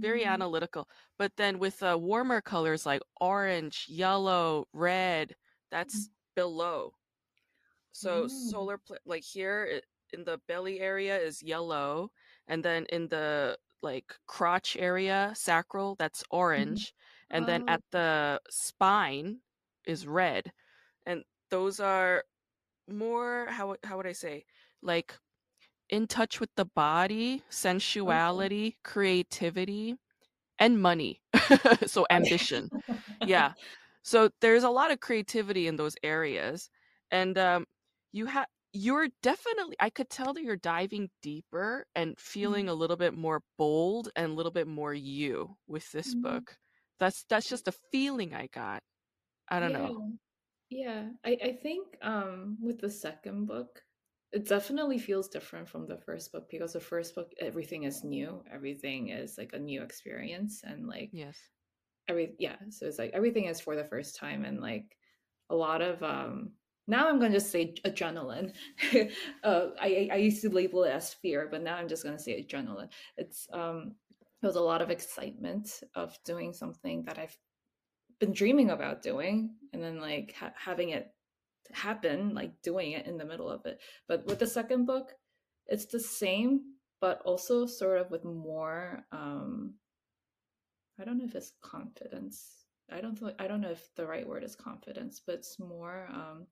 Very 0.00 0.24
Mm. 0.24 0.26
analytical. 0.26 0.88
But 1.18 1.36
then 1.36 1.58
with 1.58 1.82
uh, 1.82 1.98
warmer 2.00 2.40
colors 2.40 2.86
like 2.86 3.02
orange, 3.20 3.86
yellow, 3.88 4.66
red, 4.72 5.36
that's 5.70 6.10
below. 6.34 6.94
So 7.92 8.28
Oh. 8.28 8.28
solar 8.28 8.78
pl- 8.78 8.98
like 9.04 9.24
here 9.24 9.64
it, 9.64 9.86
in 10.12 10.24
the 10.24 10.38
belly 10.48 10.80
area 10.80 11.18
is 11.18 11.42
yellow 11.42 12.10
and 12.48 12.64
then 12.64 12.86
in 12.90 13.08
the 13.08 13.58
like 13.82 14.14
crotch 14.26 14.76
area, 14.76 15.32
sacral, 15.36 15.96
that's 15.96 16.24
orange, 16.30 16.94
and 17.30 17.46
then 17.46 17.62
Oh. 17.62 17.66
at 17.68 17.82
the 17.92 18.40
spine 18.50 19.42
is 19.86 20.06
red. 20.06 20.52
And 21.06 21.24
those 21.50 21.80
are 21.80 22.24
more 22.88 23.46
how 23.50 23.76
how 23.84 23.96
would 23.98 24.06
I 24.08 24.12
say? 24.14 24.46
Like 24.82 25.18
in 25.90 26.06
touch 26.06 26.40
with 26.40 26.50
the 26.56 26.64
body, 26.66 27.44
sensuality, 27.50 28.76
creativity, 28.84 29.96
and 30.58 30.80
money. 30.80 31.22
so 31.86 32.06
ambition. 32.10 32.72
Yeah. 33.22 33.52
So 34.02 34.30
there's 34.40 34.64
a 34.64 34.70
lot 34.70 34.90
of 34.92 35.00
creativity 35.00 35.66
in 35.66 35.76
those 35.76 35.96
areas. 36.02 36.70
And 37.10 37.38
um 37.38 37.66
you 38.12 38.26
have 38.26 38.46
you're 38.72 39.08
definitely 39.22 39.76
I 39.80 39.90
could 39.90 40.10
tell 40.10 40.34
that 40.34 40.42
you're 40.44 40.56
diving 40.56 41.10
deeper 41.22 41.86
and 41.94 42.18
feeling 42.18 42.68
a 42.68 42.74
little 42.74 42.96
bit 42.96 43.14
more 43.14 43.42
bold 43.58 44.10
and 44.16 44.32
a 44.32 44.34
little 44.34 44.52
bit 44.52 44.68
more 44.68 44.94
you 44.94 45.56
with 45.66 45.90
this 45.92 46.14
Mhm. 46.14 46.16
book. 46.16 46.58
That's 47.00 47.24
that's 47.28 47.48
just 47.48 47.68
a 47.68 47.72
feeling 47.92 48.34
I 48.34 48.48
got. 48.48 48.82
I 49.48 49.60
don't 49.60 49.72
yeah. 49.72 49.74
know. 49.74 49.96
Yeah. 50.70 51.10
I, 51.24 51.38
I 51.42 51.52
think 51.62 51.98
um 52.02 52.58
with 52.62 52.80
the 52.80 52.90
second 52.90 53.46
book, 53.46 53.82
it 54.32 54.48
definitely 54.48 54.98
feels 54.98 55.28
different 55.28 55.68
from 55.68 55.86
the 55.86 55.96
first 55.96 56.32
book 56.32 56.48
because 56.50 56.72
the 56.74 56.80
first 56.80 57.14
book 57.14 57.32
everything 57.40 57.84
is 57.84 58.04
new. 58.04 58.42
Everything 58.52 59.08
is 59.10 59.38
like 59.38 59.52
a 59.54 59.58
new 59.58 59.82
experience 59.82 60.62
and 60.64 60.86
like 60.86 61.12
Yes. 61.12 61.38
every 62.08 62.34
yeah, 62.38 62.56
so 62.70 62.86
it's 62.86 62.98
like 62.98 63.12
everything 63.14 63.46
is 63.46 63.60
for 63.60 63.76
the 63.76 63.84
first 63.84 64.16
time 64.16 64.44
and 64.44 64.60
like 64.60 64.96
a 65.50 65.54
lot 65.54 65.82
of 65.82 66.02
um 66.02 66.52
now 66.88 67.08
I'm 67.08 67.18
gonna 67.18 67.34
just 67.34 67.50
say 67.50 67.74
adrenaline. 67.84 68.54
uh, 69.44 69.68
I 69.80 70.08
I 70.12 70.16
used 70.16 70.42
to 70.42 70.50
label 70.50 70.84
it 70.84 70.90
as 70.92 71.14
fear, 71.14 71.48
but 71.50 71.62
now 71.62 71.76
I'm 71.76 71.88
just 71.88 72.04
gonna 72.04 72.18
say 72.18 72.44
adrenaline. 72.44 72.90
It's 73.16 73.48
um 73.52 73.94
there 74.42 74.48
was 74.48 74.56
a 74.56 74.60
lot 74.60 74.82
of 74.82 74.90
excitement 74.90 75.82
of 75.94 76.16
doing 76.24 76.52
something 76.52 77.04
that 77.04 77.18
I've 77.18 77.36
been 78.20 78.32
dreaming 78.32 78.70
about 78.70 79.02
doing, 79.02 79.56
and 79.72 79.82
then 79.82 80.00
like 80.00 80.34
ha- 80.38 80.54
having 80.56 80.90
it 80.90 81.12
happen 81.72 82.34
like 82.34 82.62
doing 82.62 82.92
it 82.92 83.06
in 83.06 83.16
the 83.18 83.24
middle 83.24 83.48
of 83.50 83.66
it. 83.66 83.80
But 84.08 84.26
with 84.26 84.38
the 84.38 84.46
second 84.46 84.86
book 84.86 85.14
it's 85.66 85.86
the 85.86 86.00
same 86.00 86.60
but 87.00 87.20
also 87.24 87.66
sort 87.66 88.00
of 88.00 88.10
with 88.10 88.24
more 88.24 89.04
um 89.12 89.74
i 91.00 91.04
don't 91.04 91.18
know 91.18 91.24
if 91.24 91.34
it's 91.34 91.52
confidence. 91.60 92.64
I 92.90 93.00
don't 93.00 93.18
th- 93.18 93.34
i 93.38 93.48
don't 93.48 93.60
know 93.60 93.70
if 93.70 93.94
the 93.96 94.06
right 94.06 94.26
word 94.26 94.44
is 94.44 94.54
confidence 94.54 95.20
but 95.26 95.34
it's 95.36 95.58
more 95.58 96.08
um 96.12 96.46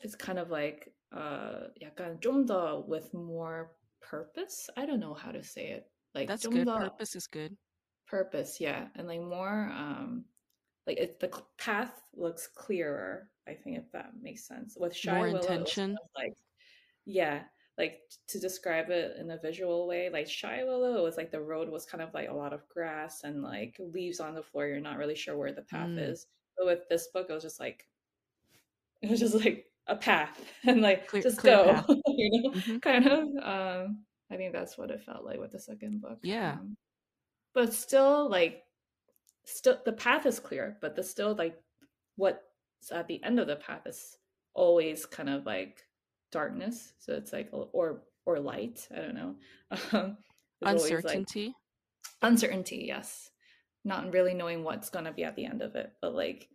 it's 0.00 0.14
kind 0.14 0.38
of 0.38 0.50
like 0.50 0.92
uh 1.12 1.68
약간 1.80 2.20
좀더 2.20 2.86
with 2.86 3.14
more 3.14 3.72
purpose? 4.00 4.68
I 4.76 4.84
don't 4.84 5.00
know 5.00 5.14
how 5.14 5.30
to 5.30 5.42
say 5.42 5.68
it. 5.68 5.86
Like 6.14 6.28
that's 6.28 6.46
good. 6.46 6.66
purpose 6.66 7.14
is 7.14 7.26
good. 7.26 7.56
purpose 8.06 8.60
yeah. 8.60 8.88
And 8.96 9.08
like 9.08 9.22
more 9.22 9.70
um 9.72 10.24
like 10.86 10.98
it, 10.98 11.20
the 11.20 11.30
path 11.58 12.02
looks 12.14 12.46
clearer. 12.46 13.28
I 13.48 13.54
think 13.54 13.78
if 13.78 13.90
that 13.92 14.12
makes 14.20 14.46
sense. 14.46 14.76
With 14.78 14.94
Shy 14.94 15.14
More 15.14 15.26
Willow, 15.26 15.38
intention. 15.40 15.96
like 16.16 16.34
yeah, 17.04 17.42
like 17.78 18.00
to 18.28 18.38
describe 18.38 18.90
it 18.90 19.16
in 19.18 19.30
a 19.30 19.38
visual 19.38 19.86
way, 19.88 20.10
like 20.10 20.28
Shy 20.28 20.62
Willow 20.64 20.96
it 20.98 21.02
was 21.02 21.16
like 21.16 21.30
the 21.30 21.40
road 21.40 21.68
was 21.68 21.86
kind 21.86 22.02
of 22.02 22.12
like 22.14 22.28
a 22.28 22.34
lot 22.34 22.52
of 22.52 22.68
grass 22.68 23.24
and 23.24 23.42
like 23.42 23.76
leaves 23.78 24.20
on 24.20 24.34
the 24.34 24.42
floor. 24.42 24.66
You're 24.66 24.80
not 24.80 24.98
really 24.98 25.14
sure 25.16 25.36
where 25.36 25.52
the 25.52 25.62
path 25.62 25.88
Mm. 25.90 26.10
is. 26.10 26.26
But 26.56 26.66
with 26.66 26.88
this 26.88 27.08
book, 27.08 27.26
it 27.30 27.32
was 27.32 27.42
just 27.42 27.60
like 27.60 27.86
it 29.00 29.10
was 29.10 29.20
just 29.20 29.34
like 29.34 29.66
a 29.88 29.96
path 29.96 30.40
and 30.64 30.80
like 30.80 31.08
Clear 31.08 31.22
just 31.22 31.38
clear 31.38 31.56
go, 31.56 31.94
you 32.06 32.42
know, 32.42 32.50
hmm 32.60 32.78
kind 32.78 33.06
of. 33.06 33.22
Um, 33.42 34.04
I 34.30 34.36
think 34.36 34.52
that's 34.52 34.78
what 34.78 34.90
it 34.90 35.02
felt 35.02 35.24
like 35.24 35.38
with 35.38 35.52
the 35.52 35.58
second 35.60 36.00
book. 36.00 36.18
Yeah. 36.22 36.52
Um, 36.52 36.76
but 37.54 37.72
still, 37.74 38.30
like, 38.30 38.62
still 39.44 39.78
the 39.84 39.92
path 39.92 40.26
is 40.26 40.40
clear, 40.40 40.76
but 40.80 40.96
the 40.96 41.02
still 41.02 41.34
like 41.34 41.60
what's 42.16 42.38
at 42.92 43.06
the 43.08 43.22
end 43.24 43.38
of 43.40 43.46
the 43.46 43.56
path 43.56 43.86
is 43.86 44.16
always 44.54 45.06
kind 45.06 45.28
of 45.28 45.46
like 45.46 45.82
darkness. 46.30 46.92
So 46.98 47.14
it's 47.14 47.32
like 47.32 47.48
or 47.52 48.02
or 48.26 48.38
light. 48.40 48.86
I 48.94 48.96
don't 49.00 49.14
know. 49.14 49.34
Um, 50.64 50.76
there's 50.78 51.04
like 51.04 51.16
Uncertainty. 51.16 51.54
uncertainty. 52.22 52.84
Yes, 52.86 53.30
not 53.84 54.12
really 54.12 54.34
knowing 54.34 54.62
what's 54.64 54.90
gonna 54.90 55.12
be 55.12 55.24
at 55.24 55.34
the 55.36 55.44
end 55.44 55.60
of 55.62 55.74
it, 55.74 55.92
but 56.00 56.14
like 56.14 56.48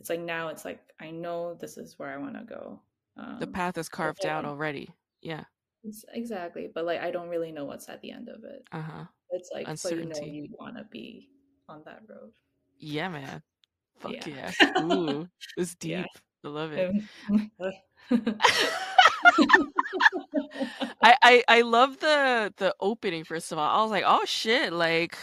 it's 0.00 0.10
like 0.10 0.20
now 0.20 0.48
it's 0.48 0.64
like 0.64 0.80
I 1.00 1.10
know 1.10 1.54
this 1.54 1.78
is 1.78 1.98
where 1.98 2.10
I 2.12 2.16
want 2.18 2.34
to 2.34 2.44
go. 2.44 2.80
The 3.16 3.46
Um, 3.46 3.52
path 3.52 3.78
is 3.78 3.88
carved 3.88 4.26
out 4.26 4.44
already. 4.44 4.90
Yeah. 5.22 5.44
it's 5.84 6.04
exactly, 6.12 6.68
but 6.74 6.84
like 6.84 7.00
I 7.00 7.10
don't 7.10 7.28
really 7.28 7.52
know 7.52 7.64
what's 7.64 7.88
at 7.88 8.00
the 8.02 8.10
end 8.10 8.28
of 8.28 8.44
it. 8.44 8.66
Uh-huh. 8.72 9.04
It's 9.30 9.50
like 9.54 9.66
but 9.66 9.90
you 9.92 10.04
know 10.06 10.20
you 10.20 10.48
want 10.58 10.76
to 10.76 10.84
be 10.84 11.30
on 11.68 11.82
that 11.84 12.00
road. 12.08 12.32
Yeah, 12.78 13.08
man. 13.08 13.42
Fuck 14.00 14.12
Yeah. 14.12 14.24
yeah. 14.26 14.50
Ooh, 14.80 15.28
it's 15.56 15.76
Yeah. 15.82 16.02
deep. 16.02 16.10
I 16.44 16.48
love 16.48 16.72
it. 16.72 16.94
I, 21.02 21.16
I 21.22 21.44
I 21.48 21.60
love 21.62 21.98
the 21.98 22.52
the 22.56 22.74
opening 22.80 23.24
first 23.24 23.52
of 23.52 23.58
all. 23.58 23.78
I 23.78 23.82
was 23.82 23.90
like, 23.90 24.04
oh 24.06 24.24
shit, 24.24 24.72
like 24.72 25.16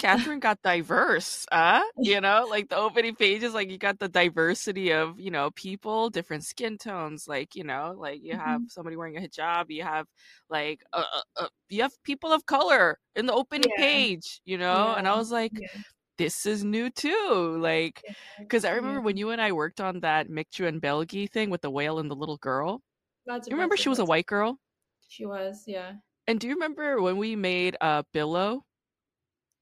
Catherine 0.00 0.40
got 0.40 0.62
diverse, 0.62 1.46
uh? 1.52 1.82
You 2.02 2.20
know, 2.20 2.46
like 2.48 2.68
the 2.70 2.76
opening 2.76 3.14
pages, 3.16 3.54
like 3.54 3.70
you 3.70 3.78
got 3.78 3.98
the 4.00 4.08
diversity 4.08 4.92
of, 4.92 5.20
you 5.20 5.30
know, 5.30 5.50
people, 5.52 6.10
different 6.10 6.44
skin 6.44 6.78
tones, 6.78 7.28
like, 7.28 7.54
you 7.54 7.64
know, 7.64 7.94
like 7.98 8.22
you 8.24 8.34
have 8.36 8.62
Mhm. 8.62 8.68
somebody 8.68 8.96
wearing 8.96 9.16
a 9.18 9.20
hijab, 9.20 9.66
you 9.70 9.82
have 9.84 10.06
like 10.50 10.82
uh, 10.94 11.04
uh, 11.14 11.22
uh, 11.44 11.48
you 11.68 11.82
have 11.82 11.92
people 12.04 12.32
of 12.32 12.46
color 12.46 12.98
in 13.16 13.26
the 13.26 13.34
opening 13.34 13.70
Yeah. 13.70 13.76
page, 13.76 14.40
you 14.46 14.58
know? 14.58 14.94
And 14.94 15.06
I 15.08 15.16
was 15.16 15.30
like, 15.32 15.62
Yeah. 15.62 15.82
this 16.18 16.46
is 16.46 16.64
new 16.64 16.90
too. 16.90 17.56
Like 17.60 18.04
because 18.48 18.64
I 18.64 18.72
remember 18.72 19.00
Yeah. 19.00 19.04
when 19.04 19.16
you 19.18 19.30
and 19.30 19.40
I 19.42 19.52
worked 19.52 19.80
on 19.80 20.00
that 20.00 20.28
Mikju 20.30 20.66
and 20.68 20.82
Belgi 20.82 21.30
thing 21.30 21.50
with 21.50 21.62
the 21.62 21.70
whale 21.70 21.98
and 22.00 22.10
the 22.10 22.16
little 22.16 22.38
girl. 22.38 22.82
That's 23.26 23.48
You 23.50 23.56
remember 23.56 23.76
she 23.78 23.88
was 23.90 23.98
a 24.00 24.06
white 24.06 24.26
girl? 24.26 24.58
she 25.08 25.26
was, 25.26 25.64
yeah. 25.66 25.94
And 26.26 26.40
do 26.40 26.48
you 26.48 26.54
remember 26.54 27.00
when 27.02 27.18
we 27.18 27.36
made 27.36 27.76
uh 27.80 28.04
Billow? 28.12 28.64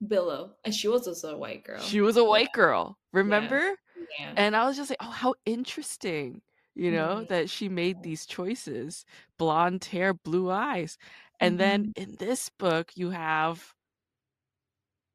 Billow. 0.07 0.57
And 0.65 0.75
she 0.75 0.89
was 0.89 1.07
also 1.09 1.35
a 1.35 1.39
white 1.39 1.65
girl. 1.65 1.81
She 1.81 2.01
was 2.01 2.17
a 2.17 2.23
Yeah. 2.23 2.27
white 2.29 2.53
girl. 2.53 2.99
Remember? 3.13 3.77
Yeah. 4.19 4.35
And 4.37 4.57
I 4.57 4.65
was 4.67 4.77
just 4.77 4.91
like, 4.91 4.99
oh, 5.03 5.11
how 5.11 5.35
interesting, 5.45 6.43
you 6.75 6.91
know, 6.93 7.25
Mhm. 7.25 7.29
that 7.29 7.51
she 7.51 7.69
made 7.69 8.03
these 8.03 8.27
choices. 8.27 9.05
Blonde 9.39 9.85
hair, 9.85 10.15
blue 10.15 10.51
eyes. 10.51 10.99
And 11.41 11.59
then 11.59 11.87
Mhm. 11.87 11.93
in 11.97 12.17
this 12.17 12.49
book, 12.51 12.93
you 12.97 13.11
have 13.11 13.75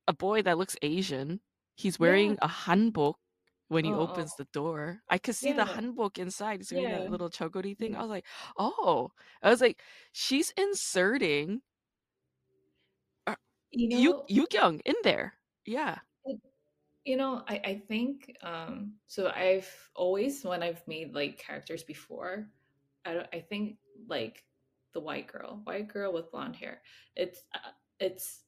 a 0.08 0.14
boy 0.14 0.42
that 0.42 0.58
looks 0.58 0.76
Asian. 0.82 1.42
He's 1.76 2.00
Yeah. 2.00 2.02
wearing 2.02 2.38
a 2.42 2.48
hanbok 2.48 3.16
when 3.70 3.86
he 3.86 3.94
Oh, 3.94 4.00
opens 4.00 4.36
the 4.36 4.46
door. 4.46 5.02
I 5.10 5.18
could 5.18 5.36
see 5.36 5.54
the 5.54 5.64
Yeah. 5.64 5.76
hanbok 5.78 6.18
inside. 6.18 6.60
He's 6.60 6.74
wearing 6.74 6.90
Yeah. 6.90 7.00
that 7.00 7.10
little 7.10 7.30
chogori 7.30 7.78
thing. 7.78 7.96
I 7.96 8.02
was 8.02 8.10
like, 8.10 8.26
oh. 8.58 9.12
I 9.42 9.50
was 9.50 9.62
like, 9.62 9.82
she's 10.12 10.52
inserting 10.58 11.62
You 13.74 13.90
Yu 13.90 14.14
know, 14.28 14.28
Young 14.28 14.80
in 14.86 14.96
there. 15.04 15.36
Yeah. 15.66 16.00
you 17.06 17.18
know, 17.18 17.44
I, 17.48 17.62
I 17.66 17.82
think 17.88 18.36
um 18.42 18.94
so 19.08 19.30
I've 19.36 19.70
always 19.96 20.44
when 20.44 20.64
I've 20.64 20.86
made 20.88 21.14
like 21.14 21.38
characters 21.38 21.84
before, 21.84 22.50
I 23.06 23.14
don't 23.14 23.28
I 23.34 23.40
think 23.40 23.78
like 24.08 24.44
the 24.94 25.00
white 25.02 25.28
girl, 25.28 25.62
white 25.66 25.88
girl 25.88 26.14
with 26.14 26.32
blonde 26.32 26.56
hair. 26.56 26.82
It's 27.16 27.44
uh, 27.54 27.72
it's 28.00 28.44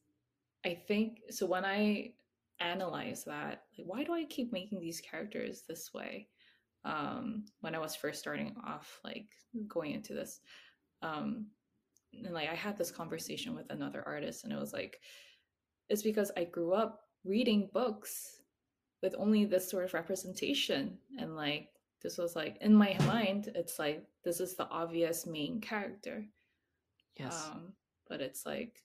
I 0.64 0.74
think 0.74 1.20
so 1.30 1.46
when 1.46 1.64
I 1.64 2.14
analyze 2.60 3.24
that, 3.24 3.64
like 3.78 3.86
why 3.86 4.04
do 4.04 4.14
I 4.14 4.24
keep 4.24 4.52
making 4.52 4.80
these 4.80 5.00
characters 5.00 5.62
this 5.68 5.92
way? 5.94 6.28
Um 6.84 7.44
when 7.60 7.74
I 7.74 7.78
was 7.78 7.96
first 7.96 8.20
starting 8.20 8.56
off 8.66 9.00
like 9.04 9.28
going 9.68 9.92
into 9.92 10.14
this 10.14 10.40
um 11.02 11.46
and 12.24 12.34
like 12.34 12.48
I 12.48 12.54
had 12.54 12.76
this 12.76 12.90
conversation 12.90 13.54
with 13.54 13.66
another 13.70 14.02
artist 14.06 14.44
and 14.44 14.52
it 14.52 14.58
was 14.58 14.72
like 14.72 15.00
it's 15.88 16.02
because 16.02 16.30
I 16.36 16.44
grew 16.44 16.72
up 16.72 17.00
reading 17.24 17.68
books 17.72 18.40
with 19.02 19.14
only 19.18 19.44
this 19.44 19.68
sort 19.70 19.84
of 19.84 19.94
representation 19.94 20.98
and 21.18 21.36
like 21.36 21.68
this 22.02 22.18
was 22.18 22.36
like 22.36 22.56
in 22.60 22.74
my 22.74 22.96
mind 23.06 23.50
it's 23.54 23.78
like 23.78 24.04
this 24.24 24.40
is 24.40 24.54
the 24.56 24.68
obvious 24.68 25.26
main 25.26 25.60
character. 25.60 26.24
Yes. 27.18 27.48
um 27.52 27.72
but 28.08 28.20
it's 28.20 28.44
like 28.44 28.82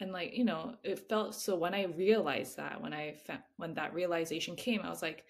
and 0.00 0.12
like 0.12 0.34
you 0.36 0.44
know 0.44 0.74
it 0.82 1.08
felt 1.08 1.34
so 1.34 1.54
when 1.56 1.74
i 1.74 1.84
realized 1.84 2.56
that 2.56 2.80
when 2.82 2.92
i 2.92 3.12
fa- 3.12 3.44
when 3.56 3.74
that 3.74 3.94
realization 3.94 4.56
came 4.56 4.80
i 4.82 4.88
was 4.90 5.02
like 5.02 5.24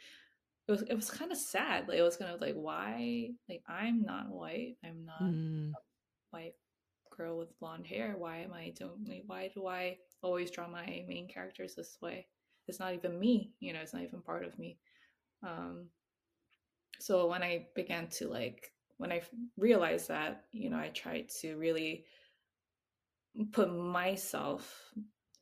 it 0.66 0.70
was 0.72 0.82
it 0.82 0.94
was 0.94 1.10
kind 1.10 1.32
of 1.32 1.38
sad. 1.38 1.88
Like 1.88 1.96
it 1.96 2.02
was 2.02 2.18
kind 2.18 2.30
of 2.30 2.40
like 2.42 2.54
why 2.54 3.30
like 3.48 3.62
i'm 3.68 4.02
not 4.02 4.28
white 4.28 4.76
i'm 4.84 5.04
not 5.06 5.22
Mm, 5.22 5.72
white 6.30 6.54
girl 7.16 7.38
with 7.38 7.58
blonde 7.58 7.86
hair 7.86 8.14
why 8.16 8.38
am 8.38 8.52
i 8.52 8.72
like, 8.80 9.24
why 9.26 9.50
do 9.54 9.66
i 9.66 9.96
always 10.22 10.50
draw 10.50 10.68
my 10.68 11.04
main 11.08 11.28
characters 11.28 11.74
this 11.74 11.96
way? 12.02 12.26
It's 12.66 12.80
not 12.80 12.94
even 12.94 13.18
me 13.18 13.52
you 13.60 13.72
know 13.72 13.80
it's 13.80 13.94
not 13.94 14.02
even 14.02 14.20
part 14.20 14.44
of 14.44 14.58
me. 14.58 14.78
Um 15.42 15.86
so 17.00 17.26
when 17.28 17.42
i 17.42 17.66
began 17.74 18.08
to 18.08 18.28
like 18.28 18.72
when 18.96 19.12
i 19.12 19.22
realized 19.56 20.08
that 20.08 20.44
you 20.52 20.68
know 20.70 20.78
i 20.78 20.88
tried 20.88 21.28
to 21.40 21.56
really 21.56 22.04
put 23.52 23.72
myself 23.72 24.92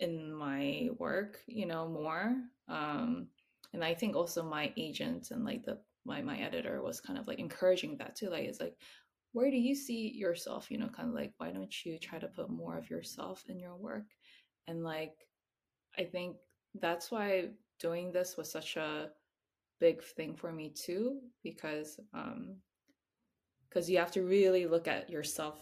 in 0.01 0.33
my 0.33 0.91
work 0.99 1.39
you 1.47 1.67
know 1.67 1.89
more 1.89 2.37
um 2.69 3.27
and 3.73 3.83
i 3.83 3.95
think 3.95 4.15
also 4.15 4.43
my 4.43 4.73
agent 4.77 5.31
and 5.31 5.45
like 5.45 5.65
the 5.65 5.79
my 6.05 6.21
my 6.21 6.39
editor 6.39 6.83
was 6.83 7.01
kind 7.01 7.19
of 7.19 7.27
like 7.27 7.39
encouraging 7.39 7.97
that 7.97 8.15
too 8.15 8.29
like 8.29 8.45
it's 8.45 8.61
like 8.61 8.77
where 9.37 9.51
do 9.51 9.59
you 9.59 9.75
see 9.75 10.13
yourself 10.15 10.71
you 10.71 10.79
know 10.79 10.89
kind 10.89 11.11
of 11.11 11.15
like 11.15 11.35
why 11.37 11.51
don't 11.51 11.85
you 11.85 11.99
try 11.99 12.19
to 12.19 12.27
put 12.27 12.49
more 12.49 12.79
of 12.79 12.89
yourself 12.89 13.45
in 13.51 13.59
your 13.61 13.77
work? 13.77 14.07
And 14.67 14.83
like 14.83 15.13
i 15.99 16.05
think 16.05 16.37
that's 16.81 17.11
why 17.11 17.51
doing 17.79 18.11
this 18.13 18.39
was 18.39 18.51
such 18.51 18.77
a 18.77 19.11
big 19.79 20.03
thing 20.03 20.35
for 20.35 20.51
me 20.53 20.73
too 20.75 21.21
because 21.43 22.01
um 22.15 22.57
because 23.69 23.91
you 23.91 23.99
have 23.99 24.13
to 24.13 24.23
really 24.23 24.65
look 24.65 24.89
at 24.89 25.11
yourself. 25.11 25.59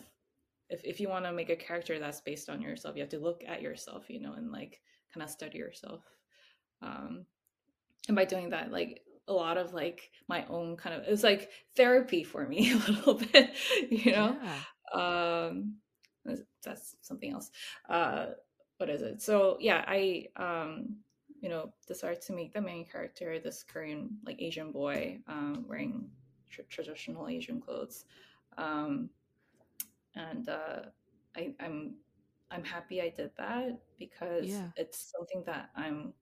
If, 0.70 0.84
if 0.84 1.00
you 1.00 1.08
want 1.08 1.24
to 1.24 1.32
make 1.32 1.50
a 1.50 1.56
character 1.56 1.98
that's 1.98 2.20
based 2.20 2.48
on 2.48 2.62
yourself 2.62 2.94
you 2.94 3.02
have 3.02 3.16
to 3.16 3.18
look 3.18 3.42
at 3.46 3.60
yourself 3.60 4.08
you 4.08 4.20
know 4.20 4.34
and 4.34 4.52
like 4.52 4.80
kind 5.12 5.24
of 5.24 5.30
study 5.30 5.58
yourself 5.58 6.02
um 6.80 7.26
and 8.06 8.16
by 8.16 8.24
doing 8.24 8.50
that 8.50 8.70
like 8.70 9.02
a 9.28 9.32
lot 9.32 9.56
of 9.56 9.72
like 9.72 10.10
my 10.28 10.44
own 10.48 10.76
kind 10.76 10.94
of 10.94 11.02
it 11.06 11.10
was 11.10 11.22
like 11.24 11.50
therapy 11.76 12.22
for 12.24 12.46
me 12.46 12.72
a 12.72 12.76
little 12.76 13.14
bit 13.14 13.50
you 13.90 14.12
know 14.12 14.36
yeah. 14.42 14.58
um 14.92 15.74
that's 16.62 16.96
something 17.02 17.32
else 17.32 17.50
uh 17.88 18.26
what 18.78 18.90
is 18.90 19.02
it 19.02 19.20
so 19.20 19.56
yeah 19.60 19.84
i 19.86 20.24
um 20.36 20.96
you 21.40 21.48
know 21.48 21.72
decided 21.86 22.20
to 22.22 22.32
make 22.32 22.52
the 22.52 22.60
main 22.60 22.84
character 22.86 23.38
this 23.38 23.62
korean 23.62 24.10
like 24.24 24.40
asian 24.40 24.72
boy 24.72 25.18
um 25.28 25.64
wearing 25.68 26.08
tr- 26.50 26.62
traditional 26.68 27.28
asian 27.28 27.60
clothes 27.60 28.04
um 28.56 29.10
and 30.14 30.48
uh 30.48 30.80
I, 31.36 31.54
i'm 31.60 31.96
i'm 32.50 32.64
happy 32.64 33.02
i 33.02 33.10
did 33.10 33.30
that 33.36 33.78
because 33.98 34.48
Yeah. 34.48 34.68
it's 34.76 35.12
something 35.16 35.42
that 35.46 35.70
i'm 35.76 36.14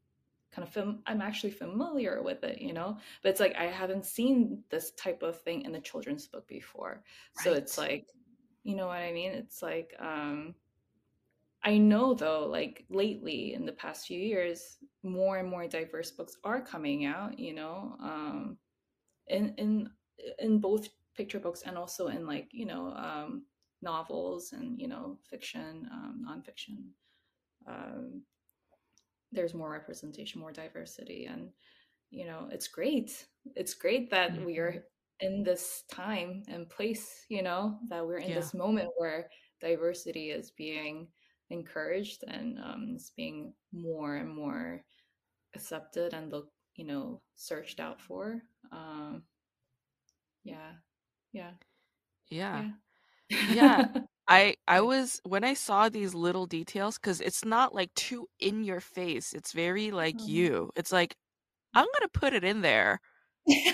kind 0.54 0.66
of 0.66 0.72
fam- 0.72 1.02
i'm 1.06 1.22
actually 1.22 1.50
familiar 1.50 2.22
with 2.22 2.44
it 2.44 2.60
you 2.60 2.72
know? 2.72 2.98
But 3.22 3.30
it's 3.30 3.40
like 3.40 3.54
i 3.56 3.64
haven't 3.64 4.04
seen 4.06 4.62
this 4.70 4.92
type 4.92 5.22
of 5.22 5.40
thing 5.40 5.62
in 5.62 5.72
the 5.72 5.80
children's 5.80 6.26
book 6.26 6.46
before. 6.48 7.02
So 7.34 7.52
it's 7.52 7.78
like 7.78 8.06
you 8.62 8.76
know 8.76 8.86
what 8.86 8.98
i 8.98 9.12
mean? 9.12 9.32
It's 9.32 9.62
like 9.62 9.94
um 9.98 10.54
i 11.64 11.78
know 11.78 12.12
though 12.14 12.46
like 12.46 12.84
lately 12.90 13.54
in 13.54 13.64
the 13.64 13.72
past 13.72 14.06
few 14.06 14.18
years 14.18 14.78
more 15.02 15.38
and 15.38 15.48
more 15.48 15.66
diverse 15.66 16.10
books 16.10 16.36
are 16.44 16.60
coming 16.60 17.04
out 17.04 17.38
you 17.38 17.54
know? 17.54 17.96
Um 18.00 18.56
in 19.28 19.54
in 19.58 19.90
in 20.38 20.58
both 20.58 20.88
picture 21.16 21.38
books 21.38 21.62
and 21.62 21.76
also 21.76 22.08
in 22.08 22.26
like 22.26 22.48
you 22.52 22.66
know 22.66 22.92
um 22.96 23.44
novels 23.80 24.52
and 24.52 24.78
you 24.78 24.88
know 24.88 25.18
fiction 25.28 25.88
um 25.92 26.24
nonfiction 26.28 26.78
um 27.66 28.22
there's 29.32 29.54
more 29.54 29.70
representation 29.70 30.40
more 30.40 30.52
diversity 30.52 31.26
and 31.26 31.50
you 32.10 32.26
know 32.26 32.48
it's 32.50 32.68
great 32.68 33.26
it's 33.56 33.74
great 33.74 34.10
that 34.10 34.40
we 34.44 34.58
hmm 34.58 34.58
are 34.58 34.84
in 35.20 35.42
this 35.42 35.84
time 35.90 36.42
and 36.48 36.68
place 36.68 37.24
you 37.28 37.42
know 37.42 37.78
that 37.88 38.06
we're 38.06 38.18
in 38.18 38.32
Yeah. 38.32 38.34
this 38.34 38.54
moment 38.54 38.88
where 38.96 39.28
diversity 39.60 40.30
is 40.30 40.50
being 40.50 41.08
encouraged 41.50 42.24
and 42.28 42.58
um, 42.58 42.94
is 42.96 43.12
being 43.16 43.52
more 43.72 44.16
and 44.16 44.28
more 44.28 44.82
accepted 45.54 46.14
and 46.14 46.32
look 46.32 46.48
you 46.76 46.84
know 46.84 47.20
searched 47.36 47.80
out 47.80 48.00
for 48.00 48.42
um, 48.72 49.22
yeah 50.44 50.72
yeah 51.32 51.52
Yeah. 52.28 52.62
yeah 52.62 52.72
Yeah. 53.46 53.86
I 54.28 54.56
I 54.68 54.80
was 54.80 55.20
when 55.24 55.44
I 55.44 55.54
saw 55.54 55.88
these 55.88 56.14
little 56.14 56.46
details, 56.46 56.98
because 56.98 57.20
it's 57.20 57.44
not 57.44 57.74
like 57.74 57.92
too 57.94 58.28
in 58.40 58.64
your 58.64 58.80
face. 58.80 59.32
It's 59.34 59.52
very 59.52 59.90
like 59.90 60.26
um, 60.26 60.26
you. 60.26 60.70
It's 60.76 60.92
like, 60.92 61.16
I'm 61.74 61.86
gonna 61.94 62.08
put 62.12 62.34
it 62.34 62.44
in 62.44 62.62
there, 62.62 63.00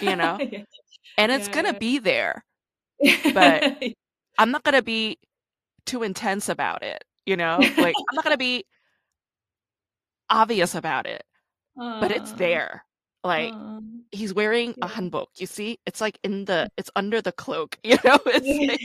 you 0.01 0.17
know, 0.17 0.41
yeah 0.51 0.65
and 1.19 1.33
it's 1.33 1.49
gonna 1.49 1.73
yeah 1.73 1.79
be 1.79 1.99
there, 1.99 2.45
but 3.35 3.65
yeah 3.81 3.93
I'm 4.39 4.51
not 4.53 4.65
gonna 4.65 4.83
be 4.83 5.19
too 5.87 6.03
intense 6.03 6.49
about 6.49 6.83
it, 6.83 7.05
you 7.27 7.37
know? 7.37 7.71
Like, 7.77 8.01
I'm 8.09 8.15
not 8.17 8.25
gonna 8.25 8.37
be 8.39 8.65
obvious 10.31 10.75
about 10.75 11.07
it, 11.07 11.25
but 12.01 12.11
it's 12.13 12.33
uh, 12.33 12.35
there. 12.35 12.85
Like, 13.25 13.57
uh, 13.57 13.81
he's 14.13 14.35
wearing 14.35 14.77
a 14.83 14.87
yeah 14.87 14.89
hanbok, 14.89 15.29
you 15.39 15.47
see? 15.47 15.79
It's 15.87 16.01
like 16.01 16.19
in 16.25 16.45
the 16.47 16.71
it's 16.77 16.91
under 16.97 17.21
the 17.23 17.33
cloak, 17.33 17.79
you 17.85 17.99
know? 18.05 18.19
It's 18.27 18.59
like 18.69 18.81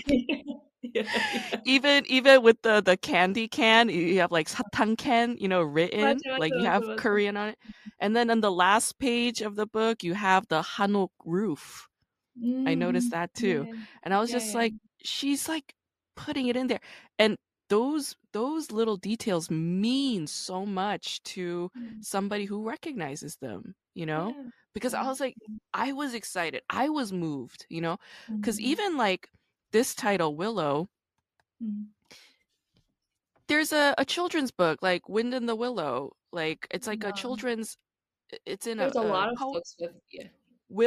yeah 0.93 1.03
yeah 1.33 1.63
even 1.65 2.05
even 2.07 2.43
with 2.43 2.63
the 2.63 2.81
the 2.81 2.97
candy 2.97 3.49
can, 3.49 3.89
you 3.89 4.21
have 4.21 4.33
like 4.33 4.49
satang 4.49 4.97
can, 4.97 5.37
you 5.39 5.49
know, 5.49 5.63
맞아, 6.01 6.15
written, 6.15 6.23
맞아, 6.25 6.37
like 6.37 6.55
you 6.57 6.65
맞아, 6.65 6.67
have 6.67 6.89
맞아. 6.89 6.97
Korean 6.97 7.37
on 7.37 7.49
it. 7.51 7.59
And 8.01 8.15
then 8.17 8.31
on 8.31 8.41
the 8.41 8.51
last 8.53 8.99
page 8.99 9.41
of 9.43 9.57
the 9.57 9.67
book, 9.67 10.03
you 10.05 10.15
have 10.15 10.47
the 10.49 10.63
hanok 10.63 11.11
roof. 11.25 11.89
I 12.67 12.75
noticed 12.75 13.11
Mm, 13.11 13.13
that 13.13 13.35
too. 13.35 13.67
yeah, 13.67 13.85
And 14.03 14.15
I 14.15 14.21
was 14.21 14.31
yeah, 14.31 14.33
just 14.33 14.55
yeah. 14.55 14.55
like, 14.55 14.75
she's 15.05 15.49
like 15.49 15.75
putting 16.17 16.49
it 16.49 16.57
in 16.57 16.67
there. 16.69 16.81
And 17.19 17.37
those 17.71 18.17
those 18.33 18.73
little 18.73 18.97
details 18.97 19.51
mean 19.51 20.27
so 20.27 20.67
much 20.67 21.23
to 21.25 21.71
Mm, 21.77 22.03
somebody 22.03 22.45
who 22.47 22.67
recognizes 22.69 23.37
them, 23.37 23.75
you 23.95 24.07
know? 24.07 24.35
yeah, 24.35 24.51
Because 24.75 24.95
I 24.95 25.03
yeah. 25.03 25.09
was 25.09 25.21
like, 25.21 25.37
I 25.75 25.93
was 25.93 26.15
excited. 26.15 26.63
I 26.71 26.89
was 26.91 27.13
moved, 27.13 27.67
you 27.71 27.81
know? 27.81 27.99
Because 28.41 28.61
Mm, 28.61 28.61
even 28.61 28.97
like 28.97 29.29
this 29.74 29.96
title, 29.96 30.36
Willow, 30.38 30.88
mm. 31.62 31.88
there's 33.48 33.74
a, 33.74 33.94
a 33.98 34.06
children's 34.06 34.52
book 34.52 34.80
like 34.82 35.10
Wind 35.10 35.34
in 35.34 35.46
the 35.48 35.56
Willow. 35.56 36.14
Like 36.32 36.68
it's 36.72 36.88
like 36.88 37.04
a 37.04 37.12
children's 37.14 37.78
it's 38.46 38.68
in 38.68 38.80
a, 38.80 38.84
there's 38.84 38.96
a 38.96 39.02
a 39.02 39.02
lot 39.02 39.30
of 39.30 39.38
books 39.54 39.76
with 39.80 39.92
yeah. 40.12 40.28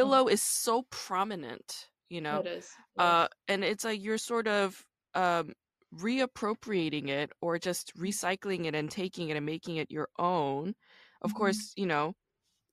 Oh, 0.02 0.22
Willow 0.22 0.28
is 0.28 0.42
so 0.42 0.84
prominent, 0.90 1.88
you 2.08 2.20
know? 2.22 2.40
it 2.40 2.46
is, 2.46 2.70
Uh 2.98 3.28
and 3.48 3.64
it's 3.64 3.84
like 3.84 4.02
you're 4.02 4.18
sort 4.18 4.48
of 4.48 4.84
um 5.14 5.52
reappropriating 5.94 7.08
it 7.08 7.32
or 7.40 7.58
just 7.58 7.96
recycling 7.96 8.66
it 8.66 8.74
and 8.74 8.90
taking 8.90 9.28
it 9.30 9.36
and 9.36 9.46
making 9.46 9.76
it 9.76 9.90
your 9.90 10.08
own. 10.18 10.74
Of 11.22 11.32
Mm-hmm. 11.32 11.38
course, 11.38 11.72
you 11.76 11.86
know, 11.86 12.14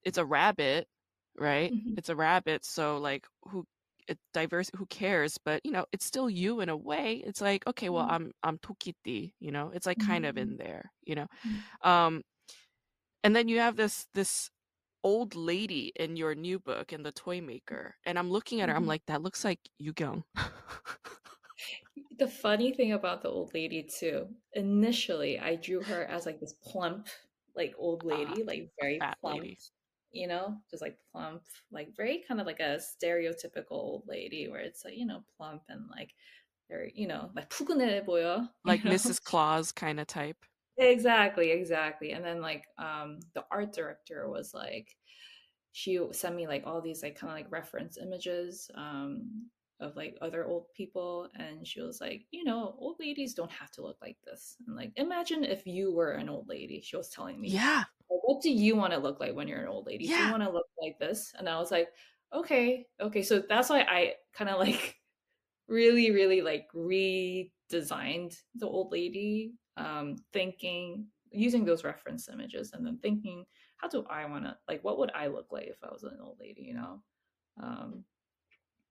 it's 0.03 0.18
a 0.18 0.26
rabbit, 0.26 0.88
right? 1.38 1.74
Mm-hmm. 1.74 1.95
It's 1.97 2.09
a 2.09 2.16
rabbit, 2.16 2.66
so 2.66 2.97
like 2.97 3.26
who 3.43 3.66
diverse 4.34 4.70
who 4.76 4.86
cares 4.88 5.38
but 5.43 5.62
you 5.66 5.72
know 5.72 5.86
it's 5.91 6.06
still 6.06 6.30
you 6.30 6.60
in 6.62 6.70
a 6.70 6.78
way 6.78 7.22
it's 7.26 7.41
like 7.41 7.66
okay 7.68 7.89
well 7.89 8.08
i'm 8.10 8.32
i'm 8.43 8.58
tokiti 8.60 9.34
you 9.39 9.51
know 9.51 9.72
it's 9.74 9.86
like 9.86 9.99
kind 9.99 10.26
of 10.26 10.38
Mm-hmm. 10.38 10.38
in 10.38 10.58
there 10.58 10.91
you 11.06 11.16
know 11.16 11.28
Mm-hmm. 11.47 11.60
um 11.89 12.22
and 13.24 13.36
then 13.36 13.47
you 13.47 13.60
have 13.60 13.76
this 13.76 14.08
this 14.14 14.49
old 15.04 15.36
lady 15.36 15.91
in 15.97 16.16
your 16.16 16.34
new 16.36 16.60
book 16.60 16.93
in 16.93 17.04
the 17.04 17.12
toy 17.12 17.41
maker 17.41 17.95
and 18.06 18.18
i'm 18.18 18.30
looking 18.30 18.62
at 18.62 18.70
her 18.70 18.76
i'm 18.76 18.86
Mm-hmm. 18.86 18.88
like 18.88 19.01
that 19.08 19.22
looks 19.22 19.43
like 19.43 19.60
Yugyung. 19.82 20.24
The 22.18 22.28
funny 22.28 22.72
thing 22.74 22.93
about 22.93 23.22
the 23.22 23.30
old 23.30 23.54
lady 23.54 23.84
too, 23.84 24.28
initially 24.54 25.39
I 25.39 25.56
drew 25.56 25.84
her 25.84 26.06
as 26.06 26.26
like 26.26 26.39
this 26.39 26.54
plump, 26.54 27.08
like 27.56 27.74
old 27.78 28.04
uh 28.10 28.36
lady, 28.36 28.43
like 28.43 28.72
very 28.80 29.06
plump, 29.22 29.41
lady 29.41 29.60
you 30.12 30.26
know, 30.26 30.57
just 30.70 30.82
like 30.82 30.99
plump, 31.12 31.42
like 31.70 31.96
very 31.96 32.24
kind 32.26 32.40
of 32.40 32.46
like 32.46 32.61
a 32.61 32.78
stereotypical 32.78 33.72
old 33.72 34.05
lady 34.07 34.49
where 34.49 34.61
it's 34.61 34.84
like, 34.84 34.96
you 34.96 35.07
know, 35.07 35.22
plump 35.36 35.62
and 35.68 35.88
like 35.90 36.14
very 36.68 36.92
you 36.94 37.07
know 37.07 37.30
like 37.34 37.49
푸근해 37.51 38.05
보여. 38.05 38.49
Like 38.64 38.84
you 38.84 38.90
know? 38.90 38.96
Mrs. 38.96 39.22
Claus 39.22 39.72
kind 39.72 39.99
of 40.01 40.07
type. 40.07 40.36
Exactly, 40.78 41.51
exactly. 41.51 42.12
And 42.12 42.24
then 42.24 42.40
like 42.40 42.64
um 42.78 43.18
the 43.34 43.44
art 43.51 43.72
director 43.72 44.28
was 44.28 44.55
like 44.55 44.94
she 45.72 45.99
sent 46.12 46.34
me 46.34 46.46
like 46.46 46.64
all 46.66 46.80
these 46.80 47.03
like 47.03 47.18
kind 47.18 47.30
of 47.30 47.36
like 47.36 47.51
reference 47.53 47.99
images 47.99 48.70
um 48.74 49.49
of 49.80 49.94
like 49.94 50.16
other 50.20 50.44
old 50.44 50.64
people 50.74 51.28
and 51.36 51.66
she 51.66 51.80
was 51.80 52.01
like 52.01 52.22
you 52.32 52.42
know 52.42 52.74
old 52.78 52.96
ladies 52.99 53.34
don't 53.34 53.53
have 53.53 53.70
to 53.70 53.82
look 53.82 53.96
like 54.03 54.16
this 54.26 54.57
and 54.66 54.74
like 54.74 54.90
imagine 54.96 55.44
if 55.44 55.66
you 55.66 55.92
were 55.94 56.12
an 56.12 56.28
old 56.28 56.49
lady 56.49 56.80
she 56.80 56.96
was 56.96 57.11
telling 57.11 57.40
me 57.40 57.49
Yeah. 57.51 57.84
what 58.24 58.41
do 58.41 58.51
you 58.51 58.76
want 58.76 58.93
to 58.93 58.99
look 58.99 59.20
like 59.20 59.36
when 59.36 59.47
you're 59.47 59.61
an 59.61 59.68
old 59.68 59.86
lady? 59.88 60.07
Do 60.07 60.14
you 60.14 60.32
want 60.32 60.43
to 60.43 60.51
look 60.51 60.68
like 60.82 60.99
this? 60.99 61.34
And 61.38 61.49
i 61.49 61.57
was 61.59 61.72
like 61.72 61.89
okay 62.34 62.86
okay. 62.99 63.22
So 63.22 63.43
that's 63.47 63.70
why 63.70 63.82
i 63.82 64.14
kind 64.34 64.49
of 64.49 64.59
like 64.59 64.95
really 65.68 66.11
really 66.11 66.41
like 66.41 66.68
redesigned 66.76 68.36
the 68.55 68.68
old 68.68 68.91
lady 68.91 69.53
um 69.78 70.18
thinking 70.34 71.07
using 71.32 71.66
those 71.66 71.84
reference 71.84 72.30
images 72.30 72.74
and 72.74 72.86
then 72.86 72.99
thinking 73.01 73.43
how 73.78 73.88
do 73.88 74.05
i 74.09 74.26
want 74.26 74.43
to 74.43 74.55
like 74.68 74.84
what 74.84 74.99
would 74.99 75.09
i 75.16 75.28
look 75.28 75.47
like 75.51 75.68
if 75.68 75.78
i 75.84 75.91
was 75.91 76.03
an 76.03 76.18
old 76.22 76.38
lady 76.39 76.61
you 76.61 76.74
know? 76.74 77.01
Um 77.61 78.03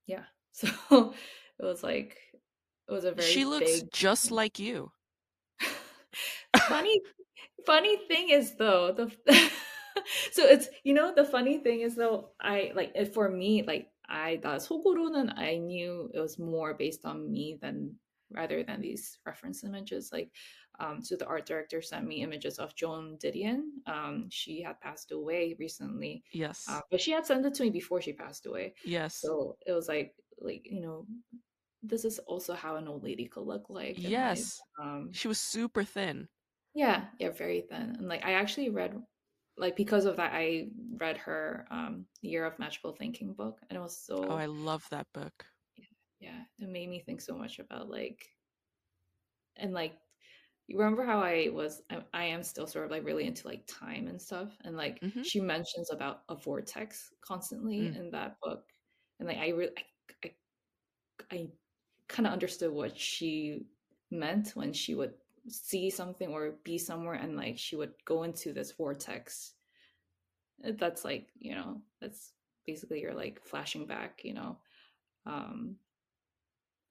yeah 0.06 0.24
so 0.52 0.68
it 1.58 1.64
was 1.64 1.82
like 1.82 2.18
it 2.88 2.92
was 2.92 3.04
a 3.04 3.12
very 3.12 3.30
She 3.30 3.44
looks 3.44 3.80
big 3.80 3.92
just 3.92 4.30
like 4.30 4.58
you. 4.58 4.90
funny 6.68 7.00
funny 7.65 7.97
thing 8.07 8.29
is 8.29 8.55
though 8.55 8.91
the 8.93 9.11
so 10.31 10.45
it's 10.45 10.69
you 10.83 10.93
know 10.93 11.13
the 11.15 11.25
funny 11.25 11.57
thing 11.57 11.81
is 11.81 11.95
though 11.95 12.29
i 12.39 12.71
like 12.75 12.91
it- 12.95 13.13
for 13.13 13.29
me 13.29 13.63
like 13.63 13.89
i 14.07 14.37
the 14.41 14.55
속으로는 14.59 15.33
i 15.37 15.57
knew 15.57 16.09
it 16.13 16.19
was 16.19 16.39
more 16.39 16.73
based 16.73 17.05
on 17.05 17.29
me 17.31 17.57
than 17.61 17.91
rather 18.31 18.63
than 18.63 18.81
these 18.81 19.19
reference 19.25 19.63
images 19.63 20.11
like 20.13 20.29
um 20.79 21.01
so 21.01 21.15
the 21.15 21.25
art 21.25 21.45
director 21.45 21.81
sent 21.81 22.05
me 22.05 22.21
images 22.23 22.59
of 22.59 22.75
joan 22.75 23.17
didion 23.23 23.63
um 23.87 24.27
she 24.29 24.61
had 24.61 24.79
passed 24.81 25.11
away 25.11 25.55
recently 25.59 26.23
Yes. 26.31 26.65
uh, 26.69 26.81
but 26.91 27.01
she 27.01 27.11
had 27.11 27.25
sent 27.25 27.45
it 27.45 27.53
to 27.55 27.63
me 27.63 27.69
before 27.71 28.01
she 28.01 28.13
passed 28.13 28.45
away 28.45 28.75
yes. 28.85 29.15
so 29.19 29.57
it 29.65 29.71
was 29.71 29.87
like 29.87 30.13
like 30.39 30.61
you 30.69 30.81
know 30.81 31.05
this 31.83 32.05
is 32.05 32.19
also 32.27 32.53
how 32.53 32.75
an 32.75 32.87
old 32.87 33.03
lady 33.03 33.25
could 33.27 33.45
look 33.45 33.69
like 33.69 33.97
in 33.97 34.03
life. 34.03 34.11
yes. 34.11 34.59
um 34.81 35.09
She 35.13 35.27
was 35.27 35.39
super 35.39 35.83
thin. 35.83 36.27
yeah, 36.74 37.10
yeah, 37.18 37.30
very 37.30 37.62
thin. 37.62 37.96
And 37.96 38.08
like 38.08 38.24
I 38.24 38.34
actually 38.34 38.70
read 38.70 39.02
like 39.56 39.76
because 39.76 40.06
of 40.06 40.16
that 40.16 40.32
I 40.34 40.70
read 40.96 41.18
her 41.18 41.66
um 41.70 42.06
Year 42.22 42.44
of 42.46 42.58
Magical 42.58 42.92
Thinking 42.92 43.34
book 43.34 43.60
and 43.68 43.76
it 43.76 43.80
was 43.80 43.96
so 43.98 44.22
Oh, 44.28 44.34
I 44.36 44.46
love 44.46 44.88
that 44.90 45.12
book. 45.12 45.46
yeah, 46.20 46.44
it 46.58 46.68
made 46.68 46.88
me 46.88 47.00
think 47.00 47.20
so 47.20 47.36
much 47.36 47.58
about 47.58 47.88
like 47.90 48.30
and 49.56 49.72
like 49.72 49.98
you 50.68 50.78
remember 50.78 51.04
how 51.04 51.20
I 51.20 51.50
was 51.52 51.82
I, 51.90 52.04
I 52.14 52.24
am 52.26 52.42
still 52.42 52.66
sort 52.66 52.86
of 52.86 52.90
like 52.90 53.04
really 53.04 53.26
into 53.26 53.46
like 53.48 53.66
time 53.66 54.08
and 54.08 54.20
stuff 54.20 54.56
and 54.64 54.76
like 54.76 55.02
Mhm. 55.02 55.22
she 55.22 55.40
mentions 55.40 55.90
about 55.92 56.24
a 56.28 56.36
vortex 56.36 57.12
constantly 57.22 57.86
Mm. 57.86 57.94
in 57.94 58.10
that 58.12 58.38
book 58.42 58.72
and 59.18 59.28
like 59.28 59.38
I 59.38 59.48
really 59.50 59.72
I, 59.78 59.84
I, 60.28 60.34
I 61.32 61.52
kind 62.08 62.26
of 62.28 62.32
understood 62.34 62.72
what 62.72 62.98
she 62.98 63.68
meant 64.10 64.50
when 64.56 64.72
she 64.74 64.94
would 64.96 65.14
see 65.48 65.90
something 65.90 66.30
or 66.30 66.54
be 66.64 66.78
somewhere 66.78 67.14
and 67.14 67.36
like 67.36 67.58
she 67.58 67.76
would 67.76 67.92
go 68.04 68.22
into 68.22 68.52
this 68.52 68.72
vortex 68.72 69.54
Uh, 70.64 70.72
that's 70.78 71.04
like 71.04 71.28
you 71.38 71.54
know 71.54 71.80
that's 72.00 72.32
basically 72.66 73.00
you're 73.00 73.14
like 73.14 73.40
flashing 73.44 73.86
back 73.86 74.20
you 74.24 74.34
know 74.34 74.56
um 75.26 75.76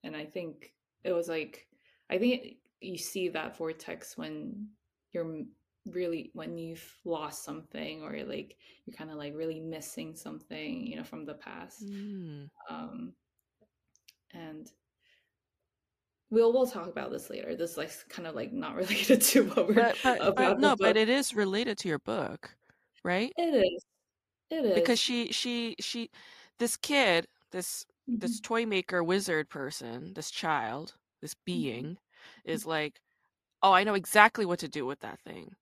and 0.03 0.15
i 0.15 0.25
think 0.25 0.73
it 1.03 1.13
was 1.13 1.27
like 1.29 1.67
i 2.09 2.17
think 2.17 2.57
you 2.81 2.97
see 2.97 3.29
that 3.29 3.55
vortex 3.57 4.17
when 4.17 4.67
you're 5.13 5.43
really 5.85 6.29
when 6.33 6.57
you've 6.57 6.95
lost 7.05 7.43
something 7.43 8.03
or 8.03 8.11
like 8.25 8.57
you're 8.85 8.95
kind 8.97 9.09
of 9.11 9.17
like 9.17 9.33
really 9.35 9.59
missing 9.59 10.15
something 10.15 10.85
you 10.85 10.95
know 10.97 11.03
from 11.03 11.25
the 11.25 11.33
past 11.35 11.83
Mm. 11.85 12.49
um 12.69 13.13
and 14.33 14.71
we'll 16.31 16.53
we'll 16.53 16.67
talk 16.67 16.87
about 16.89 17.11
this 17.11 17.29
later 17.29 17.55
this 17.55 17.77
like 17.77 17.91
kind 18.09 18.27
of 18.27 18.35
like 18.35 18.51
not 18.53 18.75
related 18.77 19.21
to 19.21 19.47
what 19.49 19.67
we're 19.67 19.75
But 19.75 19.97
but 20.03 20.21
about 20.21 20.57
but 20.59 20.59
no, 20.59 20.75
book 20.77 20.77
but 20.77 20.95
it 20.95 21.09
is 21.09 21.33
related 21.33 21.77
to 21.79 21.87
your 21.89 21.99
book, 21.99 22.55
right? 23.03 23.33
it 23.37 23.53
is 23.55 23.83
it 24.51 24.65
Because 24.73 24.99
she 24.99 25.31
she 25.31 25.75
she 25.79 26.09
this 26.59 26.77
kid, 26.77 27.27
this 27.51 27.85
this 28.19 28.39
Mhm, 28.39 28.39
toy 28.39 28.65
maker 28.65 29.03
wizard 29.03 29.49
person, 29.49 30.13
this 30.13 30.31
child, 30.31 30.95
this 31.21 31.33
mhm, 31.51 31.85
being 31.85 31.97
is 32.45 32.65
like, 32.65 33.01
"Oh, 33.63 33.73
I 33.73 33.83
know 33.85 33.95
exactly 33.95 34.45
what 34.45 34.59
to 34.61 34.67
do 34.69 34.85
with 34.85 34.99
that 35.01 35.19
thing." 35.21 35.55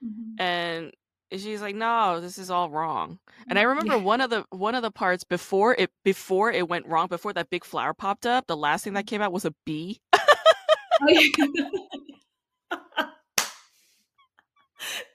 mhm. 0.00 0.38
And 0.38 0.92
she's 1.32 1.62
like, 1.62 1.76
"No, 1.76 2.20
this 2.20 2.38
is 2.38 2.50
all 2.50 2.70
wrong." 2.70 3.20
And 3.50 3.58
I 3.58 3.62
remember 3.64 3.98
yeah 3.98 4.00
one 4.00 4.20
of 4.22 4.30
the 4.30 4.46
one 4.50 4.74
of 4.76 4.82
the 4.82 4.92
parts 4.92 5.24
before 5.24 5.74
it 5.76 5.92
before 6.04 6.52
it 6.52 6.68
went 6.68 6.86
wrong, 6.86 7.08
before 7.08 7.32
that 7.34 7.50
big 7.50 7.64
flower 7.64 7.94
popped 7.94 8.26
up, 8.26 8.46
the 8.48 8.56
last 8.56 8.84
thing 8.84 8.94
that 8.94 9.06
came 9.08 9.22
out 9.22 9.32
was 9.32 9.44
a 9.46 9.54
bee. 9.66 10.00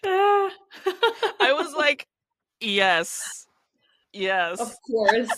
I 0.04 1.54
was 1.54 1.74
like, 1.76 2.08
"Yes. 2.60 3.48
Yes." 4.14 4.60
of 4.60 4.76
course 4.90 5.30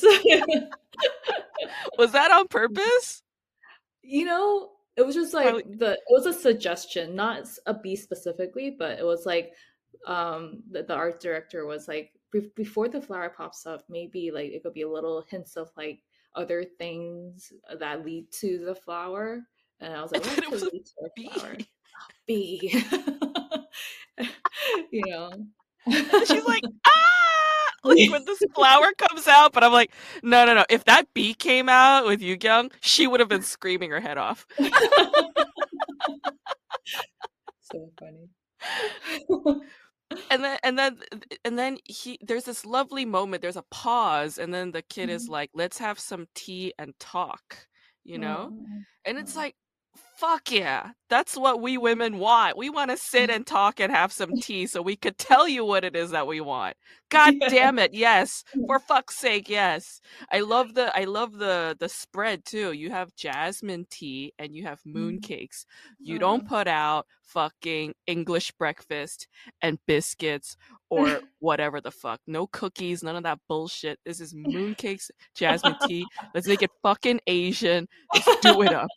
Was 1.97 2.11
that 2.11 2.31
on 2.31 2.47
purpose? 2.47 3.21
you 4.01 4.25
know 4.25 4.69
it 4.97 5.05
was 5.05 5.15
just 5.15 5.31
Probably 5.31 5.53
like 5.53 5.77
the 5.79 5.91
it 5.93 5.99
was 6.09 6.25
a 6.25 6.33
suggestion 6.33 7.15
not 7.15 7.47
a 7.65 7.73
bee 7.73 7.95
specifically 7.95 8.75
but 8.77 8.99
it 8.99 9.05
was 9.05 9.25
like 9.25 9.53
um 10.05 10.61
the, 10.69 10.83
the 10.83 10.93
art 10.93 11.21
director 11.21 11.65
was 11.65 11.87
like 11.87 12.11
be- 12.31 12.51
before 12.55 12.89
the 12.89 13.01
flower 13.01 13.29
pops 13.29 13.65
up 13.65 13.83
maybe 13.89 14.29
like 14.31 14.51
it 14.51 14.61
could 14.61 14.73
be 14.73 14.81
a 14.81 14.89
little 14.89 15.23
hints 15.29 15.55
of 15.55 15.71
like 15.77 16.03
other 16.35 16.63
things 16.63 17.53
that 17.79 18.03
lead 18.05 18.29
to 18.31 18.65
the 18.65 18.75
flower 18.75 19.41
and 19.79 19.93
i 19.93 20.01
was 20.01 20.11
like 20.11 20.23
what 20.23 20.33
thought 20.35 20.43
it 20.43 20.51
was 20.51 20.61
a 20.63 20.69
lead 20.71 20.85
to 20.85 20.93
a 21.05 21.09
bee. 21.15 21.29
flower 21.29 21.57
bee 22.27 22.83
you 24.91 25.01
know 25.07 25.31
And 25.85 26.27
she's 26.27 26.45
like, 26.45 26.63
ah! 26.87 26.91
Like 27.83 28.09
when 28.11 28.23
this 28.25 28.39
flower 28.55 28.91
comes 28.97 29.27
out, 29.27 29.51
but 29.53 29.63
I'm 29.63 29.73
like, 29.73 29.91
no, 30.23 30.45
no, 30.45 30.53
no. 30.53 30.65
If 30.69 30.85
that 30.85 31.13
bee 31.13 31.33
came 31.33 31.67
out 31.67 32.05
with 32.05 32.21
Yu 32.21 32.37
Young, 32.41 32.71
she 32.81 33.07
would 33.07 33.19
have 33.19 33.27
been 33.29 33.41
screaming 33.41 33.89
her 33.91 33.99
head 33.99 34.17
off. 34.17 34.45
so 37.61 37.89
funny 37.99 38.29
And 40.29 40.43
then, 40.43 40.57
and 40.63 40.77
then, 40.79 40.97
and 41.43 41.57
then 41.57 41.77
he. 41.85 42.19
There's 42.21 42.43
this 42.45 42.65
lovely 42.65 43.05
moment. 43.05 43.41
There's 43.41 43.57
a 43.57 43.63
pause, 43.71 44.37
and 44.37 44.53
then 44.53 44.71
the 44.71 44.81
kid 44.83 45.09
is 45.09 45.27
Mhm. 45.27 45.31
like, 45.31 45.49
"Let's 45.53 45.77
have 45.79 45.99
some 45.99 46.27
tea 46.35 46.73
and 46.77 46.97
talk," 46.99 47.67
you 48.03 48.17
know. 48.19 48.51
Oh, 48.53 48.67
And 49.05 49.17
it's 49.17 49.35
oh. 49.35 49.39
like, 49.39 49.55
fuck 50.15 50.51
yeah. 50.51 50.91
That's 51.09 51.37
what 51.37 51.61
we 51.61 51.77
women 51.77 52.17
want. 52.17 52.57
We 52.57 52.69
want 52.69 52.89
to 52.91 52.97
sit 52.97 53.29
Mm. 53.29 53.35
and 53.35 53.47
talk 53.47 53.79
and 53.79 53.91
have 53.91 54.11
some 54.11 54.31
tea 54.41 54.65
so 54.65 54.81
we 54.81 54.95
could 54.95 55.17
tell 55.17 55.47
you 55.47 55.63
what 55.63 55.83
it 55.83 55.95
is 55.95 56.11
that 56.11 56.25
we 56.27 56.41
want. 56.41 56.75
God 57.11 57.35
damn 57.49 57.77
it. 57.77 57.93
Yes. 57.93 58.43
Mm. 58.55 58.65
For 58.65 58.79
fuck's 58.79 59.15
sake, 59.17 59.47
yes. 59.49 60.01
I 60.31 60.39
love 60.41 60.73
the 60.73 60.91
I 60.97 61.03
love 61.03 61.33
the 61.37 61.75
the 61.79 61.87
spread 61.89 62.45
too. 62.45 62.71
You 62.71 62.89
have 62.89 63.15
jasmine 63.15 63.85
tea 63.91 64.33
and 64.39 64.55
you 64.55 64.63
have 64.63 64.79
moon 64.85 65.19
Mm. 65.19 65.23
cakes. 65.23 65.65
You 65.99 66.17
don't 66.19 66.43
Oh. 66.45 66.47
put 66.47 66.67
out 66.67 67.05
fucking 67.21 67.93
English 68.07 68.51
breakfast 68.53 69.27
and 69.61 69.77
biscuits 69.85 70.57
or 70.89 71.05
whatever 71.39 71.79
the 71.81 71.91
fuck. 71.91 72.21
No 72.27 72.47
cookies, 72.47 73.03
none 73.03 73.15
of 73.15 73.23
that 73.23 73.39
bullshit. 73.47 73.99
This 74.05 74.19
is 74.19 74.33
moon 74.33 74.73
cakes, 74.77 75.11
jasmine 75.35 75.75
tea. 75.87 76.05
Let's 76.33 76.47
make 76.47 76.61
it 76.63 76.71
fucking 76.81 77.19
Asian. 77.27 77.87
Let's 78.13 78.39
do 78.41 78.61
it 78.63 78.73
up. 78.73 78.89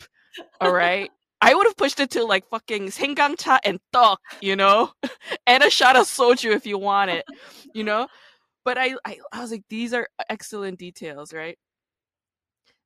All 0.61 0.72
right. 0.72 1.11
I 1.41 1.55
would 1.55 1.66
have 1.66 1.76
pushed 1.76 2.01
it 2.01 2.11
to 2.12 2.24
like 2.24 2.49
fucking 2.49 2.87
Sengangcha 2.87 3.59
and 3.64 3.78
Tok, 3.93 4.20
you 4.41 4.57
know, 4.57 4.93
and 5.47 5.62
a 5.62 5.70
shot 5.70 5.97
of 5.97 6.07
soju 6.07 6.55
if 6.55 6.66
you 6.66 6.78
want 6.78 7.11
it, 7.11 7.24
you 7.74 7.84
know. 7.84 8.09
But 8.64 8.78
I, 8.78 8.95
I, 9.05 9.18
I 9.32 9.43
was 9.43 9.53
like, 9.53 9.64
these 9.68 9.93
are 9.95 10.09
excellent 10.28 10.78
details, 10.78 11.32
right? 11.32 11.59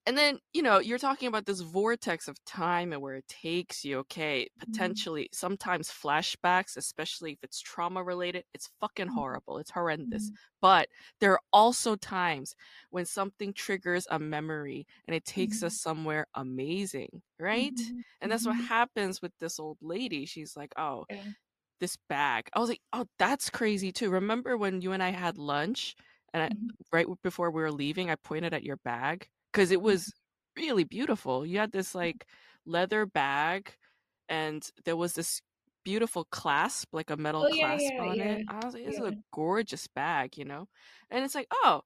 And 0.06 0.16
then 0.16 0.38
you 0.54 0.62
know 0.62 0.78
you're 0.78 0.98
talking 0.98 1.28
about 1.28 1.44
this 1.46 1.60
vortex 1.60 2.26
of 2.26 2.42
time 2.44 2.92
and 2.92 3.02
where 3.02 3.16
it 3.16 3.28
takes 3.28 3.84
you. 3.84 3.98
Okay, 3.98 4.48
potentially 4.58 5.28
sometimes 5.32 5.90
flashbacks, 5.90 6.76
especially 6.76 7.32
if 7.32 7.38
it's 7.44 7.60
trauma 7.60 8.02
related, 8.02 8.44
it's 8.54 8.70
fucking 8.80 9.08
Mhm. 9.08 9.20
horrible. 9.20 9.58
It's 9.58 9.70
horrendous. 9.70 10.30
Mhm. 10.30 10.38
But 10.60 10.88
there 11.20 11.32
are 11.32 11.40
also 11.52 11.96
times 11.96 12.54
when 12.90 13.04
something 13.04 13.52
triggers 13.52 14.06
a 14.10 14.18
memory 14.18 14.86
and 15.06 15.14
it 15.14 15.24
takes 15.24 15.62
Mhm. 15.62 15.62
us 15.62 15.76
somewhere 15.76 16.26
amazing, 16.34 17.22
right? 17.38 17.78
Mhm. 17.80 18.02
And 18.22 18.32
that's 18.32 18.46
what 18.46 18.56
happens 18.56 19.20
with 19.22 19.32
this 19.38 19.58
old 19.60 19.78
lady. 19.82 20.24
She's 20.26 20.56
like, 20.56 20.72
"Oh, 20.76 21.04
Yeah. 21.08 21.32
this 21.80 21.96
bag." 22.08 22.50
I 22.54 22.60
was 22.60 22.68
like, 22.70 22.82
"Oh, 22.92 23.06
that's 23.18 23.50
crazy 23.50 23.92
too." 23.92 24.10
Remember 24.10 24.56
when 24.56 24.80
you 24.82 24.92
and 24.92 25.02
I 25.02 25.10
had 25.10 25.38
lunch 25.38 25.96
and 26.34 26.42
I, 26.44 26.50
right 26.92 27.06
before 27.22 27.50
we 27.50 27.62
were 27.62 27.72
leaving, 27.72 28.10
I 28.10 28.16
pointed 28.16 28.54
at 28.54 28.64
your 28.64 28.76
bag 28.78 29.28
because 29.52 29.70
it 29.70 29.82
Mhm. 29.82 29.82
was 29.82 30.14
really 30.56 30.84
beautiful. 30.84 31.46
You 31.46 31.58
had 31.58 31.72
this 31.72 31.94
like 31.94 32.26
leather 32.66 33.06
bag 33.06 33.76
and 34.28 34.68
there 34.84 34.96
was 34.96 35.14
this 35.14 35.40
beautiful 35.84 36.24
clasp, 36.26 36.88
like 36.94 37.10
a 37.10 37.16
metal 37.16 37.44
Oh 37.44 37.48
clasp 37.48 37.94
yeah, 37.98 38.00
on 38.00 38.20
yeah, 38.20 38.20
it. 38.20 38.42
I 38.48 38.64
was 38.64 38.74
like, 38.74 38.84
this 38.84 38.98
is 38.98 39.06
a 39.06 39.16
gorgeous 39.32 39.86
bag, 39.88 40.36
you 40.38 40.44
know? 40.44 40.68
And 41.10 41.24
it's 41.24 41.34
like, 41.34 41.48
oh, 41.52 41.82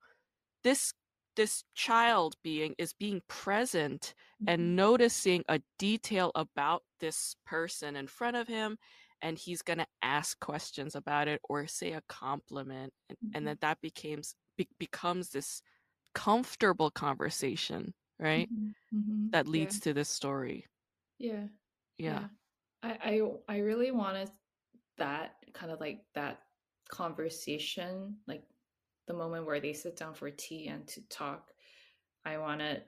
this 0.63 0.93
this 1.37 1.65
child 1.75 2.37
being 2.43 2.75
is 2.79 2.93
being 2.93 3.21
present 3.29 4.15
Mhm, 4.41 4.47
and 4.47 4.77
noticing 4.77 5.43
a 5.49 5.61
detail 5.79 6.31
about 6.37 6.85
this 7.01 7.35
person 7.45 7.97
in 7.97 8.07
front 8.07 8.37
of 8.37 8.47
him 8.47 8.79
and 9.21 9.37
he's 9.39 9.63
going 9.63 9.79
to 9.79 9.87
ask 10.03 10.39
questions 10.39 10.95
about 10.95 11.27
it 11.27 11.41
or 11.49 11.67
say 11.67 11.93
a 11.93 12.03
compliment 12.09 12.93
and, 13.09 13.19
and 13.33 13.47
mhm, 13.47 13.49
that 13.49 13.61
that 13.61 13.81
becomes 13.81 14.37
be, 14.57 14.69
becomes 14.79 15.31
this 15.31 15.61
comfortable 16.15 16.91
conversation 16.91 17.95
right 18.19 18.51
mhm, 18.51 18.75
mhm. 18.93 19.33
that 19.33 19.49
Yeah, 19.51 19.73
leads 19.73 19.81
to 19.81 19.95
this 19.95 20.09
story 20.11 20.67
yeah, 21.19 21.49
yeah 21.99 22.23
yeah. 22.23 22.29
I, 22.83 23.21
I 23.49 23.57
I 23.57 23.59
really 23.59 23.91
wanted 23.91 24.31
that 24.99 25.45
kind 25.55 25.73
of 25.73 25.81
like 25.81 26.07
that 26.15 26.43
conversation, 26.91 28.21
like 28.27 28.45
the 29.07 29.15
moment 29.15 29.47
where 29.47 29.61
they 29.61 29.73
sit 29.75 29.97
down 29.97 30.15
for 30.15 30.31
tea 30.31 30.69
and 30.69 30.89
to 30.89 31.03
talk. 31.09 31.53
I 32.25 32.39
wanted 32.39 32.87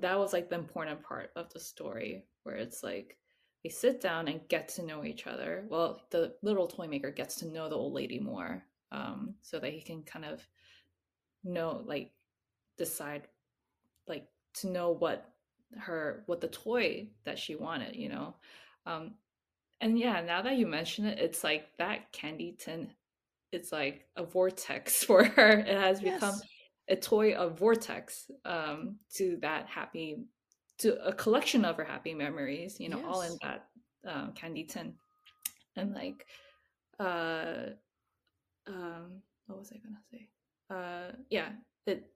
that 0.00 0.18
was 0.18 0.32
like 0.32 0.48
the 0.48 0.56
important 0.56 1.02
part 1.02 1.30
of 1.36 1.52
the 1.52 1.60
story 1.60 2.26
where 2.42 2.56
it's 2.56 2.82
like 2.82 3.18
they 3.62 3.70
sit 3.70 4.00
down 4.00 4.28
and 4.28 4.48
get 4.48 4.68
to 4.68 4.82
know 4.84 5.04
each 5.04 5.26
other. 5.26 5.66
Well, 5.70 6.06
the 6.10 6.36
little 6.42 6.66
toy 6.66 6.86
maker 6.86 7.10
gets 7.10 7.36
to 7.36 7.48
know 7.48 7.68
the 7.68 7.76
old 7.76 7.94
lady 7.94 8.18
more, 8.18 8.66
um, 8.92 9.36
so 9.42 9.58
that 9.58 9.72
he 9.72 9.80
can 9.80 10.02
kind 10.02 10.24
of 10.24 10.46
know, 11.44 11.82
like, 11.86 12.10
decide, 12.78 13.28
like, 14.08 14.26
to 14.54 14.68
know 14.68 14.90
what 14.90 15.30
her 15.76 16.22
what 16.26 16.40
the 16.40 16.48
toy 16.48 17.08
that 17.24 17.38
she 17.38 17.56
wanted, 17.56 17.96
you 17.96 18.08
know. 18.08 18.34
Um, 18.86 19.14
and 19.80 19.98
yeah, 19.98 20.20
now 20.20 20.42
that 20.42 20.56
you 20.56 20.66
mention 20.66 21.04
it, 21.06 21.18
it's 21.18 21.44
like 21.44 21.66
that 21.78 22.12
candy 22.12 22.56
tin. 22.58 22.90
It's 23.52 23.72
like 23.72 24.06
a 24.16 24.24
vortex 24.24 25.04
for 25.04 25.24
her. 25.24 25.58
It 25.58 25.78
has 25.78 26.00
become 26.00 26.34
yes 26.34 26.42
a 26.88 26.96
toy 26.96 27.32
of 27.34 27.58
vortex 27.58 28.30
um, 28.44 28.96
to 29.14 29.38
that 29.40 29.66
happy 29.66 30.18
to 30.78 31.02
a 31.06 31.12
collection 31.12 31.64
of 31.64 31.76
her 31.76 31.84
happy 31.84 32.14
memories 32.14 32.78
you 32.80 32.88
know 32.88 33.02
all 33.06 33.22
in 33.22 33.36
that 33.42 33.66
um, 34.06 34.32
candy 34.34 34.64
tin 34.64 34.92
and 35.76 35.94
like 35.94 36.26
uh 36.98 37.70
um 38.66 39.22
what 39.46 39.58
was 39.58 39.72
i 39.72 39.78
gonna 39.78 40.00
say 40.10 40.28
uh 40.74 41.12
yeah 41.30 41.50
it 41.86 42.10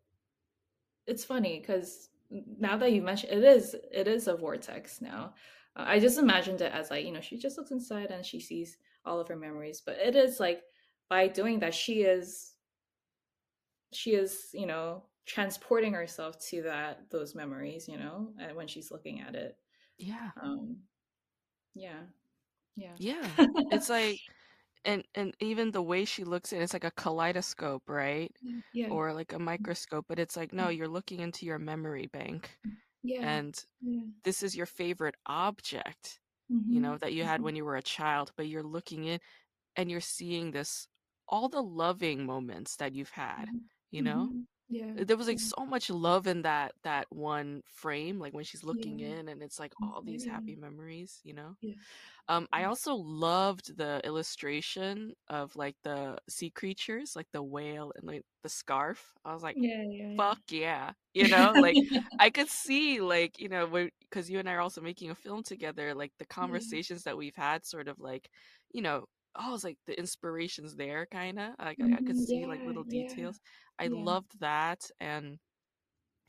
it's 1.06 1.24
funny 1.24 1.58
because 1.60 2.10
now 2.58 2.76
that 2.76 2.92
you 2.92 3.02
mention 3.02 3.30
it 3.30 3.42
is 3.44 3.74
it 3.92 4.06
is 4.06 4.28
a 4.28 4.36
vortex 4.36 5.00
now. 5.00 5.34
Uh, 5.76 5.84
i 5.86 5.98
just 5.98 6.18
imagined 6.18 6.60
it 6.60 6.72
as 6.72 6.90
like 6.90 7.04
you 7.04 7.12
know 7.12 7.20
she 7.20 7.38
just 7.38 7.56
looks 7.56 7.70
inside 7.70 8.10
and 8.10 8.24
she 8.24 8.40
sees 8.40 8.76
all 9.04 9.20
of 9.20 9.28
her 9.28 9.36
memories 9.36 9.82
but 9.84 9.96
it 9.96 10.16
is 10.16 10.40
like 10.40 10.62
by 11.08 11.26
doing 11.28 11.60
that 11.60 11.74
she 11.74 12.02
is 12.02 12.52
she 13.92 14.12
is 14.14 14.48
you 14.52 14.66
know 14.66 15.02
transporting 15.26 15.92
herself 15.92 16.38
to 16.38 16.62
that 16.62 17.02
those 17.10 17.34
memories 17.34 17.88
you 17.88 17.98
know 17.98 18.28
and 18.40 18.56
when 18.56 18.66
she's 18.66 18.90
looking 18.90 19.20
at 19.20 19.34
it. 19.34 19.56
Yeah. 19.98 20.30
Um 20.42 20.76
yeah 21.74 22.00
yeah. 22.76 22.94
Yeah. 22.98 23.28
It's 23.72 23.88
like 23.90 24.20
and 24.88 25.04
and 25.14 25.34
even 25.38 25.70
the 25.70 25.82
way 25.82 26.04
she 26.04 26.24
looks 26.24 26.52
at 26.52 26.58
it, 26.58 26.62
it's 26.62 26.72
like 26.72 26.84
a 26.84 26.90
kaleidoscope 26.92 27.82
right? 27.86 28.34
Yeah. 28.72 28.88
Or 28.88 29.12
like 29.12 29.32
a 29.32 29.38
microscope 29.38 30.06
but 30.08 30.18
it's 30.18 30.36
like 30.36 30.52
no 30.52 30.70
you're 30.70 30.88
looking 30.88 31.20
into 31.20 31.46
your 31.46 31.58
memory 31.58 32.08
bank 32.12 32.58
yeah. 33.02 33.20
and 33.20 33.54
yeah. 33.80 34.00
this 34.24 34.42
is 34.42 34.56
your 34.56 34.66
favorite 34.66 35.14
object 35.26 36.18
you 36.48 36.56
mm-hmm. 36.56 36.80
know 36.80 36.96
that 36.96 37.12
you 37.12 37.24
had 37.24 37.36
Mm-hmm. 37.36 37.44
when 37.44 37.56
you 37.56 37.64
were 37.64 37.76
a 37.76 37.82
child 37.82 38.32
but 38.36 38.48
you're 38.48 38.62
looking 38.62 39.04
in 39.04 39.20
and 39.76 39.90
you're 39.90 40.00
seeing 40.00 40.50
this 40.50 40.88
all 41.28 41.48
the 41.48 41.62
loving 41.62 42.24
moments 42.24 42.76
that 42.76 42.94
you've 42.94 43.10
had 43.10 43.46
you 43.90 44.02
know? 44.02 44.28
Mm-hmm. 44.30 44.40
Yeah 44.68 44.92
there 44.96 45.16
was 45.16 45.26
like 45.26 45.38
yeah. 45.38 45.52
so 45.56 45.64
much 45.64 45.88
love 45.88 46.26
in 46.26 46.42
that 46.42 46.72
that 46.82 47.06
one 47.10 47.62
frame 47.66 48.18
like 48.18 48.34
when 48.34 48.44
she's 48.44 48.64
looking 48.64 48.98
yeah. 48.98 49.08
in 49.08 49.28
and 49.28 49.42
it's 49.42 49.58
like 49.58 49.72
all 49.82 50.02
these 50.02 50.24
happy 50.24 50.56
memories 50.56 51.20
you 51.24 51.32
know? 51.32 51.54
Yeah. 51.60 51.74
Um 52.28 52.46
i 52.52 52.64
also 52.64 52.94
loved 52.94 53.76
the 53.76 54.00
illustration 54.04 55.14
of 55.28 55.56
like 55.56 55.76
the 55.84 56.18
sea 56.28 56.50
creatures 56.50 57.14
like 57.16 57.28
the 57.32 57.42
whale 57.42 57.92
and 57.96 58.06
like 58.06 58.22
the 58.42 58.48
scarf. 58.48 59.14
I 59.24 59.32
was 59.32 59.42
like 59.42 59.56
yeah 59.58 59.82
yeah 59.88 60.14
fuck 60.16 60.40
yeah 60.50 60.92
you 61.14 61.28
know? 61.28 61.52
Like 61.56 61.76
i 62.18 62.28
could 62.28 62.48
see 62.48 63.00
like 63.00 63.40
you 63.40 63.48
know 63.48 63.88
because 64.00 64.30
you 64.30 64.38
and 64.38 64.48
i 64.48 64.52
are 64.52 64.60
also 64.60 64.80
making 64.80 65.10
a 65.10 65.14
film 65.14 65.42
together 65.42 65.94
like 65.94 66.12
the 66.18 66.26
yeah 66.28 66.34
conversations 66.34 67.04
that 67.04 67.16
we've 67.16 67.36
had 67.36 67.64
sort 67.64 67.88
of 67.88 67.98
like 67.98 68.28
you 68.72 68.82
know 68.82 69.06
oh 69.36 69.54
it's 69.54 69.64
like 69.64 69.78
the 69.86 69.98
inspirations 69.98 70.76
there 70.76 71.06
kind 71.06 71.38
of 71.38 71.54
like 71.58 71.80
I, 71.82 71.98
I 71.98 72.00
could 72.02 72.16
Mhm, 72.16 72.18
see 72.18 72.46
like 72.46 72.64
yeah 72.64 72.66
little 72.66 72.84
yeah 72.84 73.14
details 73.24 73.40
i 73.78 73.86
yeah 73.86 73.88
loved 73.88 74.40
that 74.40 74.90
and 75.00 75.38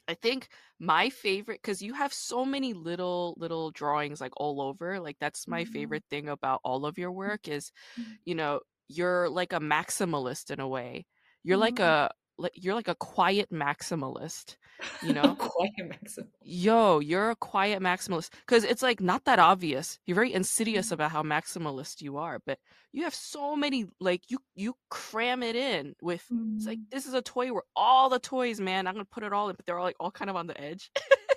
I 0.08 0.16
think 0.16 0.50
my 0.80 1.10
favorite 1.10 1.62
because 1.62 1.82
you 1.82 1.94
have 1.94 2.14
so 2.14 2.44
many 2.46 2.74
little 2.74 3.36
little 3.38 3.72
drawings 3.72 4.20
like 4.22 4.34
all 4.38 4.62
over. 4.62 5.00
Like 5.00 5.18
that's 5.20 5.48
my 5.48 5.66
Mhm, 5.66 5.66
favorite 5.66 6.04
thing 6.10 6.28
about 6.30 6.62
all 6.64 6.86
of 6.86 6.98
your 6.98 7.12
work 7.12 7.48
is, 7.48 7.72
mhm. 7.98 8.18
you 8.26 8.36
know, 8.36 8.62
you're 8.88 9.30
like 9.30 9.54
a 9.54 9.60
maximalist 9.60 10.52
in 10.52 10.60
a 10.60 10.68
way. 10.68 11.06
You're 11.44 11.58
like 11.58 11.80
Oh. 11.80 11.80
a 11.80 12.12
like 12.12 12.19
you're 12.56 12.76
like 12.76 12.88
a 12.88 12.96
quiet 12.96 13.50
maximalist, 13.52 14.58
you 15.02 15.14
know? 15.14 15.36
Quiet 15.38 15.88
maximum. 15.88 16.30
Yo, 16.42 17.00
you're 17.00 17.32
a 17.32 17.36
quiet 17.36 17.82
maximalist 17.82 18.30
because 18.32 18.64
it's 18.64 18.82
like 18.82 19.02
not 19.02 19.26
that 19.26 19.40
obvious. 19.40 20.00
You're 20.06 20.16
very 20.16 20.34
insidious 20.34 20.88
Mhm, 20.88 20.92
about 20.92 21.12
how 21.12 21.22
maximalist 21.22 22.02
you 22.02 22.18
are, 22.18 22.40
but 22.46 22.60
you 22.94 23.04
have 23.04 23.14
so 23.14 23.56
many 23.58 23.86
like 24.00 24.22
you 24.32 24.40
you 24.56 24.76
cram 24.90 25.44
it 25.44 25.56
in 25.58 25.96
with 26.02 26.26
it's 26.56 26.66
like 26.66 26.72
mhm. 26.72 26.90
this 26.92 27.06
is 27.06 27.14
a 27.14 27.22
toy 27.22 27.52
where 27.54 27.64
all 27.76 28.10
the 28.10 28.20
toys, 28.20 28.60
man, 28.62 28.88
I'm 28.88 28.94
gonna 28.94 29.06
put 29.06 29.24
it 29.24 29.34
all 29.34 29.50
in, 29.50 29.56
but 29.56 29.66
they're 29.66 29.78
all 29.78 29.84
like 29.86 29.98
all 30.00 30.12
kind 30.12 30.30
of 30.30 30.36
on 30.38 30.48
the 30.48 30.60
edge. 30.60 30.92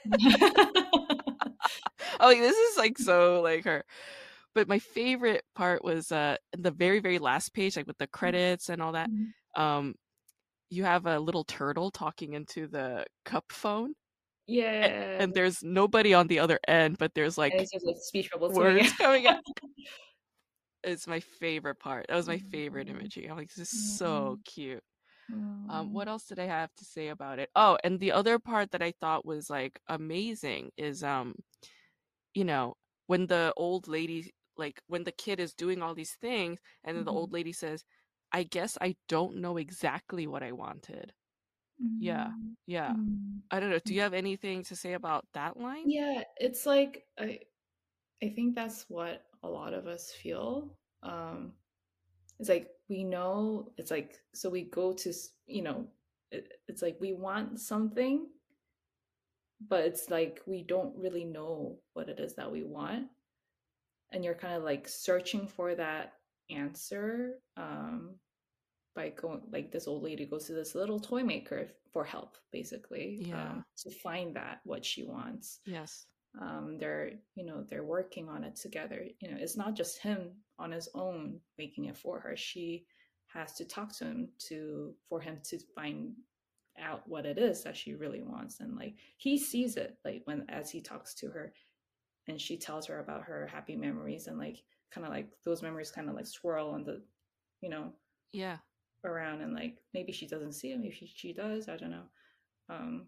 oh, 2.21 2.23
like, 2.27 2.39
this 2.39 2.57
is 2.57 2.79
like 2.79 2.99
so 2.99 3.41
like 3.43 3.65
her. 3.65 3.85
But 4.55 4.69
my 4.69 4.79
favorite 4.79 5.45
part 5.55 5.85
was 5.85 6.13
uh 6.13 6.37
the 6.57 6.71
very 6.71 7.01
very 7.01 7.19
last 7.19 7.55
page, 7.55 7.77
like 7.77 7.87
with 7.87 7.99
the 7.99 8.07
credits 8.09 8.69
and 8.69 8.83
all 8.83 8.93
that. 8.93 9.09
Mhm. 9.09 9.33
Um, 9.57 9.95
you 10.73 10.85
have 10.85 11.07
a 11.07 11.19
little 11.21 11.45
turtle 11.45 11.91
talking 11.91 12.35
into 12.35 12.67
the 12.69 13.07
cup 13.25 13.53
phone 13.53 13.95
Yeah, 14.47 15.19
and 15.19 15.35
there's 15.35 15.63
nobody 15.63 16.15
on 16.15 16.27
the 16.29 16.39
other 16.39 16.59
end, 16.69 16.99
but 16.99 17.15
there's 17.15 17.39
like 17.39 17.55
it's 17.59 17.71
just 17.71 17.87
like 17.87 17.97
speech 17.99 18.31
bubbles 18.31 18.59
words 18.59 18.93
coming 19.01 19.27
out. 19.27 19.43
It's 20.85 21.07
my 21.07 21.21
favorite 21.21 21.77
part. 21.77 22.07
That 22.09 22.17
was 22.17 22.27
my 22.27 22.39
favorite 22.39 22.89
Mhm, 22.89 22.89
imagery. 22.89 23.27
I'm 23.29 23.37
like, 23.37 23.49
this 23.49 23.59
is 23.59 23.71
so 23.71 24.39
mhm, 24.39 24.43
cute. 24.45 24.83
Um, 25.69 25.89
mhm, 25.89 25.93
what 25.93 26.09
else 26.09 26.27
did 26.27 26.39
I 26.41 26.47
have 26.47 26.75
to 26.77 26.85
say 26.87 27.09
about 27.09 27.39
it? 27.41 27.51
Oh, 27.57 27.79
and 27.85 28.01
the 28.01 28.13
other 28.13 28.39
part 28.41 28.73
that 28.73 28.83
I 28.83 28.93
thought 28.93 29.27
was 29.27 29.51
like 29.51 29.81
amazing 29.89 30.73
is 30.79 31.05
um, 31.05 31.37
you 32.35 32.45
know, 32.45 32.75
when 33.07 33.27
the 33.27 33.53
old 33.57 33.89
lady 33.89 34.33
like 34.57 34.83
when 34.87 35.05
the 35.05 35.13
kid 35.13 35.41
is 35.41 35.55
doing 35.55 35.83
all 35.83 35.95
these 35.95 36.15
things 36.15 36.61
and 36.85 36.97
then 36.97 37.05
the 37.05 37.13
old 37.13 37.33
lady 37.33 37.53
says, 37.53 37.85
I 38.33 38.45
guess 38.45 38.79
I 38.81 38.97
don't 39.09 39.37
know 39.37 39.57
exactly 39.57 40.27
what 40.27 40.43
I 40.43 40.53
wanted. 40.53 41.15
Yeah. 41.99 42.33
mhm, 42.35 42.57
Yeah. 42.67 42.95
mhm. 42.95 43.43
I 43.51 43.61
don't 43.61 43.71
know. 43.71 43.81
Do 43.81 43.95
you 43.95 44.01
have 44.03 44.15
anything 44.15 44.65
to 44.65 44.77
say 44.77 44.95
about 44.95 45.27
that 45.35 45.57
line? 45.59 45.89
Yeah, 45.89 46.23
it's 46.37 46.67
like 46.67 47.05
I 47.19 47.41
I 48.23 48.31
think 48.31 48.55
that's 48.55 48.87
what 48.89 49.25
a 49.43 49.49
lot 49.49 49.75
of 49.75 49.87
us 49.87 50.13
feel. 50.13 50.77
Um, 51.03 51.55
it's 52.41 52.49
like 52.49 52.71
we 52.89 53.05
know 53.05 53.73
it's 53.79 53.91
like 53.91 54.19
so 54.35 54.51
we 54.51 54.63
go 54.65 54.93
to 54.95 55.13
you 55.47 55.63
know 55.63 55.89
it, 56.33 56.53
it's 56.69 56.83
like 56.83 56.99
we 57.01 57.13
want 57.15 57.61
something, 57.61 58.29
but 59.61 59.85
it's 59.85 60.11
like 60.11 60.41
we 60.47 60.63
don't 60.63 60.97
really 60.99 61.25
know 61.25 61.79
what 61.95 62.09
it 62.09 62.19
is 62.21 62.35
that 62.35 62.51
we 62.51 62.63
want, 62.65 63.09
and 64.11 64.25
you're 64.25 64.35
kind 64.35 64.55
of 64.55 64.63
like 64.63 64.89
searching 64.89 65.47
for 65.47 65.75
that 65.75 66.15
answer. 66.51 67.39
Um, 67.57 68.17
by 68.95 69.09
going 69.09 69.41
like 69.51 69.73
this 69.73 69.89
old 69.89 70.03
lady 70.03 70.27
goes 70.27 70.45
to 70.45 70.53
this 70.53 70.75
little 70.75 71.01
toy 71.01 71.23
maker 71.25 71.67
for 71.95 72.05
help 72.05 72.37
basically 72.53 73.25
Yeah. 73.27 73.43
um, 73.53 73.65
to 73.79 73.91
find 73.91 74.37
that 74.37 74.61
what 74.65 74.85
she 74.85 75.03
wants 75.03 75.61
Yes. 75.65 76.05
um, 76.39 76.77
they're 76.79 77.13
you 77.35 77.47
know 77.47 77.65
they're 77.67 77.85
working 77.85 78.29
on 78.29 78.45
it 78.45 78.55
together 78.55 79.07
you 79.21 79.31
know 79.31 79.39
it's 79.41 79.57
not 79.57 79.75
just 79.75 79.97
him 80.03 80.33
on 80.59 80.71
his 80.73 80.91
own 80.95 81.41
making 81.57 81.87
it 81.87 81.97
for 81.97 82.21
her 82.21 82.37
she 82.37 82.85
has 83.29 83.55
to 83.55 83.65
talk 83.65 83.97
to 83.97 84.05
him 84.05 84.29
to 84.49 84.93
for 85.09 85.23
him 85.23 85.39
to 85.45 85.59
find 85.75 86.13
out 86.79 87.01
what 87.09 87.25
it 87.25 87.39
is 87.39 87.63
that 87.65 87.79
she 87.79 87.95
really 87.95 88.21
wants 88.23 88.61
and 88.61 88.77
like 88.77 88.97
he 89.17 89.39
sees 89.39 89.79
it 89.79 89.97
like 90.05 90.21
when 90.27 90.45
as 90.51 90.71
he 90.71 90.83
talks 90.83 91.15
to 91.15 91.29
her 91.31 91.55
and 92.29 92.39
she 92.39 92.59
tells 92.59 92.85
her 92.89 92.99
about 93.01 93.23
her 93.23 93.47
happy 93.47 93.75
memories 93.75 94.27
and 94.27 94.39
like 94.39 94.63
kind 94.93 95.07
of 95.07 95.13
like 95.13 95.29
those 95.45 95.63
memories 95.63 95.91
kind 95.91 96.09
of 96.09 96.15
like 96.15 96.27
swirl 96.27 96.71
on 96.71 96.85
the 96.85 97.03
you 97.61 97.69
know 97.69 97.93
Yeah. 98.33 98.59
around 99.05 99.41
and 99.41 99.55
like 99.55 99.79
maybe 99.95 100.13
she 100.13 100.27
doesn't 100.27 100.53
see 100.53 100.73
it 100.73 100.79
maybe 100.81 100.95
she, 100.95 101.07
she 101.07 101.33
does 101.33 101.69
i 101.69 101.77
don't 101.77 101.91
know 101.91 102.05
um 102.69 103.07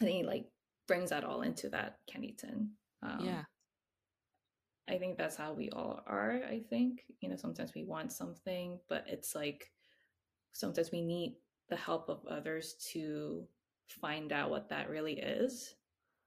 and 0.00 0.08
he 0.08 0.22
like 0.24 0.46
brings 0.86 1.10
that 1.10 1.24
all 1.24 1.42
into 1.42 1.68
that 1.68 1.98
tin. 2.06 2.70
Um, 3.02 3.20
yeah. 3.20 3.42
I 4.88 4.96
think 4.98 5.18
that's 5.18 5.36
how 5.36 5.52
we 5.52 5.68
all 5.70 6.00
are. 6.06 6.40
I 6.48 6.60
think 6.70 7.04
you 7.20 7.28
know 7.28 7.36
sometimes 7.36 7.72
we 7.74 7.84
want 7.84 8.10
something, 8.10 8.80
but 8.88 9.04
it's 9.06 9.34
like 9.34 9.70
sometimes 10.54 10.90
we 10.90 11.02
need 11.02 11.36
the 11.68 11.76
help 11.76 12.08
of 12.08 12.24
others 12.26 12.74
to 12.92 13.46
find 13.88 14.32
out 14.32 14.50
what 14.50 14.70
that 14.70 14.88
really 14.88 15.18
is. 15.18 15.74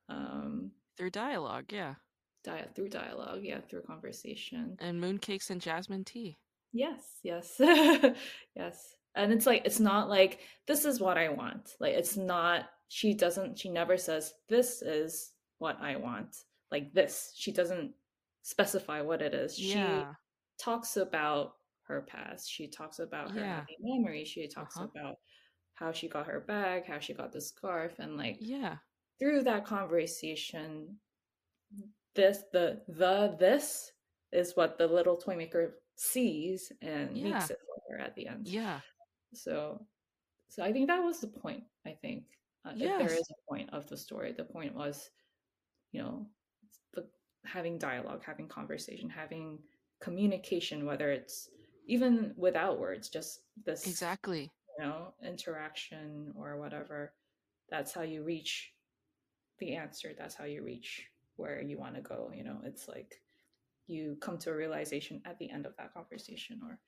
Um, 0.10 0.72
through 0.98 1.10
dialogue, 1.10 1.72
yeah. 1.74 1.96
Dia- 2.44 2.70
through 2.76 2.90
dialogue, 2.90 3.42
yeah, 3.44 3.60
through 3.62 3.84
conversation. 3.84 4.76
And 4.80 5.02
mooncakes 5.02 5.50
and 5.50 5.62
jasmine 5.62 6.04
tea. 6.06 6.38
Yes, 6.74 7.20
yes, 7.24 7.56
yes. 8.56 8.96
And 9.16 9.34
it's 9.34 9.46
like 9.46 9.64
it's 9.66 9.80
not 9.80 10.10
like 10.10 10.40
this 10.68 10.86
is 10.86 11.00
what 11.02 11.18
I 11.18 11.30
want. 11.30 11.76
Like 11.80 11.94
it's 11.94 12.16
not. 12.18 12.66
She 12.88 13.14
doesn't. 13.14 13.60
She 13.60 13.70
never 13.70 13.98
says 13.98 14.34
this 14.50 14.82
is 14.82 15.32
what 15.60 15.78
I 15.82 15.98
want. 15.98 16.36
Like 16.72 16.94
this. 16.94 17.34
She 17.36 17.52
doesn't 17.52 17.94
specify 18.44 19.02
what 19.02 19.22
it 19.22 19.34
is. 19.34 19.60
Yeah. 19.60 20.12
She 20.58 20.64
talks 20.64 20.96
about 20.98 21.54
her 21.88 22.02
past. 22.04 22.50
She 22.50 22.68
talks 22.70 23.00
about 23.00 23.32
her 23.32 23.40
Yeah. 23.42 23.56
happy 23.58 23.76
memories. 23.82 24.30
She 24.30 24.48
talks 24.48 24.78
Uh-huh. 24.78 24.88
about 24.96 25.16
how 25.76 25.92
she 25.92 26.08
got 26.08 26.28
her 26.28 26.40
bag, 26.40 26.86
how 26.86 27.00
she 27.00 27.14
got 27.14 27.32
the 27.34 27.42
scarf, 27.42 28.00
and 28.00 28.16
like 28.18 28.38
Yeah. 28.40 28.78
through 29.20 29.44
that 29.44 29.66
conversation, 29.66 31.00
this 32.16 32.44
the 32.52 32.82
the 32.88 33.36
this 33.40 33.92
is 34.32 34.56
what 34.56 34.78
the 34.78 34.88
little 34.88 35.18
toy 35.18 35.36
maker 35.36 35.80
sees 35.96 36.72
and 36.82 37.18
Yeah. 37.18 37.24
makes 37.32 37.50
it 37.50 37.60
for 37.66 37.96
her 37.96 38.02
at 38.02 38.16
the 38.16 38.28
end. 38.28 38.48
Yeah. 38.48 38.80
So, 39.34 39.86
so 40.50 40.64
I 40.64 40.72
think 40.74 40.88
that 40.88 41.04
was 41.04 41.20
the 41.20 41.28
point. 41.28 41.64
I 41.86 41.92
think 42.02 42.26
uh, 42.66 42.72
if 42.72 42.80
there 42.80 43.10
Yes. 43.14 43.20
is 43.20 43.30
a 43.32 43.50
point 43.50 43.70
of 43.74 43.88
the 43.88 43.98
story. 43.98 44.32
The 44.34 44.44
point 44.44 44.74
was, 44.76 45.10
you 45.92 46.02
know, 46.02 46.28
the, 46.94 47.08
having 47.46 47.78
dialogue, 47.78 48.24
having 48.26 48.48
conversation, 48.48 49.10
having 49.10 49.60
communication, 50.00 50.86
whether 50.86 51.12
it's 51.12 51.50
even 51.88 52.34
without 52.38 52.80
words, 52.80 53.10
just 53.10 53.42
this 53.66 53.86
Exactly. 53.88 54.50
you 54.78 54.86
know 54.86 55.14
interaction 55.24 56.34
or 56.38 56.58
whatever. 56.58 57.14
That's 57.70 57.94
how 57.94 58.02
you 58.02 58.24
reach 58.24 58.74
the 59.60 59.76
answer. 59.76 60.14
That's 60.18 60.36
how 60.36 60.46
you 60.46 60.64
reach 60.64 61.08
where 61.42 61.62
you 61.62 61.78
want 61.80 61.96
to 61.96 62.02
go. 62.02 62.32
You 62.36 62.44
know, 62.44 62.62
it's 62.64 62.88
like 62.88 63.24
you 63.88 64.18
come 64.22 64.38
to 64.40 64.52
a 64.52 64.56
realization 64.56 65.22
at 65.26 65.40
the 65.40 65.52
end 65.52 65.66
of 65.66 65.76
that 65.78 65.94
conversation 65.94 66.62
or 66.64 66.80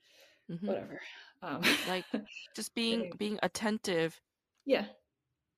Mhm. 0.49 0.74
whatever. 0.74 1.01
Um, 1.41 1.64
Like 1.84 2.08
just 2.56 2.74
being 2.76 3.08
being 3.18 3.39
attentive 3.43 4.22
yeah. 4.66 4.88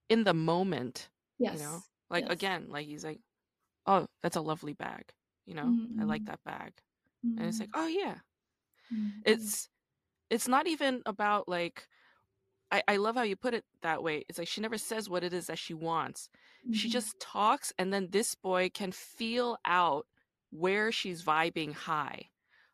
in 0.10 0.24
the 0.24 0.34
moment. 0.34 1.10
Yes. 1.38 1.52
You 1.52 1.60
know, 1.60 1.84
like 2.10 2.26
Yes. 2.26 2.30
again, 2.30 2.70
like 2.70 2.88
he's 2.88 3.04
like, 3.06 3.22
"Oh, 3.88 4.08
that's 4.24 4.38
a 4.38 4.42
lovely 4.42 4.74
bag." 4.74 5.14
You 5.46 5.56
know, 5.56 5.78
I 6.00 6.06
like 6.06 6.26
Mhm. 6.26 6.28
that 6.28 6.44
bag, 6.46 6.82
and 7.38 7.48
it's 7.50 7.60
like, 7.62 7.72
"Oh 7.76 7.88
yeah." 7.88 8.22
Mhm. 8.92 9.26
It's 9.26 9.70
it's 10.30 10.48
not 10.50 10.68
even 10.68 11.04
about 11.06 11.50
like. 11.50 11.88
I, 12.76 12.84
I 12.88 12.98
love 12.98 13.16
how 13.16 13.24
you 13.24 13.36
put 13.36 13.54
it 13.54 13.66
that 13.82 14.04
way. 14.04 14.24
It's 14.30 14.40
like 14.40 14.48
she 14.48 14.62
never 14.62 14.78
says 14.78 15.10
what 15.10 15.24
it 15.24 15.34
is 15.34 15.48
that 15.48 15.60
she 15.60 15.74
wants. 15.74 16.30
She 16.72 16.90
Mhm. 16.90 16.98
just 16.98 17.20
talks, 17.20 17.72
and 17.78 17.94
then 17.94 18.10
this 18.12 18.36
boy 18.36 18.70
can 18.70 18.92
feel 18.92 19.58
out 19.66 20.08
where 20.52 20.92
she's 20.92 21.24
vibing 21.24 21.74
high. 21.74 22.30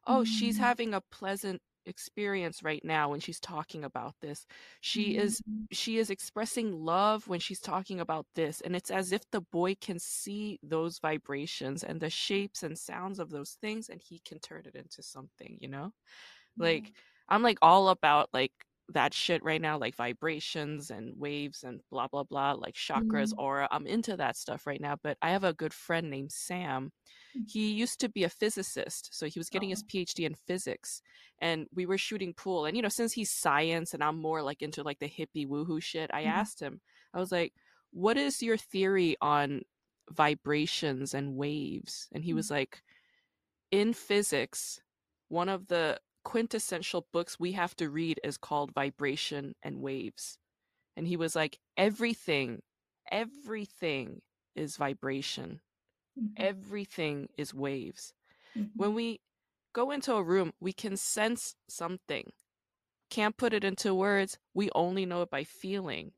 Oh, 0.06 0.24
she's 0.24 0.58
Mhm. 0.58 0.58
having 0.58 0.94
a 0.94 1.02
pleasant 1.02 1.62
experience 1.86 2.64
right 2.64 2.84
now 2.84 3.10
when 3.10 3.20
she's 3.20 3.40
talking 3.40 3.84
about 3.84 4.16
this. 4.22 4.46
She 4.82 5.16
is 5.16 5.42
Mhm. 5.46 5.68
she 5.74 5.98
is 5.98 6.10
expressing 6.10 6.74
love 6.74 7.28
when 7.30 7.40
she's 7.40 7.62
talking 7.62 8.02
about 8.02 8.28
this 8.36 8.60
and 8.60 8.76
it's 8.76 8.92
as 8.92 9.14
if 9.14 9.22
the 9.32 9.40
boy 9.40 9.74
can 9.80 9.98
see 10.00 10.60
those 10.62 11.00
vibrations 11.00 11.82
and 11.82 12.02
the 12.02 12.10
shapes 12.10 12.62
and 12.62 12.78
sounds 12.78 13.20
of 13.20 13.30
those 13.30 13.54
things 13.62 13.88
and 13.88 14.02
he 14.02 14.20
can 14.20 14.38
turn 14.40 14.66
it 14.66 14.76
into 14.76 15.02
something 15.02 15.58
you 15.62 15.70
know 15.70 15.94
like 16.60 16.92
i'm 17.30 17.42
like 17.44 17.58
all 17.62 17.90
about 17.90 18.30
like 18.34 18.54
that 18.94 19.14
shit 19.14 19.44
right 19.44 19.62
now 19.62 19.78
like 19.78 19.96
vibrations 19.96 20.92
and 20.92 21.14
waves 21.18 21.64
and 21.64 21.82
blah 21.90 22.08
blah 22.08 22.24
blah 22.24 22.54
like 22.54 22.76
chakras 22.76 23.34
Mhm. 23.34 23.38
aura 23.38 23.68
i'm 23.72 23.88
into 23.88 24.18
that 24.18 24.38
stuff 24.38 24.68
right 24.68 24.82
now 24.82 24.96
but 25.04 25.18
i 25.22 25.32
have 25.32 25.44
a 25.44 25.54
good 25.54 25.74
friend 25.74 26.10
named 26.10 26.32
sam 26.32 26.92
Mm. 27.36 27.46
he 27.46 27.72
used 27.72 28.00
to 28.00 28.10
be 28.10 28.24
a 28.24 28.30
physicist 28.30 29.10
so 29.14 29.26
he 29.28 29.40
was 29.40 29.50
getting 29.50 29.70
his 29.70 29.84
Oh. 29.84 29.88
phd 29.92 30.26
in 30.26 30.36
physics 30.36 31.02
and 31.40 31.68
we 31.74 31.86
were 31.86 31.98
shooting 31.98 32.34
pool 32.34 32.66
and 32.66 32.76
you 32.78 32.84
know 32.84 32.90
since 32.90 33.14
he's 33.14 33.32
science 33.32 33.94
and 33.94 34.04
i'm 34.04 34.20
more 34.22 34.42
like 34.42 34.62
into 34.62 34.84
like 34.84 35.00
the 35.00 35.10
hippie 35.10 35.48
woohoo 35.48 35.82
shit 35.82 36.10
i 36.14 36.24
Mhm. 36.24 36.26
asked 36.26 36.60
him 36.62 36.82
i 37.14 37.20
was 37.20 37.32
like 37.32 37.54
what 37.92 38.18
is 38.18 38.42
your 38.44 38.58
theory 38.58 39.16
on 39.22 39.62
vibrations 40.12 41.14
and 41.14 41.36
waves 41.36 42.10
and 42.14 42.24
he 42.24 42.34
Mm. 42.34 42.36
was 42.36 42.52
like 42.52 42.84
in 43.72 43.94
physics 43.94 44.82
one 45.30 45.50
of 45.50 45.68
the 45.68 46.00
quintessential 46.24 47.08
books 47.14 47.40
we 47.40 47.54
have 47.54 47.76
to 47.78 47.90
read 47.90 48.20
is 48.24 48.38
called 48.38 48.74
vibration 48.74 49.56
and 49.64 49.82
waves 49.82 50.38
and 50.98 51.08
he 51.08 51.18
was 51.18 51.36
like 51.36 51.60
everything 51.78 52.62
everything 53.12 54.22
is 54.56 54.78
vibration 54.78 55.62
Mhm. 56.16 56.38
everything 56.38 57.30
is 57.38 57.54
waves 57.54 58.14
Mhm. 58.56 58.78
when 58.78 58.94
we 58.96 59.22
go 59.74 59.92
into 59.92 60.14
a 60.16 60.24
room, 60.24 60.54
we 60.60 60.74
can 60.74 60.98
sense 60.98 61.56
something. 61.70 62.34
Can't 63.10 63.38
put 63.38 63.54
it 63.54 63.64
into 63.64 63.96
words. 63.96 64.40
We 64.54 64.70
only 64.76 65.06
know 65.06 65.22
it 65.24 65.30
by 65.32 65.44
feeling. 65.46 66.14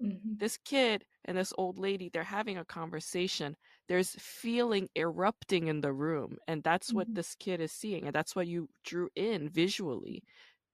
Mhm. 0.00 0.38
This 0.40 0.56
kid 0.58 1.06
and 1.24 1.38
this 1.38 1.52
old 1.58 1.78
lady, 1.78 2.08
they're 2.08 2.24
having 2.24 2.58
a 2.58 2.64
conversation. 2.64 3.56
There's 3.88 4.14
feeling 4.18 4.88
erupting 4.96 5.68
in 5.68 5.80
the 5.80 5.92
room. 5.92 6.38
And 6.48 6.62
that's 6.62 6.94
what 6.94 7.08
Mhm. 7.08 7.14
this 7.14 7.34
kid 7.36 7.60
is 7.60 7.72
seeing. 7.72 8.06
And 8.06 8.14
that's 8.14 8.36
what 8.36 8.46
you 8.48 8.68
drew 8.84 9.10
in 9.16 9.48
visually. 9.48 10.24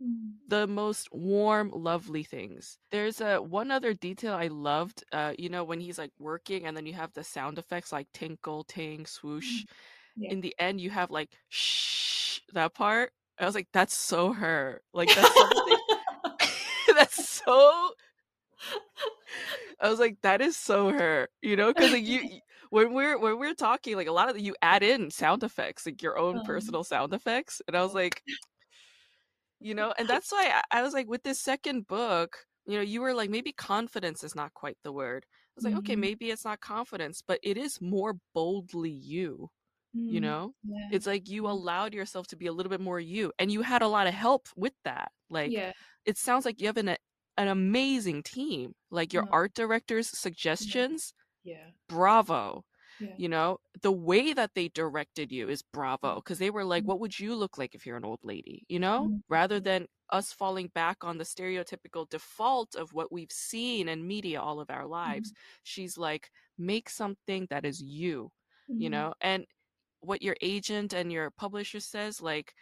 Mhm. 0.00 0.44
The 0.46 0.66
most 0.66 1.08
warm, 1.12 1.70
lovely 1.70 2.22
things. 2.22 2.78
There's 2.90 3.20
a 3.20 3.38
one 3.40 3.70
other 3.70 3.94
detail 3.94 4.34
I 4.34 4.48
loved. 4.48 5.02
Uh, 5.12 5.34
you 5.38 5.48
know, 5.48 5.64
when 5.64 5.80
he's 5.80 5.98
like 5.98 6.12
working 6.18 6.66
and 6.66 6.76
then 6.76 6.86
you 6.86 6.92
have 6.94 7.12
the 7.14 7.24
sound 7.24 7.58
effects 7.58 7.92
like 7.92 8.08
tinkle, 8.12 8.64
ting, 8.64 9.06
swoosh 9.06 9.64
Yeah. 10.16 10.30
in 10.30 10.40
the 10.42 10.54
end 10.58 10.80
you 10.80 10.90
have 10.90 11.10
like 11.10 11.30
shh 11.50 12.40
that 12.54 12.74
part 12.74 13.12
i 13.38 13.46
was 13.46 13.54
like 13.54 13.68
that's 13.72 13.94
so 13.96 14.32
her 14.32 14.80
like 14.94 15.12
that's 15.14 15.32
something 15.34 15.78
that's 16.94 17.16
so 17.16 17.92
i 19.80 19.88
was 19.88 19.98
like 19.98 20.16
that 20.22 20.40
is 20.40 20.56
so 20.56 20.90
her 20.92 21.28
you 21.42 21.56
know 21.56 21.68
because 21.68 21.92
like 21.92 22.04
you 22.04 22.40
when 22.74 22.92
we're 22.94 23.18
when 23.18 23.38
we're 23.38 23.54
talking 23.54 23.96
like 23.96 24.06
a 24.08 24.12
lot 24.12 24.28
of 24.28 24.34
the, 24.34 24.42
you 24.42 24.54
add 24.62 24.82
in 24.82 25.10
sound 25.10 25.42
effects 25.42 25.86
like 25.86 26.02
your 26.02 26.18
own 26.18 26.40
Um, 26.40 26.40
personal 26.40 26.84
sound 26.84 27.12
effects 27.14 27.62
and 27.68 27.76
i 27.76 27.82
was 27.82 27.94
like 27.94 28.22
you 29.60 29.74
know 29.74 29.94
and 29.98 30.08
that's 30.08 30.32
why 30.32 30.62
I, 30.70 30.78
I 30.78 30.82
was 30.82 30.92
like 30.94 31.08
with 31.08 31.22
this 31.22 31.40
second 31.40 31.86
book 31.86 32.46
you 32.66 32.74
know 32.76 32.82
you 32.82 33.00
were 33.00 33.14
like 33.14 33.30
maybe 33.30 33.52
confidence 33.52 34.24
is 34.24 34.34
not 34.34 34.54
quite 34.54 34.78
the 34.82 34.92
word 34.92 35.26
i 35.30 35.52
was 35.56 35.64
like 35.64 35.76
okay 35.76 35.96
Mhm. 35.96 35.96
maybe 35.96 36.30
it's 36.30 36.44
not 36.44 36.60
confidence 36.60 37.22
but 37.26 37.40
it 37.42 37.56
is 37.56 37.80
more 37.80 38.16
boldly 38.34 38.90
you 38.90 39.48
you 40.08 40.20
Mm. 40.20 40.20
know 40.20 40.54
Yeah. 40.62 40.90
it's 40.90 41.06
like 41.06 41.28
you 41.28 41.48
allowed 41.48 41.94
yourself 41.94 42.26
to 42.28 42.36
be 42.36 42.46
a 42.48 42.52
little 42.52 42.70
bit 42.70 42.80
more 42.80 43.00
you 43.00 43.32
and 43.38 43.52
you 43.52 43.62
had 43.62 43.82
a 43.82 43.88
lot 43.88 44.06
of 44.08 44.14
help 44.14 44.48
with 44.56 44.74
that 44.84 45.12
like 45.30 45.54
yeah. 45.54 45.72
it 46.06 46.18
sounds 46.18 46.44
like 46.44 46.60
you 46.60 46.66
have 46.68 46.78
an 46.78 46.96
an 47.38 47.48
amazing 47.48 48.22
team 48.22 48.74
like 48.90 49.12
your 49.12 49.24
Uh, 49.24 49.32
art 49.32 49.54
director's 49.54 50.08
suggestions 50.08 51.14
Yeah. 51.44 51.70
bravo 51.88 52.64
Yeah. 52.98 53.18
you 53.18 53.28
know 53.28 53.58
the 53.82 53.92
way 53.92 54.32
that 54.32 54.54
they 54.54 54.68
directed 54.68 55.30
you 55.32 55.48
is 55.48 55.62
bravo 55.62 56.16
Mm. 56.16 56.22
because 56.22 56.38
they 56.38 56.50
were 56.50 56.64
like 56.64 56.86
Mm. 56.86 56.88
what 56.88 57.00
would 57.00 57.18
you 57.18 57.34
look 57.34 57.58
like 57.58 57.74
if 57.74 57.86
you're 57.86 57.96
an 57.96 58.04
old 58.04 58.20
lady 58.24 58.64
you 58.68 58.78
know 58.80 59.10
Mhm. 59.10 59.22
rather 59.28 59.60
than 59.60 59.86
us 60.10 60.32
falling 60.32 60.68
back 60.68 61.04
on 61.04 61.18
the 61.18 61.24
stereotypical 61.24 62.08
default 62.10 62.74
of 62.74 62.92
what 62.94 63.12
we've 63.12 63.32
seen 63.32 63.88
in 63.88 64.06
media 64.06 64.40
all 64.40 64.60
of 64.60 64.70
our 64.70 64.86
lives 64.86 65.32
she's 65.62 65.96
like 65.98 66.30
make 66.58 66.88
something 66.90 67.46
that 67.50 67.64
is 67.64 67.80
you 67.82 68.30
you 68.78 68.90
Mhm. 68.90 68.90
know 68.90 69.14
and 69.20 69.46
what 70.00 70.22
your 70.22 70.36
agent 70.42 70.92
and 70.94 71.12
your 71.12 71.30
publisher 71.30 71.80
says 71.80 72.20
like 72.22 72.54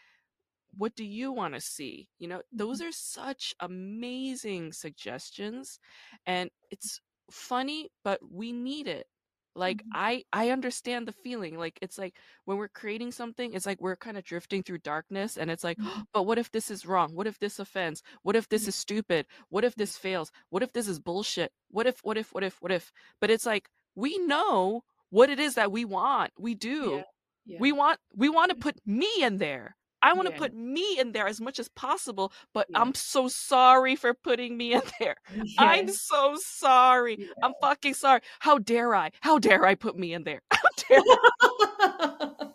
what 0.76 0.94
do 0.94 1.04
you 1.04 1.32
want 1.32 1.54
to 1.54 1.60
see 1.60 2.08
you 2.18 2.26
know 2.28 2.42
those 2.52 2.80
are 2.80 2.92
such 2.92 3.54
amazing 3.60 4.72
suggestions 4.72 5.78
and 6.26 6.50
it's 6.70 7.00
funny 7.32 7.90
but 8.04 8.20
we 8.30 8.52
need 8.52 8.86
it 8.88 9.06
like 9.54 9.78
Mhm. 9.84 9.90
i 9.94 10.24
i 10.32 10.50
understand 10.50 11.06
the 11.06 11.12
feeling 11.12 11.58
like 11.58 11.78
it's 11.82 11.98
like 11.98 12.16
when 12.46 12.56
we're 12.56 12.68
creating 12.68 13.12
something 13.12 13.52
it's 13.52 13.66
like 13.66 13.80
we're 13.82 13.96
kind 13.96 14.16
of 14.16 14.24
drifting 14.24 14.62
through 14.62 14.78
darkness 14.78 15.36
and 15.36 15.50
it's 15.50 15.62
like 15.64 15.78
Mhm. 15.78 16.06
but 16.12 16.22
what 16.22 16.38
if 16.38 16.50
this 16.52 16.70
is 16.70 16.86
wrong 16.86 17.14
what 17.14 17.26
if 17.26 17.38
this 17.38 17.58
offends 17.58 18.02
what 18.22 18.34
if 18.36 18.48
this 18.48 18.62
Yeah. 18.64 18.68
is 18.70 18.76
stupid 18.76 19.26
what 19.50 19.64
if 19.64 19.74
this 19.74 19.98
fails 19.98 20.32
what 20.50 20.62
if 20.62 20.72
this 20.72 20.88
is 20.88 20.98
bullshit 21.00 21.52
what 21.68 21.86
if 21.86 22.02
what 22.02 22.16
if 22.16 22.32
what 22.32 22.44
if 22.44 22.62
what 22.62 22.72
if 22.72 22.92
but 23.20 23.30
it's 23.30 23.44
like 23.46 23.68
we 23.94 24.16
know 24.18 24.84
what 25.10 25.28
it 25.28 25.38
is 25.38 25.54
that 25.56 25.70
we 25.70 25.84
want 25.84 26.32
we 26.38 26.54
do 26.54 26.96
Yeah. 26.96 27.02
Yeah. 27.44 27.58
we 27.60 27.72
want 27.72 28.00
we 28.14 28.28
want 28.30 28.50
to 28.50 28.56
put 28.56 28.76
me 28.86 29.10
in 29.22 29.36
there 29.38 29.76
I 30.02 30.12
want 30.14 30.28
to 30.28 30.32
Yeah. 30.32 30.34
put 30.34 30.54
me 30.54 30.98
in 30.98 31.12
there 31.12 31.26
as 31.26 31.40
much 31.40 31.58
as 31.58 31.68
possible, 31.68 32.32
but 32.54 32.66
Yeah. 32.68 32.80
I'm 32.82 32.94
so 32.94 33.28
sorry 33.28 33.96
for 33.96 34.14
putting 34.14 34.56
me 34.56 34.74
in 34.74 34.82
there. 35.00 35.16
I'm 35.58 35.88
so 35.88 36.36
sorry. 36.36 37.16
Yeah. 37.18 37.26
I'm 37.42 37.54
fucking 37.60 37.94
sorry. 37.94 38.20
How 38.40 38.58
dare 38.58 38.94
I? 38.94 39.10
How 39.20 39.38
dare 39.38 39.66
I 39.66 39.74
put 39.74 39.96
me 39.98 40.12
in 40.14 40.24
there? 40.24 40.40
How 40.52 40.68
dare 40.88 41.02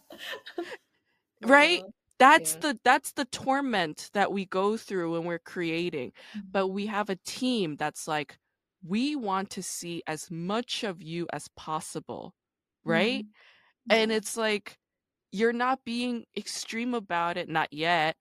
right? 1.42 1.82
Uh, 1.84 1.88
That's 2.20 2.56
the 2.56 2.80
that's 2.84 3.12
the 3.14 3.26
torment 3.26 4.10
that 4.14 4.32
we 4.32 4.46
go 4.46 4.78
through 4.78 5.14
when 5.14 5.24
we're 5.26 5.40
creating. 5.40 6.14
But 6.52 6.68
we 6.70 6.88
have 6.88 7.10
a 7.10 7.16
team 7.18 7.76
that's 7.78 8.08
like 8.08 8.38
we 8.84 9.16
want 9.16 9.50
to 9.52 9.64
see 9.64 10.02
as 10.08 10.32
much 10.32 10.84
of 10.84 11.02
you 11.04 11.28
as 11.34 11.48
possible, 11.56 12.34
right? 12.84 13.26
Mhm. 13.26 13.30
And 13.90 14.12
it's 14.12 14.38
like 14.38 14.78
you're 15.38 15.54
not 15.54 15.86
being 15.86 16.26
extreme 16.38 16.94
about 16.94 17.38
it, 17.38 17.50
not 17.50 17.74
yet, 17.74 18.18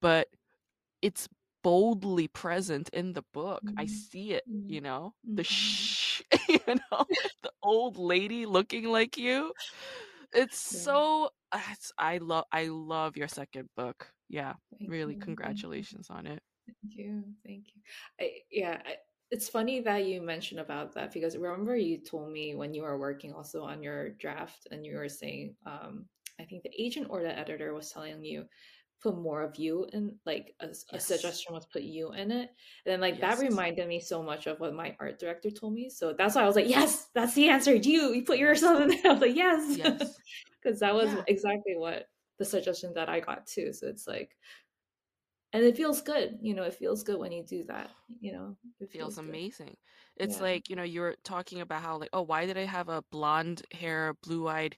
but 0.00 0.28
it's 1.02 1.28
boldly 1.62 2.28
present 2.28 2.88
in 2.90 3.12
the 3.12 3.24
book. 3.32 3.72
I 3.76 3.86
Mhm. 3.86 3.86
see 3.86 4.32
it, 4.32 4.44
Mhm. 4.46 4.68
you 4.68 4.80
know? 4.80 5.14
The 5.36 5.44
Mhm. 5.44 5.44
shh, 5.44 6.22
you 6.48 6.60
know, 6.90 7.06
the 7.42 7.52
old 7.62 7.96
lady 7.98 8.46
looking 8.46 8.84
like 8.86 9.16
you. 9.18 9.52
It's 10.32 10.58
Yeah. 10.70 10.80
so 10.82 11.30
uh, 11.52 11.60
it's, 11.72 11.92
I 11.98 12.18
love 12.18 12.44
I 12.52 12.66
love 12.68 13.16
your 13.16 13.28
second 13.28 13.68
book. 13.76 14.12
Yeah, 14.28 14.54
Thank 14.78 14.94
really 14.94 15.16
you. 15.16 15.16
congratulations 15.16 16.10
on 16.10 16.26
it. 16.26 16.42
Thank 16.66 16.96
you. 16.96 17.24
Thank 17.44 17.66
you. 17.74 17.82
I, 18.20 18.30
yeah, 18.50 18.80
I, 18.86 18.96
it's 19.30 19.48
funny 19.48 19.80
that 19.80 20.06
you 20.06 20.20
mentioned 20.22 20.60
about 20.60 20.94
that 20.94 21.12
because 21.12 21.36
remember 21.36 21.76
you 21.76 21.98
told 21.98 22.30
me 22.32 22.54
when 22.54 22.74
you 22.74 22.82
were 22.82 22.98
working 22.98 23.32
also 23.32 23.62
on 23.62 23.82
your 23.82 24.10
draft 24.10 24.66
and 24.70 24.84
you 24.84 24.96
were 24.96 25.08
saying, 25.08 25.54
um, 25.66 26.06
I 26.40 26.44
think 26.44 26.62
the 26.62 26.70
agent 26.78 27.08
or 27.10 27.22
the 27.22 27.36
editor 27.38 27.74
was 27.74 27.90
telling 27.90 28.24
you 28.24 28.44
put 29.02 29.16
more 29.18 29.42
of 29.42 29.56
you 29.56 29.86
in, 29.92 30.16
like 30.24 30.54
a, 30.60 30.68
a 30.92 30.98
suggestion 30.98 31.52
was 31.52 31.66
put 31.66 31.82
you 31.82 32.12
in 32.12 32.30
it. 32.30 32.48
And 32.84 32.92
then 32.92 33.00
like 33.00 33.20
that 33.20 33.38
reminded 33.38 33.86
me 33.88 34.00
so 34.00 34.22
much 34.22 34.46
of 34.46 34.58
what 34.58 34.74
my 34.74 34.96
art 34.98 35.18
director 35.18 35.50
told 35.50 35.74
me. 35.74 35.90
So 35.90 36.14
that's 36.16 36.34
why 36.34 36.42
I 36.42 36.46
was 36.46 36.56
like, 36.56 36.68
yes, 36.68 37.08
that's 37.14 37.34
the 37.34 37.48
answer. 37.48 37.74
You, 37.74 38.14
you 38.14 38.22
put 38.24 38.38
yourself 38.38 38.80
in 38.80 38.88
there. 38.88 39.00
I 39.04 39.12
was 39.12 39.20
like, 39.20 39.36
yes. 39.36 39.76
Yes. 39.76 40.18
Because 40.62 40.80
that 40.80 40.94
was 40.94 41.12
Yeah. 41.12 41.22
exactly 41.28 41.76
what 41.76 42.08
the 42.38 42.44
suggestion 42.44 42.92
that 42.94 43.08
I 43.08 43.20
got 43.20 43.46
too. 43.46 43.72
So 43.72 43.86
it's 43.86 44.08
like, 44.08 44.36
and 45.52 45.62
it 45.62 45.76
feels 45.76 46.02
good 46.02 46.38
you 46.42 46.54
know 46.54 46.64
it 46.64 46.74
feels 46.74 47.04
good 47.04 47.18
when 47.18 47.30
you 47.30 47.44
do 47.44 47.62
that 47.64 47.88
you 48.20 48.32
know 48.32 48.56
it 48.80 48.90
feels 48.90 49.14
feels 49.14 49.18
good. 49.18 49.28
amazing. 49.28 49.76
It's 50.16 50.36
Yeah. 50.36 50.42
like, 50.42 50.68
you 50.70 50.76
know, 50.76 50.82
you 50.82 51.00
were 51.00 51.16
talking 51.24 51.60
about 51.60 51.82
how 51.82 51.98
like, 51.98 52.10
oh, 52.12 52.22
why 52.22 52.46
did 52.46 52.56
I 52.56 52.64
have 52.64 52.88
a 52.88 53.02
blonde 53.10 53.62
hair, 53.72 54.14
blue-eyed 54.22 54.76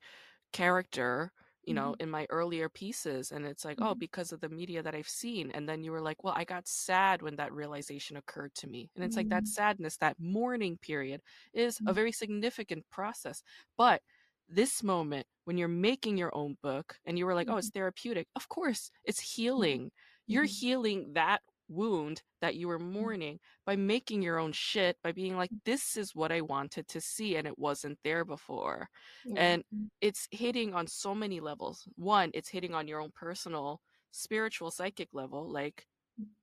character, 0.53 1.33
you 1.69 1.75
know, 1.75 1.95
Mhm. 1.95 1.99
in 2.01 2.11
my 2.11 2.27
earlier 2.31 2.69
pieces? 2.71 3.33
And 3.33 3.47
it's 3.47 3.65
like, 3.65 3.79
oh, 3.83 3.95
Mhm. 3.95 4.01
because 4.01 4.33
of 4.33 4.41
the 4.41 4.49
media 4.49 4.83
that 4.83 4.95
I've 4.97 5.09
seen. 5.09 5.51
And 5.53 5.69
then 5.69 5.85
you 5.85 5.93
were 5.93 6.01
like, 6.03 6.25
well, 6.25 6.35
I 6.37 6.45
got 6.45 6.69
sad 6.69 7.23
when 7.23 7.37
that 7.37 7.53
realization 7.53 8.17
occurred 8.17 8.55
to 8.57 8.69
me. 8.69 8.91
And 8.97 9.05
it's 9.05 9.17
like 9.17 9.29
that 9.31 9.47
Mhm. 9.47 9.57
sadness, 9.59 9.99
that 9.99 10.19
mourning 10.21 10.79
period 10.79 11.23
is 11.55 11.81
a 11.87 11.93
Mhm. 11.93 11.95
very 11.95 12.13
significant 12.13 12.89
process. 12.91 13.43
But 13.77 14.03
this 14.49 14.83
moment 14.83 15.27
when 15.45 15.59
you're 15.59 15.69
making 15.69 16.17
your 16.19 16.35
own 16.35 16.57
book 16.63 16.99
and 17.05 17.19
you 17.19 17.27
were 17.27 17.35
like, 17.35 17.49
oh, 17.51 17.57
it's 17.59 17.71
therapeutic. 17.71 18.29
Of 18.37 18.49
course, 18.49 18.91
it's 19.05 19.21
healing. 19.21 19.93
You're 20.27 20.45
healing 20.45 21.13
that 21.15 21.43
wound 21.69 22.23
that 22.41 22.57
you 22.57 22.69
were 22.69 22.79
mm. 22.79 22.93
mourning 22.93 23.39
by 23.67 23.77
making 23.77 24.23
your 24.23 24.39
own 24.39 24.53
shit, 24.53 24.97
by 25.03 25.13
being 25.13 25.37
like, 25.37 25.51
mm. 25.51 25.59
this 25.65 25.97
is 25.97 26.15
what 26.15 26.33
I 26.33 26.41
wanted 26.41 26.89
to 26.89 27.01
see 27.01 27.37
and 27.37 27.47
it 27.47 27.59
wasn't 27.59 27.99
there 28.05 28.25
before. 28.25 28.89
Yeah. 29.25 29.41
And 29.41 29.65
mm. 29.75 29.89
it's 30.01 30.29
hitting 30.31 30.75
on 30.75 30.87
so 30.87 31.15
many 31.15 31.41
levels. 31.41 31.87
One, 31.97 32.31
it's 32.35 32.49
hitting 32.49 32.75
on 32.75 32.89
your 32.89 33.01
own 33.01 33.13
personal, 33.15 33.81
spiritual, 34.11 34.71
psychic 34.71 35.09
level. 35.13 35.51
Like, 35.51 35.87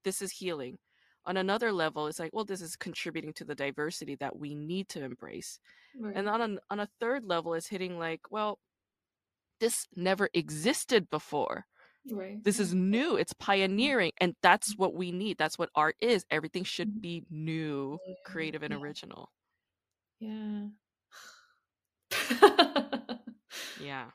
this 0.03 0.21
is 0.21 0.31
healing. 0.31 0.77
On 1.27 1.37
another 1.37 1.71
level, 1.71 2.07
it's 2.07 2.19
like, 2.19 2.31
well, 2.33 2.45
this 2.45 2.61
is 2.61 2.75
contributing 2.75 3.33
to 3.33 3.45
the 3.45 3.55
diversity 3.55 4.15
that 4.19 4.37
we 4.37 4.53
need 4.53 4.87
to 4.89 5.03
embrace. 5.03 5.59
right. 5.99 6.15
And 6.15 6.29
on 6.29 6.41
a, 6.41 6.57
on 6.69 6.79
a 6.79 6.89
third 6.99 7.25
level, 7.25 7.55
it's 7.55 7.67
hitting 7.67 7.97
like, 7.97 8.21
well, 8.29 8.59
this 9.59 9.87
never 9.95 10.29
existed 10.33 11.09
before. 11.09 11.65
Right 12.11 12.43
This 12.43 12.59
is 12.59 12.73
new. 12.73 13.15
It's 13.17 13.33
pioneering. 13.33 14.11
And 14.19 14.35
that's 14.41 14.77
what 14.77 14.93
we 14.93 15.11
need. 15.11 15.37
That's 15.37 15.57
what 15.57 15.69
art 15.75 15.95
is. 16.01 16.25
Everything 16.29 16.63
should 16.63 16.89
Mhm. 16.89 17.01
be 17.01 17.25
new, 17.29 17.97
creative, 18.25 18.63
and 18.63 18.73
yeah. 18.73 18.79
original. 18.79 19.29
yeah 20.19 20.67
Yeah. 23.81 24.05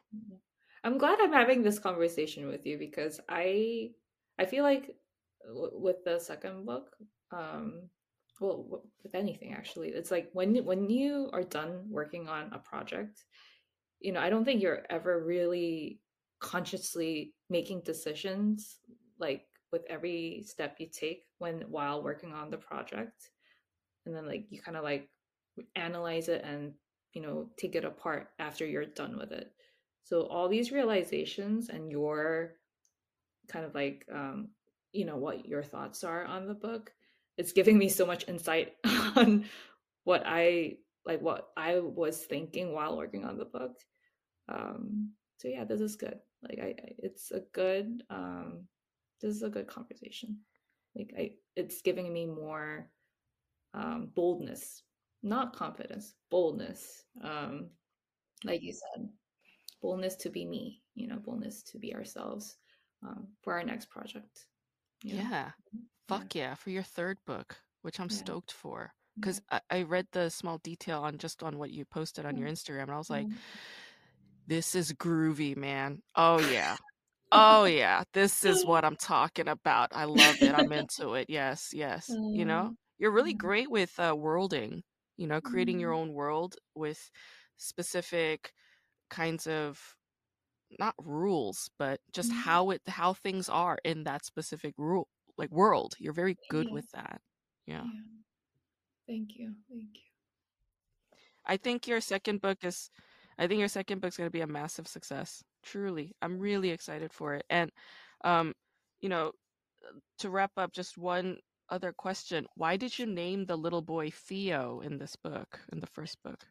i'm 0.84 0.99
glad 0.99 1.18
i'm 1.20 1.32
having 1.32 1.62
this 1.62 1.78
conversation 1.78 2.47
with 2.49 2.66
you 2.66 2.78
because 2.78 3.20
i 3.28 3.91
i 4.38 4.45
feel 4.45 4.64
like 4.64 4.97
w- 5.47 5.78
with 5.78 6.05
the 6.05 6.18
second 6.18 6.64
book 6.66 6.91
um 7.32 7.88
well 8.41 8.62
w- 8.64 8.82
with 9.03 9.14
anything 9.14 9.53
actually 9.53 9.88
it's 9.88 10.11
like 10.11 10.30
when 10.32 10.57
when 10.64 10.88
you 10.88 11.28
are 11.32 11.43
done 11.43 11.84
working 11.91 12.28
on 12.28 12.53
a 12.53 12.59
project 12.59 13.24
you 14.01 14.12
know 14.12 14.20
i 14.20 14.30
don't 14.30 14.45
think 14.45 14.62
you're 14.62 14.84
ever 14.91 15.22
really 15.24 16.01
consciously 16.41 17.34
making 17.49 17.80
decisions 17.80 18.78
like 19.18 19.45
with 19.72 19.82
every 19.88 20.43
step 20.47 20.76
you 20.78 20.86
take 20.86 21.24
when 21.38 21.61
while 21.68 22.03
working 22.03 22.32
on 22.32 22.51
the 22.51 22.57
project 22.57 23.30
and 24.07 24.14
then 24.14 24.26
like 24.26 24.47
you 24.51 24.61
kind 24.61 24.76
of 24.76 24.82
like 24.82 25.09
analyze 25.76 26.28
it 26.28 26.43
and 26.45 26.72
you 27.12 27.22
know 27.22 27.49
take 27.57 27.74
it 27.74 27.84
apart 27.84 28.30
after 28.38 28.66
you're 28.66 28.86
done 28.86 29.16
with 29.18 29.32
it. 29.32 29.53
So 30.05 30.22
all 30.22 30.49
these 30.49 30.72
realizations 30.72 31.68
and 31.68 31.91
your 31.91 32.55
kind 33.49 33.64
of 33.64 33.74
like 33.74 34.07
um 34.12 34.49
you 34.93 35.05
know 35.05 35.16
what 35.16 35.47
your 35.47 35.62
thoughts 35.62 36.05
are 36.05 36.24
on 36.24 36.47
the 36.47 36.55
book 36.55 36.93
it's 37.36 37.53
giving 37.53 37.78
me 37.78 37.88
so 37.88 38.07
much 38.07 38.28
insight 38.28 38.74
on 39.16 39.45
what 40.05 40.22
i 40.24 40.76
like 41.07 41.20
what 41.20 41.49
i 41.57 41.78
was 41.78 42.18
thinking 42.18 42.72
while 42.72 42.97
working 42.97 43.24
on 43.24 43.38
the 43.38 43.45
book. 43.45 43.76
Um 44.49 45.12
so 45.38 45.49
yeah 45.49 45.64
this 45.64 45.80
is 45.80 45.97
good 45.97 46.18
like 46.49 46.59
i, 46.59 46.68
I 46.68 46.95
it's 46.99 47.30
a 47.30 47.41
good 47.53 48.03
um 48.11 48.66
this 49.20 49.34
is 49.34 49.43
a 49.43 49.51
good 49.51 49.66
conversation 49.66 50.38
like 50.95 51.12
i 51.18 51.32
it's 51.57 51.82
giving 51.82 52.12
me 52.12 52.26
more 52.26 52.91
um 53.74 54.11
boldness 54.14 54.82
not 55.22 55.55
confidence 55.55 56.14
boldness 56.30 57.05
um 57.22 57.70
like 58.45 58.62
you 58.62 58.72
said 58.72 59.09
boldness 59.82 60.16
to 60.16 60.30
be 60.30 60.45
me 60.47 60.82
you 60.95 61.07
know 61.09 61.18
boldness 61.18 61.62
to 61.64 61.78
be 61.78 61.95
ourselves 61.95 62.57
um, 63.03 63.28
for 63.43 63.55
our 63.55 63.64
next 63.64 63.88
project? 63.88 64.47
Yeah. 65.03 65.53
Fuck 66.07 66.34
yeah. 66.34 66.55
For 66.55 66.68
your 66.70 66.82
third 66.82 67.16
book, 67.24 67.57
which 67.80 67.99
I'm 67.99 68.11
Yeah. 68.11 68.16
stoked 68.16 68.53
for. 68.53 68.93
Yeah. 69.16 69.20
Because 69.20 69.43
I, 69.51 69.61
I 69.70 69.82
read 69.82 70.07
the 70.12 70.28
small 70.28 70.59
detail 70.59 71.03
on 71.03 71.16
just 71.16 71.43
on 71.43 71.57
what 71.59 71.70
you 71.70 71.84
posted 71.86 72.26
on 72.26 72.36
your 72.36 72.49
Mm. 72.49 72.53
Instagram, 72.53 72.82
and 72.82 72.91
I 72.91 72.99
was 72.99 73.09
like, 73.11 73.26
Mhm. 73.26 73.38
This 74.51 74.76
is 74.76 74.94
groovy, 74.94 75.57
man. 75.57 76.03
Oh, 76.14 76.38
yeah. 76.38 76.76
Oh, 77.32 77.64
yeah. 77.66 78.05
This 78.14 78.44
is 78.44 78.64
what 78.64 78.84
I'm 78.84 78.96
talking 78.96 79.48
about. 79.48 79.90
I 79.94 80.05
love 80.05 80.42
it. 80.42 80.55
I'm 80.55 80.72
into 80.72 81.14
it. 81.14 81.30
Yes, 81.30 81.72
yes. 81.74 82.18
You 82.32 82.44
know, 82.46 82.70
Um, 82.70 82.78
you're 82.98 83.12
really 83.12 83.34
great 83.34 83.70
with 83.70 83.98
uh, 84.01 84.16
worlding, 84.18 84.84
you 85.16 85.26
know, 85.28 85.40
creating 85.42 85.80
your 85.80 85.92
Mm. 85.92 85.94
own 85.94 86.12
world 86.14 86.57
with 86.74 87.11
specific 87.59 88.53
kinds 89.11 89.46
of 89.48 89.96
not 90.78 90.94
rules, 90.98 91.70
but 91.78 92.01
just 92.12 92.32
how 92.32 92.70
it 92.70 92.82
how 92.88 93.14
things 93.14 93.48
are 93.51 93.78
in 93.84 94.05
that 94.05 94.24
specific 94.26 94.74
rule 94.78 95.09
like 95.38 95.51
world. 95.53 95.96
You're 96.01 96.14
very 96.14 96.38
good 96.48 96.68
Yeah. 96.68 96.70
with 96.70 96.90
that. 96.92 97.22
Yeah. 97.66 97.86
yeah 97.86 98.01
thank 99.07 99.36
you 99.36 99.55
thank 99.68 99.96
you 99.96 100.03
I 101.44 101.57
think 101.57 101.87
your 101.87 102.00
second 102.00 102.41
book 102.41 102.64
is 102.64 102.91
I 103.39 103.47
think 103.47 103.59
your 103.59 103.67
second 103.67 104.01
book's 104.01 104.17
going 104.17 104.28
to 104.28 104.32
be 104.32 104.41
a 104.41 104.47
massive 104.47 104.87
success. 104.87 105.43
Truly. 105.63 106.16
I'm 106.21 106.39
really 106.39 106.70
excited 106.70 107.13
for 107.13 107.36
it. 107.36 107.45
And 107.49 107.71
um 108.24 108.53
you 109.01 109.09
know, 109.09 109.32
to 110.20 110.29
wrap 110.29 110.51
up 110.57 110.71
just 110.74 110.97
one 110.97 111.37
other 111.70 111.91
question. 111.91 112.47
Why 112.55 112.78
did 112.78 112.97
you 112.97 113.05
name 113.05 113.45
the 113.45 113.57
little 113.57 113.82
boy 113.82 114.09
Theo 114.12 114.82
in 114.82 114.97
this 114.97 115.16
book, 115.16 115.59
in 115.71 115.79
the 115.79 115.87
first 115.87 116.21
book? 116.24 116.45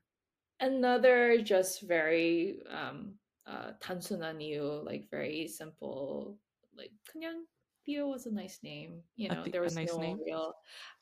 another 0.60 1.38
just 1.42 1.82
very 1.82 2.62
um 2.70 3.14
uh 3.46 3.72
단순한 3.80 4.40
이유 4.40 4.84
like 4.84 5.10
very 5.10 5.46
simple 5.46 6.38
like 6.76 6.92
그냥 7.10 7.44
Theo 7.89 8.07
was 8.07 8.25
a 8.27 8.31
nice 8.31 8.59
name 8.61 9.01
you 9.15 9.29
know 9.29 9.41
th- 9.41 9.51
there 9.51 9.61
a 9.61 9.63
was 9.65 9.75
nice 9.75 9.91
no 9.93 9.99
name? 9.99 10.19
real 10.25 10.53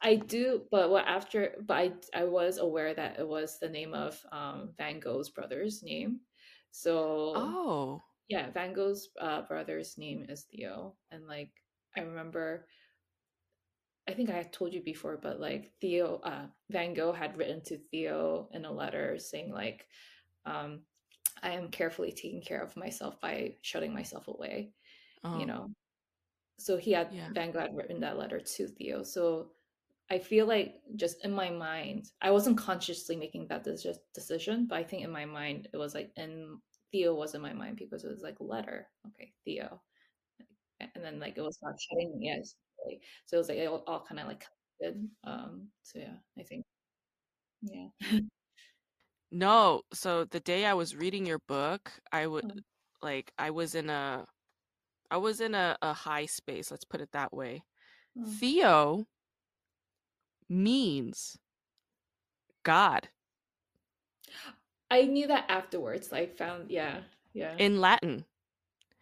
I 0.01 0.15
do 0.15 0.63
but 0.71 0.89
what 0.89 1.05
after 1.05 1.55
but 1.67 1.75
I 2.13 2.21
I 2.21 2.23
was 2.23 2.59
aware 2.59 2.93
that 2.93 3.19
it 3.19 3.27
was 3.27 3.59
the 3.59 3.67
name 3.69 3.93
of 3.93 4.15
um 4.31 4.69
Van 4.77 4.99
Gogh's 4.99 5.29
brother's 5.29 5.83
name 5.83 6.21
so 6.71 7.33
Oh. 7.35 8.01
yeah 8.29 8.49
Van 8.51 8.71
Gogh's 8.73 9.09
uh, 9.19 9.41
brother's 9.41 9.97
name 9.97 10.25
is 10.29 10.45
Theo 10.49 10.95
and 11.11 11.27
like 11.27 11.51
I 11.97 12.01
remember 12.01 12.67
I 14.09 14.13
think 14.13 14.29
I 14.29 14.37
had 14.37 14.53
told 14.53 14.73
you 14.73 14.81
before, 14.81 15.17
but 15.21 15.41
like 15.41 15.73
Theo, 15.81 16.21
uh, 16.23 16.45
Van 16.69 16.93
Gogh 16.93 17.11
had 17.11 17.35
written 17.37 17.59
to 17.65 17.77
Theo 17.91 18.47
in 18.53 18.63
a 18.63 18.71
letter 18.71 19.19
saying 19.19 19.51
like, 19.51 19.85
um, 20.45 20.79
I 21.43 21.49
am 21.59 21.67
carefully 21.67 22.13
taking 22.13 22.41
care 22.41 22.61
of 22.63 22.77
myself 22.77 23.19
by 23.19 23.55
shutting 23.63 23.93
myself 23.93 24.29
away. 24.29 24.71
you 25.25 25.29
Oh, 25.29 25.43
know. 25.43 25.67
So 26.59 26.77
he 26.77 26.91
had 26.91 27.09
yeah. 27.11 27.29
Van 27.33 27.51
Gogh 27.51 27.69
written 27.73 27.99
that 28.01 28.17
letter 28.17 28.39
to 28.39 28.67
Theo. 28.67 29.03
So 29.03 29.51
I 30.09 30.19
feel 30.19 30.45
like 30.47 30.75
just 30.95 31.23
in 31.25 31.31
my 31.31 31.49
mind, 31.49 32.05
I 32.21 32.31
wasn't 32.31 32.57
consciously 32.57 33.15
making 33.15 33.47
that 33.47 33.65
deci- 33.65 33.97
decision, 34.13 34.65
but 34.67 34.77
I 34.77 34.83
think 34.83 35.03
in 35.03 35.11
my 35.11 35.25
mind 35.25 35.67
it 35.73 35.77
was 35.77 35.93
like 35.93 36.11
and 36.17 36.57
Theo 36.91 37.13
was 37.13 37.35
in 37.35 37.41
my 37.41 37.53
mind 37.53 37.77
because 37.77 38.03
it 38.03 38.09
was 38.11 38.21
like 38.21 38.37
letter. 38.39 38.87
Okay, 39.07 39.33
Theo. 39.45 39.81
And 40.79 41.03
then 41.03 41.19
like 41.19 41.37
it 41.37 41.41
was 41.41 41.57
not 41.61 41.75
shutting 41.79 42.17
yes. 42.21 42.55
So 43.25 43.37
it 43.37 43.39
was 43.39 43.49
like 43.49 43.57
it 43.57 43.67
all, 43.67 43.83
all 43.87 44.05
kind 44.07 44.19
of 44.21 44.27
like 44.27 44.45
connected. 44.79 45.09
Um 45.23 45.67
so 45.83 45.99
yeah, 45.99 46.15
I 46.39 46.43
think 46.43 46.65
yeah. 47.61 47.87
No, 49.31 49.81
so 49.93 50.25
the 50.25 50.39
day 50.39 50.65
I 50.65 50.73
was 50.73 50.95
reading 50.95 51.25
your 51.25 51.39
book, 51.47 51.91
I 52.11 52.27
would 52.27 52.45
Oh, 52.45 52.59
like 53.01 53.31
I 53.37 53.51
was 53.51 53.75
in 53.75 53.89
a 53.89 54.25
I 55.09 55.17
was 55.17 55.39
in 55.41 55.55
a, 55.55 55.77
a 55.81 55.93
high 55.93 56.25
space, 56.25 56.69
let's 56.71 56.83
put 56.85 57.01
it 57.01 57.11
that 57.13 57.33
way. 57.33 57.63
oh. 58.19 58.25
Theo 58.25 59.07
means 60.49 61.37
God 62.63 63.09
I 64.89 65.01
knew 65.03 65.27
that 65.27 65.45
afterwards. 65.49 66.13
I 66.13 66.27
found 66.27 66.71
yeah, 66.71 66.99
yeah. 67.33 67.55
in 67.57 67.81
Latin. 67.81 68.23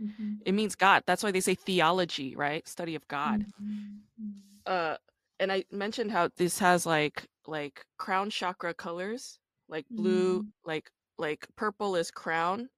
Mhm. 0.02 0.40
It 0.45 0.53
means 0.53 0.76
God. 0.76 1.03
That's 1.06 1.22
why 1.23 1.32
they 1.32 1.41
say 1.41 1.56
theology, 1.56 2.36
right? 2.36 2.68
Study 2.68 2.95
of 2.95 3.07
God. 3.07 3.45
Mhm. 3.61 3.99
Mhm. 4.22 4.34
Uh 4.65 4.98
and 5.40 5.52
I 5.52 5.65
mentioned 5.72 6.11
how 6.11 6.30
this 6.38 6.57
has 6.60 6.86
like 6.86 7.27
like 7.45 7.86
crown 7.98 8.30
chakra 8.32 8.73
colors, 8.73 9.40
like 9.69 9.86
blue, 9.91 10.41
Mhm. 10.41 10.52
like 10.65 10.91
like 11.18 11.48
purple 11.56 11.95
is 11.95 12.10
crown. 12.11 12.69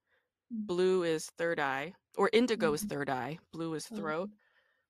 Blue 0.52 1.04
is 1.04 1.28
third 1.38 1.60
eye, 1.60 1.94
or 2.18 2.30
indigo 2.34 2.74
is 2.74 2.84
Mhm. 2.84 2.90
third 2.90 3.10
eye, 3.10 3.40
blue 3.52 3.74
is 3.76 3.88
Oh. 3.92 3.96
throat. 3.96 4.30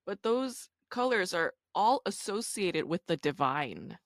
But 0.05 0.23
those 0.23 0.69
colors 0.89 1.33
are 1.33 1.53
all 1.75 2.01
associated 2.05 2.85
with 2.85 3.05
the 3.07 3.17
divine, 3.17 3.97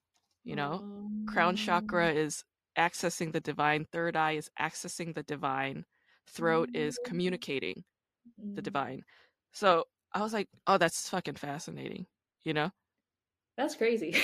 you 0.45 0.56
know? 0.56 0.84
Crown 1.26 1.56
chakra 1.56 2.10
Um, 2.10 2.14
is 2.14 2.44
accessing 2.78 3.32
the 3.34 3.41
divine, 3.41 3.86
third 3.91 4.15
eye 4.15 4.34
is 4.34 4.49
accessing 4.60 5.14
the 5.15 5.23
divine, 5.23 5.86
throat 6.28 6.69
is 6.73 6.98
mm, 6.98 6.99
communicating 6.99 7.84
the 8.56 8.61
mm. 8.61 8.64
divine. 8.64 9.03
So 9.53 9.86
I 10.14 10.22
was 10.22 10.34
like, 10.34 10.49
oh, 10.68 10.78
that's 10.78 11.10
fucking 11.10 11.36
fascinating, 11.36 12.07
you 12.44 12.53
know? 12.53 12.72
That's 13.57 13.76
crazy. 13.76 14.15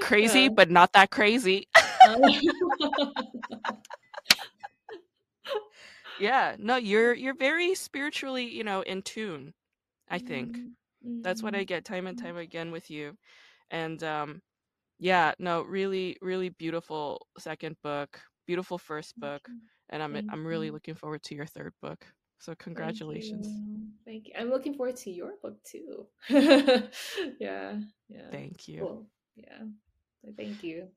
Crazy, 0.00 0.48
Yeah. 0.48 0.48
but 0.48 0.70
not 0.70 0.92
that 0.92 1.10
crazy. 1.10 1.68
Um, 2.06 2.22
yeah 6.20 6.56
no 6.58 6.76
you're 6.76 7.14
you're 7.14 7.34
very 7.34 7.74
spiritually 7.74 8.46
you 8.46 8.64
know 8.64 8.82
in 8.82 9.02
tune 9.02 9.52
i 10.08 10.18
think 10.18 10.56
mm-hmm. 10.56 11.22
that's 11.22 11.42
what 11.42 11.52
mm-hmm. 11.52 11.60
i 11.60 11.64
get 11.64 11.84
time 11.84 12.06
and 12.06 12.16
mm-hmm. 12.16 12.26
time 12.26 12.36
again 12.36 12.70
with 12.70 12.90
you 12.90 13.16
and 13.70 14.02
um 14.02 14.40
yeah 14.98 15.32
no 15.38 15.62
really 15.62 16.16
really 16.22 16.48
beautiful 16.48 17.26
second 17.38 17.76
book 17.82 18.20
beautiful 18.46 18.78
first 18.78 19.18
book 19.18 19.42
mm-hmm. 19.42 19.56
and 19.90 20.02
i'm 20.02 20.12
Thank 20.12 20.26
i'm 20.32 20.46
really 20.46 20.70
looking 20.70 20.94
forward 20.94 21.22
to 21.22 21.34
your 21.34 21.46
third 21.46 21.72
book 21.82 22.06
so 22.38 22.54
congratulations 22.58 23.46
Thank 23.46 23.56
you. 23.58 23.86
Thank 24.04 24.28
you. 24.28 24.34
I'm 24.38 24.50
looking 24.50 24.74
forward 24.74 24.96
to 24.98 25.10
your 25.10 25.32
book 25.42 25.56
too. 25.64 26.06
yeah. 27.40 27.74
Yeah. 28.08 28.30
Thank 28.30 28.68
you. 28.68 28.80
Cool. 28.80 29.06
Yeah. 29.34 29.64
Thank 30.36 30.62
you. 30.62 30.88